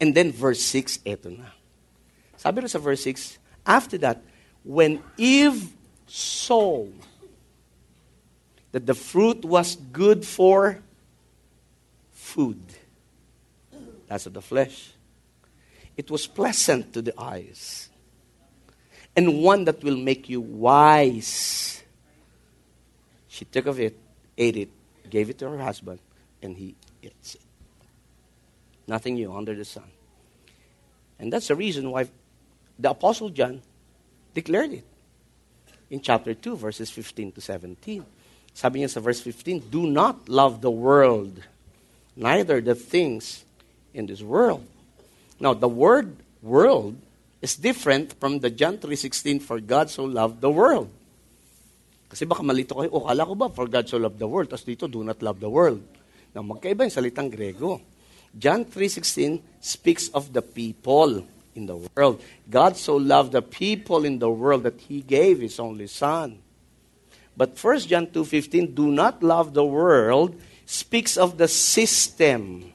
And 0.00 0.14
then 0.14 0.32
verse 0.32 0.62
6, 0.62 0.98
eto 1.04 1.38
na. 1.38 1.44
Sabi 2.36 2.66
sa 2.66 2.78
verse 2.78 3.04
6, 3.04 3.38
after 3.66 3.98
that, 3.98 4.24
when 4.64 5.02
Eve 5.18 5.76
saw 6.06 6.86
that 8.72 8.86
the 8.86 8.94
fruit 8.94 9.44
was 9.44 9.76
good 9.76 10.24
for 10.24 10.80
food, 12.12 12.62
that's 14.08 14.24
of 14.24 14.32
the 14.32 14.40
flesh, 14.40 14.92
it 15.98 16.10
was 16.10 16.26
pleasant 16.26 16.94
to 16.94 17.02
the 17.02 17.12
eyes, 17.20 17.89
and 19.16 19.42
one 19.42 19.64
that 19.64 19.82
will 19.82 19.96
make 19.96 20.28
you 20.28 20.40
wise. 20.40 21.82
She 23.28 23.44
took 23.44 23.66
of 23.66 23.80
it, 23.80 23.96
ate 24.36 24.56
it, 24.56 24.70
gave 25.08 25.30
it 25.30 25.38
to 25.38 25.48
her 25.48 25.58
husband, 25.58 25.98
and 26.42 26.56
he 26.56 26.74
eats 27.02 27.34
it. 27.34 27.40
Nothing 28.86 29.14
new 29.14 29.32
under 29.32 29.54
the 29.54 29.64
sun. 29.64 29.90
And 31.18 31.32
that's 31.32 31.48
the 31.48 31.54
reason 31.54 31.90
why 31.90 32.08
the 32.78 32.90
Apostle 32.90 33.28
John 33.28 33.62
declared 34.34 34.72
it 34.72 34.84
in 35.90 36.00
chapter 36.00 36.34
2, 36.34 36.56
verses 36.56 36.90
15 36.90 37.32
to 37.32 37.40
17. 37.40 38.04
Sabi 38.54 38.80
niya 38.80 38.90
sa 38.90 39.00
verse 39.00 39.20
15, 39.20 39.70
Do 39.70 39.86
not 39.86 40.28
love 40.28 40.60
the 40.60 40.70
world, 40.70 41.42
neither 42.16 42.60
the 42.60 42.74
things 42.74 43.44
in 43.94 44.06
this 44.06 44.22
world. 44.22 44.66
Now, 45.38 45.54
the 45.54 45.68
word 45.68 46.16
world 46.42 46.96
is 47.40 47.56
different 47.56 48.20
from 48.20 48.40
the 48.40 48.50
John 48.50 48.78
3.16, 48.78 49.42
For 49.42 49.60
God 49.60 49.90
so 49.90 50.04
loved 50.04 50.40
the 50.40 50.50
world. 50.50 50.92
Kasi 52.10 52.26
baka 52.26 52.42
malito 52.42 52.74
kayo, 52.74 52.90
oh, 52.92 53.06
kala 53.06 53.22
ko 53.24 53.34
ba, 53.34 53.48
for 53.48 53.70
God 53.70 53.88
so 53.88 53.96
loved 53.96 54.18
the 54.18 54.26
world, 54.26 54.50
tapos 54.50 54.66
dito, 54.66 54.90
do 54.90 55.00
not 55.06 55.22
love 55.22 55.38
the 55.38 55.48
world. 55.48 55.80
Now, 56.34 56.42
magkaiba 56.42 56.82
yung 56.86 56.94
salitang 56.94 57.30
Grego. 57.30 57.80
John 58.34 58.66
3.16 58.66 59.62
speaks 59.62 60.10
of 60.10 60.34
the 60.34 60.42
people 60.42 61.26
in 61.54 61.66
the 61.66 61.78
world. 61.94 62.22
God 62.50 62.76
so 62.76 62.98
loved 62.98 63.32
the 63.32 63.42
people 63.42 64.04
in 64.04 64.18
the 64.18 64.30
world 64.30 64.62
that 64.66 64.78
He 64.90 65.02
gave 65.02 65.40
His 65.40 65.58
only 65.58 65.86
Son. 65.86 66.38
But 67.36 67.54
1 67.58 67.86
John 67.86 68.06
2.15, 68.06 68.74
do 68.74 68.90
not 68.90 69.22
love 69.22 69.54
the 69.54 69.64
world, 69.64 70.34
speaks 70.66 71.16
of 71.16 71.38
the 71.38 71.48
system 71.48 72.70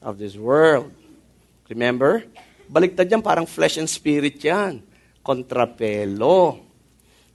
of 0.00 0.18
this 0.18 0.36
world. 0.36 0.92
Remember? 1.68 2.24
Baliktad 2.66 3.06
yan, 3.06 3.22
parang 3.22 3.46
flesh 3.46 3.78
and 3.78 3.86
spirit 3.86 4.42
yan. 4.42 4.82
Kontrapelo. 5.22 6.62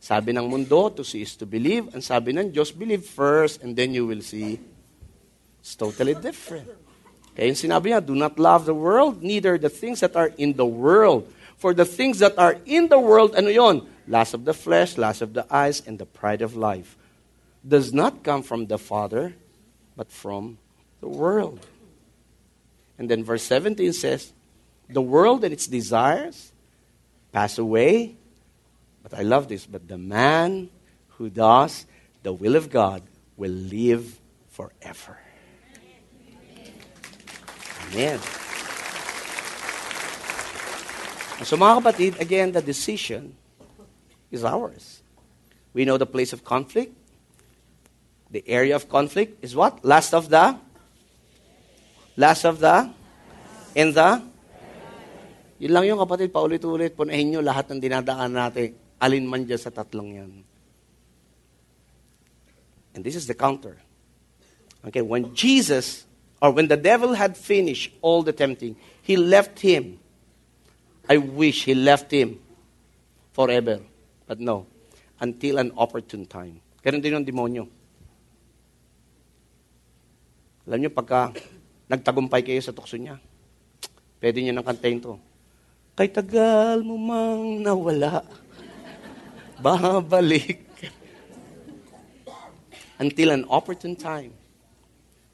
Sabi 0.01 0.33
ng 0.33 0.49
mundo, 0.49 0.89
to 0.89 1.05
see 1.05 1.21
is 1.21 1.37
to 1.37 1.45
believe. 1.45 1.87
Ang 1.93 2.01
sabi 2.01 2.33
ng 2.33 2.49
Diyos, 2.49 2.73
believe 2.73 3.05
first 3.05 3.61
and 3.61 3.77
then 3.77 3.93
you 3.93 4.07
will 4.09 4.25
see. 4.25 4.57
It's 5.61 5.77
totally 5.77 6.17
different. 6.17 6.65
Kaya 7.37 7.53
yung 7.53 7.59
sinabi 7.59 7.93
niya, 7.93 8.01
do 8.03 8.17
not 8.17 8.35
love 8.35 8.65
the 8.65 8.75
world, 8.75 9.23
neither 9.23 9.55
the 9.55 9.71
things 9.71 10.01
that 10.01 10.17
are 10.17 10.33
in 10.35 10.57
the 10.57 10.65
world. 10.65 11.29
For 11.61 11.77
the 11.77 11.85
things 11.85 12.19
that 12.19 12.33
are 12.41 12.57
in 12.65 12.89
the 12.89 12.97
world, 12.97 13.37
ano 13.37 13.53
yon? 13.53 13.85
Lust 14.09 14.33
of 14.33 14.43
the 14.43 14.57
flesh, 14.57 14.97
lust 14.97 15.21
of 15.21 15.37
the 15.37 15.45
eyes, 15.53 15.85
and 15.85 16.01
the 16.01 16.09
pride 16.09 16.41
of 16.41 16.57
life. 16.57 16.97
Does 17.61 17.93
not 17.93 18.25
come 18.25 18.41
from 18.41 18.65
the 18.65 18.81
Father, 18.81 19.37
but 19.95 20.09
from 20.09 20.57
the 20.99 21.07
world. 21.07 21.61
And 22.97 23.07
then 23.07 23.23
verse 23.23 23.43
17 23.45 23.93
says, 23.93 24.33
The 24.91 25.01
world 25.01 25.43
and 25.43 25.53
its 25.53 25.67
desires 25.67 26.51
pass 27.31 27.57
away, 27.57 28.15
but 29.01 29.13
I 29.13 29.23
love 29.23 29.47
this, 29.47 29.65
but 29.65 29.87
the 29.87 29.97
man 29.97 30.69
who 31.15 31.29
does 31.29 31.85
the 32.23 32.33
will 32.33 32.55
of 32.55 32.69
God 32.69 33.01
will 33.37 33.51
live 33.51 34.19
forever. 34.49 35.17
Amen. 37.91 38.19
So 41.43 41.57
mga 41.57 41.81
kapatid, 41.81 42.19
again, 42.19 42.51
the 42.51 42.61
decision 42.61 43.35
is 44.29 44.45
ours. 44.45 45.01
We 45.73 45.85
know 45.85 45.97
the 45.97 46.05
place 46.05 46.33
of 46.33 46.43
conflict. 46.43 46.93
The 48.29 48.43
area 48.47 48.75
of 48.75 48.87
conflict 48.87 49.43
is 49.43 49.55
what? 49.55 49.83
Last 49.83 50.13
of 50.13 50.29
the? 50.29 50.55
Last 52.15 52.45
of 52.45 52.59
the? 52.59 52.91
In 53.73 53.93
the? 53.93 54.30
Yun 55.61 55.77
lang 55.77 55.85
yung 55.85 56.01
kapatid, 56.01 56.33
paulit-ulit, 56.33 56.97
punahin 56.97 57.37
nyo 57.37 57.41
lahat 57.45 57.69
ng 57.69 57.77
dinadaan 57.77 58.33
natin. 58.33 58.73
Alin 58.97 59.29
man 59.29 59.45
dyan 59.45 59.61
sa 59.61 59.69
tatlong 59.69 60.09
yan. 60.09 60.31
And 62.97 63.05
this 63.05 63.13
is 63.13 63.29
the 63.29 63.37
counter. 63.37 63.77
Okay, 64.81 65.05
when 65.05 65.37
Jesus, 65.37 66.09
or 66.41 66.49
when 66.49 66.65
the 66.65 66.81
devil 66.81 67.13
had 67.13 67.37
finished 67.37 67.93
all 68.01 68.25
the 68.25 68.33
tempting, 68.33 68.73
he 69.05 69.13
left 69.13 69.61
him. 69.61 70.01
I 71.05 71.21
wish 71.21 71.69
he 71.69 71.77
left 71.77 72.09
him 72.09 72.41
forever. 73.29 73.85
But 74.25 74.41
no, 74.41 74.65
until 75.21 75.61
an 75.61 75.77
opportune 75.77 76.25
time. 76.25 76.57
Ganun 76.81 77.05
din 77.05 77.21
yung 77.21 77.27
demonyo. 77.27 77.69
Alam 80.65 80.77
niyo, 80.81 80.89
pagka 80.89 81.29
nagtagumpay 81.85 82.41
kayo 82.41 82.61
sa 82.65 82.73
tukso 82.73 82.97
niya, 82.97 83.21
pwede 84.17 84.41
niya 84.41 84.57
nang 84.57 84.65
kantayin 84.65 84.97
to. 84.97 85.21
Kay 85.95 86.07
tagal 86.07 86.83
mo 86.83 86.95
mang 86.95 87.59
nawala, 87.59 88.23
babalik. 89.59 90.63
Until 92.97 93.31
an 93.31 93.45
opportune 93.49 93.95
time. 93.95 94.33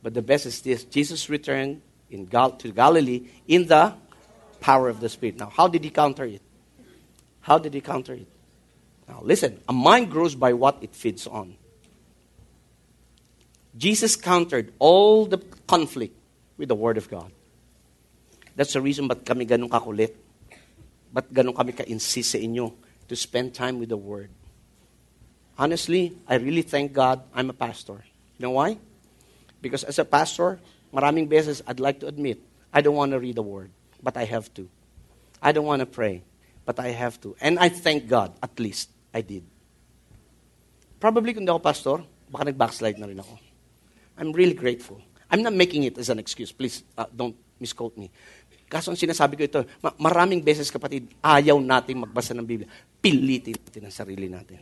But 0.02 0.14
the 0.14 0.22
best 0.22 0.46
is 0.46 0.62
this 0.62 0.84
Jesus 0.86 1.30
returned 1.30 1.82
in 2.10 2.26
Gal- 2.26 2.56
to 2.64 2.72
Galilee 2.72 3.28
in 3.48 3.68
the 3.68 3.94
power 4.60 4.88
of 4.88 5.00
the 5.00 5.10
Spirit. 5.10 5.38
Now, 5.38 5.52
how 5.52 5.68
did 5.68 5.84
he 5.84 5.90
counter 5.90 6.26
it? 6.26 6.42
How 7.42 7.60
did 7.60 7.74
he 7.74 7.82
counter 7.82 8.14
it? 8.14 8.28
Now, 9.08 9.20
listen 9.24 9.60
a 9.68 9.74
mind 9.74 10.12
grows 10.12 10.36
by 10.36 10.54
what 10.54 10.78
it 10.82 10.96
feeds 10.96 11.28
on. 11.28 11.56
Jesus 13.78 14.16
countered 14.16 14.74
all 14.80 15.26
the 15.26 15.38
conflict 15.68 16.16
with 16.58 16.70
the 16.70 16.76
Word 16.76 16.98
of 16.98 17.10
God. 17.10 17.32
That's 18.56 18.74
the 18.74 18.82
reason 18.82 19.08
ba't 19.08 19.24
kami 19.24 19.46
ganun 19.46 19.70
kakulit. 19.70 20.18
Ba't 21.12 21.32
ganun 21.32 21.56
kami 21.56 21.72
ka-insist 21.74 22.36
sa 22.36 22.40
inyo 22.40 22.74
to 23.08 23.16
spend 23.16 23.56
time 23.56 23.80
with 23.80 23.90
the 23.90 24.00
Word. 24.00 24.30
Honestly, 25.58 26.14
I 26.28 26.38
really 26.38 26.62
thank 26.62 26.94
God 26.94 27.24
I'm 27.34 27.50
a 27.50 27.58
pastor. 27.58 28.06
You 28.38 28.46
know 28.46 28.56
why? 28.60 28.78
Because 29.62 29.84
as 29.84 29.98
a 29.98 30.06
pastor, 30.06 30.60
maraming 30.94 31.26
beses 31.26 31.64
I'd 31.66 31.80
like 31.82 32.00
to 32.02 32.08
admit, 32.08 32.38
I 32.70 32.82
don't 32.82 32.96
want 32.96 33.12
to 33.12 33.20
read 33.20 33.36
the 33.36 33.46
Word, 33.46 33.72
but 34.04 34.16
I 34.18 34.26
have 34.26 34.54
to. 34.56 34.70
I 35.42 35.52
don't 35.52 35.66
want 35.66 35.82
to 35.82 35.90
pray, 35.90 36.22
but 36.66 36.80
I 36.80 36.94
have 36.94 37.20
to. 37.22 37.36
And 37.42 37.58
I 37.58 37.70
thank 37.70 38.08
God, 38.08 38.34
at 38.42 38.54
least, 38.60 38.90
I 39.14 39.22
did. 39.22 39.44
Probably 41.00 41.34
kung 41.34 41.46
di 41.46 41.50
ako 41.50 41.62
pastor, 41.62 41.98
baka 42.30 42.50
nag-backslide 42.50 42.98
na 42.98 43.08
rin 43.08 43.18
ako. 43.22 43.38
I'm 44.18 44.34
really 44.34 44.58
grateful. 44.58 45.02
I'm 45.30 45.42
not 45.42 45.54
making 45.54 45.84
it 45.84 45.98
as 45.98 46.10
an 46.10 46.18
excuse. 46.18 46.52
Please, 46.52 46.84
uh, 46.98 47.06
don't 47.14 47.36
misquote 47.60 47.98
me. 47.98 48.10
Kaso 48.68 48.92
ang 48.92 49.00
sinasabi 49.00 49.40
ko 49.40 49.44
ito, 49.48 49.62
ma- 49.80 49.96
maraming 49.96 50.44
beses 50.44 50.68
kapatid, 50.68 51.08
ayaw 51.24 51.56
nating 51.56 52.04
magbasa 52.04 52.36
ng 52.36 52.44
Biblia. 52.44 52.68
Pilitin 53.00 53.56
natin 53.56 53.82
ang 53.88 53.96
sarili 53.96 54.28
natin. 54.28 54.60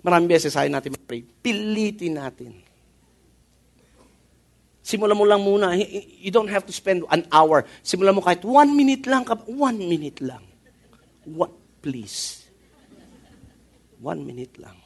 Maraming 0.00 0.32
beses 0.32 0.56
ayaw 0.56 0.72
natin 0.72 0.96
mag-pray. 0.96 1.20
Pilitin 1.20 2.16
natin. 2.16 2.52
Simulan 4.80 5.12
mo 5.12 5.28
lang 5.28 5.44
muna. 5.44 5.76
You 5.76 6.32
don't 6.32 6.48
have 6.48 6.64
to 6.64 6.72
spend 6.72 7.04
an 7.12 7.28
hour. 7.28 7.68
Simulan 7.84 8.16
mo 8.16 8.24
kahit 8.24 8.40
one 8.40 8.72
minute 8.72 9.04
lang. 9.04 9.28
One 9.44 9.76
minute 9.76 10.24
lang. 10.24 10.40
What, 11.28 11.52
please. 11.84 12.48
One 14.00 14.24
minute 14.24 14.56
lang. 14.56 14.80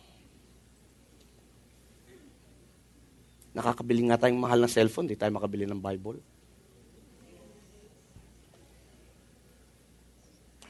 Nakakabili 3.54 4.10
nga 4.10 4.18
tayong 4.18 4.42
mahal 4.42 4.58
na 4.58 4.66
cellphone, 4.66 5.06
di 5.06 5.14
tayo 5.14 5.30
makabili 5.30 5.62
ng 5.62 5.78
Bible. 5.78 6.33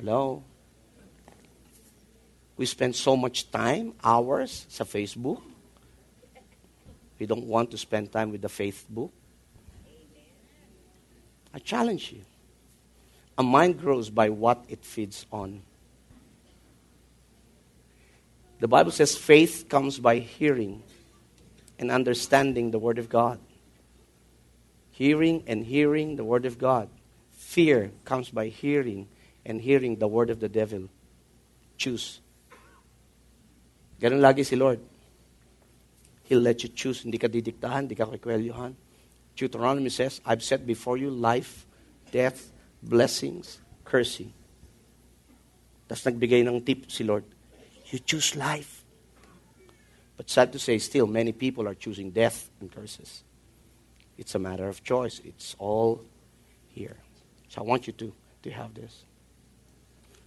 Hello? 0.05 0.45
We 2.59 2.67
spend 2.67 2.95
so 2.95 3.17
much 3.17 3.51
time, 3.51 3.95
hours, 4.05 4.67
sa 4.69 4.85
Facebook. 4.85 5.41
We 7.19 7.25
don't 7.25 7.47
want 7.49 7.71
to 7.71 7.79
spend 7.79 8.13
time 8.13 8.29
with 8.29 8.43
the 8.43 8.53
Facebook. 8.53 9.09
I 11.55 11.59
challenge 11.59 12.13
you. 12.13 12.21
A 13.39 13.43
mind 13.43 13.81
grows 13.81 14.11
by 14.11 14.29
what 14.29 14.63
it 14.69 14.85
feeds 14.85 15.25
on. 15.33 15.63
The 18.61 18.69
Bible 18.69 18.93
says 18.93 19.17
faith 19.17 19.71
comes 19.71 19.99
by 19.99 20.19
hearing 20.19 20.83
and 21.79 21.91
understanding 21.91 22.73
the 22.73 22.79
Word 22.79 22.99
of 22.99 23.09
God. 23.09 23.41
Hearing 24.91 25.45
and 25.47 25.65
hearing 25.65 26.17
the 26.17 26.25
Word 26.25 26.45
of 26.45 26.59
God. 26.59 26.91
Fear 27.33 27.91
comes 28.05 28.29
by 28.29 28.49
hearing 28.49 29.09
and 29.45 29.61
hearing 29.61 29.97
the 29.97 30.09
Word 30.09 30.31
of 30.31 30.41
the 30.41 30.49
devil. 30.49 30.89
Choose. 31.77 32.21
Ganun 34.01 34.21
lagi 34.21 34.45
si 34.45 34.57
Lord. 34.57 34.81
He'll 36.25 36.41
let 36.41 36.63
you 36.63 36.71
choose. 36.71 37.03
Hindi 37.03 37.19
ka 37.19 37.29
didiktahan, 37.29 37.85
hindi 37.85 37.95
ka 37.95 38.07
kikwelyuhan. 38.07 38.75
Deuteronomy 39.37 39.91
says, 39.91 40.21
I've 40.25 40.43
set 40.43 40.67
before 40.67 40.97
you 40.97 41.11
life, 41.11 41.67
death, 42.11 42.53
blessings, 42.83 43.61
cursing. 43.85 44.33
Tapos 45.89 46.07
nagbigay 46.07 46.47
ng 46.47 46.65
tip 46.65 46.89
si 46.89 47.05
Lord. 47.05 47.25
You 47.91 47.99
choose 47.99 48.37
life. 48.37 48.85
But 50.17 50.31
sad 50.31 50.53
to 50.53 50.59
say, 50.59 50.79
still, 50.79 51.07
many 51.07 51.33
people 51.33 51.67
are 51.69 51.75
choosing 51.75 52.11
death 52.11 52.49
and 52.61 52.71
curses. 52.71 53.25
It's 54.17 54.35
a 54.35 54.39
matter 54.39 54.69
of 54.69 54.83
choice. 54.85 55.21
It's 55.25 55.57
all 55.59 56.01
here. 56.69 56.97
So 57.49 57.61
I 57.61 57.65
want 57.65 57.87
you 57.87 57.93
to, 57.95 58.13
to 58.43 58.51
have 58.51 58.75
this. 58.75 59.05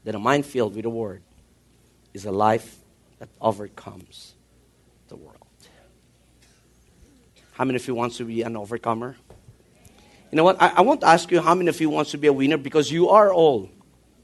That 0.07 0.15
a 0.15 0.19
mind 0.19 0.45
filled 0.45 0.71
with 0.71 0.87
the 0.87 0.89
Word 0.89 1.19
is 2.13 2.23
a 2.23 2.31
life 2.31 2.79
that 3.19 3.27
overcomes 3.41 4.39
the 5.11 5.17
world. 5.17 5.43
How 7.51 7.65
many 7.65 7.75
of 7.75 7.85
you 7.85 7.93
wants 7.93 8.15
to 8.15 8.23
be 8.23 8.41
an 8.41 8.55
overcomer? 8.55 9.17
You 10.31 10.37
know 10.37 10.45
what? 10.45 10.61
I, 10.61 10.79
I 10.79 10.81
want 10.87 11.01
to 11.01 11.07
ask 11.07 11.29
you 11.29 11.41
how 11.41 11.53
many 11.55 11.67
of 11.67 11.81
you 11.81 11.89
wants 11.89 12.11
to 12.11 12.17
be 12.17 12.27
a 12.27 12.31
winner 12.31 12.55
because 12.55 12.89
you 12.89 13.09
are 13.09 13.33
all 13.33 13.69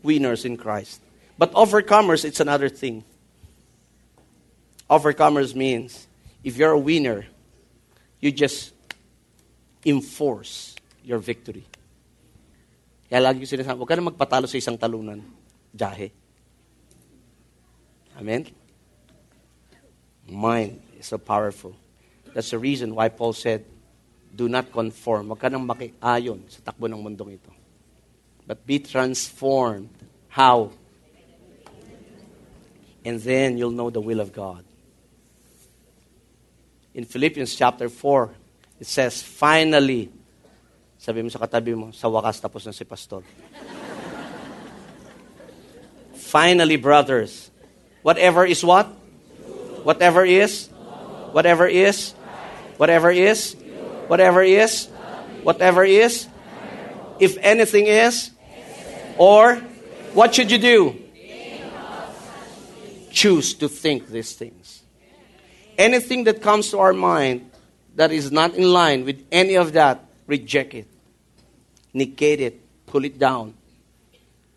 winners 0.03 0.45
in 0.45 0.55
Christ. 0.55 1.01
But 1.38 1.51
overcomers, 1.51 2.23
it's 2.23 2.39
another 2.39 2.69
thing. 2.69 3.03
Overcomers 4.89 5.53
means 5.53 6.07
if 6.45 6.55
you're 6.55 6.71
a 6.71 6.79
winner, 6.79 7.25
you 8.21 8.31
just 8.31 8.71
enforce 9.84 10.77
your 11.03 11.19
victory. 11.19 11.67
Kaya 13.11 13.19
lagi 13.19 13.43
ko 13.43 13.51
sinasabi, 13.51 13.75
huwag 13.75 13.89
ka 13.91 13.99
na 13.99 14.07
magpatalo 14.07 14.47
sa 14.47 14.55
isang 14.55 14.79
talunan. 14.79 15.43
Jahe. 15.76 16.11
Amen? 18.17 18.47
Mind 20.30 20.80
is 20.99 21.07
so 21.07 21.17
powerful. 21.17 21.76
That's 22.34 22.51
the 22.51 22.59
reason 22.59 22.95
why 22.95 23.09
Paul 23.09 23.34
said, 23.34 23.65
do 24.34 24.49
not 24.49 24.71
conform. 24.71 25.30
Huwag 25.30 25.39
ka 25.39 25.49
nang 25.49 25.65
makiayon 25.65 26.49
sa 26.49 26.61
takbo 26.65 26.89
ng 26.89 26.97
mundong 26.97 27.38
ito. 27.38 27.51
But 28.45 28.65
be 28.65 28.82
transformed. 28.82 29.89
How? 30.30 30.74
And 33.05 33.21
then 33.21 33.57
you'll 33.57 33.76
know 33.76 33.93
the 33.93 34.01
will 34.01 34.19
of 34.19 34.34
God. 34.34 34.65
In 36.93 37.05
Philippians 37.05 37.53
chapter 37.53 37.89
4, 37.89 38.30
it 38.82 38.88
says, 38.88 39.21
finally, 39.21 40.09
sabi 40.97 41.21
mo 41.21 41.30
sa 41.30 41.41
katabi 41.41 41.74
mo, 41.78 41.89
sa 41.91 42.09
wakas 42.09 42.41
tapos 42.41 42.65
na 42.65 42.74
si 42.74 42.86
pastor. 42.86 43.21
Finally, 46.34 46.77
brothers, 46.77 47.51
whatever 48.01 48.43
is 48.43 48.65
what? 48.65 48.88
Whatever 49.86 50.25
is? 50.25 50.67
Whatever 51.31 51.67
is? 51.67 52.13
Whatever 52.77 53.11
is? 53.11 53.53
Whatever 54.07 54.41
is? 54.41 54.88
Whatever 55.43 55.84
is? 55.86 56.27
If 57.19 57.38
anything 57.38 57.86
is? 57.86 58.31
Or 59.19 59.57
what 60.17 60.34
should 60.34 60.49
you 60.49 60.57
do? 60.57 60.97
Choose 63.11 63.53
to 63.61 63.69
think 63.69 64.07
these 64.07 64.34
things. 64.34 64.81
Anything 65.77 66.23
that 66.23 66.41
comes 66.41 66.71
to 66.71 66.79
our 66.79 66.93
mind 66.93 67.51
that 67.93 68.11
is 68.11 68.31
not 68.31 68.55
in 68.55 68.73
line 68.73 69.05
with 69.05 69.23
any 69.31 69.53
of 69.53 69.73
that, 69.73 70.03
reject 70.25 70.73
it, 70.73 70.88
negate 71.93 72.41
it, 72.41 72.59
pull 72.88 73.05
it 73.05 73.19
down. 73.19 73.53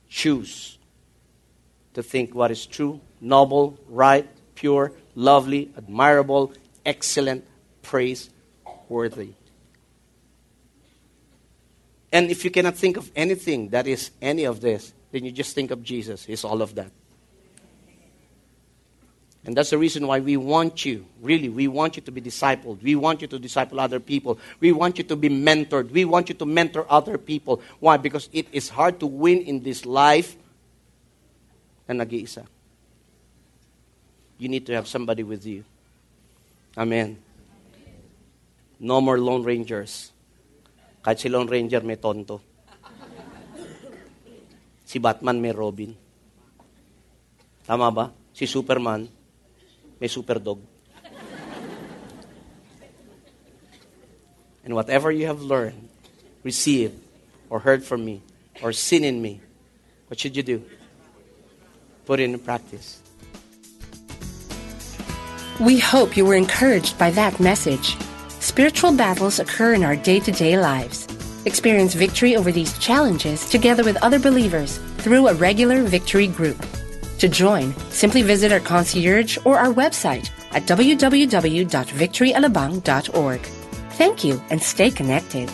Choose 0.09 0.77
to 1.97 2.03
think 2.03 2.35
what 2.35 2.51
is 2.51 2.67
true, 2.67 3.01
noble, 3.23 3.79
right, 3.89 4.29
pure, 4.55 4.93
lovely, 5.15 5.73
admirable, 5.79 6.53
excellent, 6.85 7.43
praiseworthy. 7.81 9.33
And 12.13 12.31
if 12.31 12.45
you 12.45 12.51
cannot 12.51 12.77
think 12.77 12.99
of 12.99 13.11
anything 13.17 13.71
that 13.71 13.87
is 13.87 14.11
any 14.21 14.45
of 14.45 14.61
this, 14.61 14.93
then 15.11 15.25
you 15.25 15.33
just 15.33 15.55
think 15.55 15.71
of 15.71 15.83
Jesus. 15.83 16.27
He's 16.27 16.45
all 16.45 16.61
of 16.61 16.75
that. 16.75 16.91
And 19.47 19.57
that's 19.57 19.71
the 19.71 19.79
reason 19.79 20.07
why 20.07 20.21
we 20.21 20.37
want 20.37 20.85
you, 20.85 21.07
really, 21.23 21.49
we 21.49 21.67
want 21.67 21.97
you 21.97 22.03
to 22.03 22.13
be 22.13 22.21
discipled. 22.21 22.83
We 22.83 22.95
want 22.95 23.23
you 23.23 23.29
to 23.29 23.39
disciple 23.39 23.81
other 23.81 24.01
people. 24.01 24.39
We 24.61 24.73
want 24.73 24.99
you 24.99 25.05
to 25.05 25.17
be 25.17 25.31
mentored. 25.31 25.93
We 25.93 26.05
want 26.05 26.29
you 26.29 26.35
to 26.35 26.45
mentor 26.45 26.85
other 26.91 27.17
people. 27.17 27.63
Why? 27.81 27.97
Because 27.97 28.29
it 28.35 28.49
is 28.53 28.69
hard 28.69 29.01
to 29.01 29.07
win 29.07 29.41
in 29.41 29.63
this 29.63 29.87
life 29.87 30.37
na 31.87 32.03
nag-iisa. 32.03 32.45
You 34.37 34.49
need 34.51 34.67
to 34.67 34.75
have 34.75 34.87
somebody 34.87 35.23
with 35.23 35.47
you. 35.47 35.65
Amen. 36.77 37.17
No 38.77 39.01
more 39.01 39.17
Lone 39.17 39.43
Rangers. 39.43 40.13
Kahit 41.01 41.23
si 41.23 41.29
Lone 41.33 41.49
Ranger 41.49 41.81
may 41.81 41.97
tonto. 41.97 42.43
Si 44.85 44.99
Batman 45.01 45.41
may 45.41 45.57
Robin. 45.57 45.97
Tama 47.65 47.89
ba? 47.91 48.13
Si 48.37 48.45
Superman 48.45 49.09
may 49.99 50.11
super 50.11 50.37
dog. 50.37 50.61
And 54.67 54.75
whatever 54.75 55.15
you 55.15 55.27
have 55.31 55.41
learned, 55.41 55.89
received, 56.43 56.99
or 57.49 57.63
heard 57.63 57.87
from 57.87 58.05
me, 58.05 58.21
or 58.63 58.75
seen 58.75 59.05
in 59.07 59.23
me, 59.23 59.41
what 60.09 60.19
should 60.19 60.37
you 60.37 60.43
do? 60.43 60.59
Put 62.07 62.21
in 62.21 62.39
practice. 62.39 63.03
We 65.61 65.79
hope 65.79 66.17
you 66.17 66.25
were 66.25 66.37
encouraged 66.37 66.97
by 66.99 67.11
that 67.11 67.39
message. 67.41 67.97
Spiritual 68.41 68.93
battles 68.93 69.39
occur 69.41 69.75
in 69.75 69.83
our 69.83 69.97
day 69.97 70.21
to 70.21 70.31
day 70.31 70.57
lives. 70.59 71.07
Experience 71.47 71.95
victory 71.95 72.37
over 72.37 72.53
these 72.53 72.79
challenges 72.79 73.49
together 73.49 73.83
with 73.85 73.97
other 74.03 74.19
believers 74.19 74.77
through 74.99 75.29
a 75.29 75.35
regular 75.35 75.83
victory 75.83 76.27
group. 76.27 76.63
To 77.19 77.29
join, 77.29 77.73
simply 77.91 78.21
visit 78.23 78.53
our 78.53 78.61
concierge 78.61 79.39
or 79.45 79.59
our 79.59 79.73
website 79.73 80.31
at 80.53 80.65
www.victoryalabang.org. 80.65 83.41
Thank 83.97 84.25
you 84.25 84.43
and 84.51 84.63
stay 84.63 84.91
connected. 84.91 85.51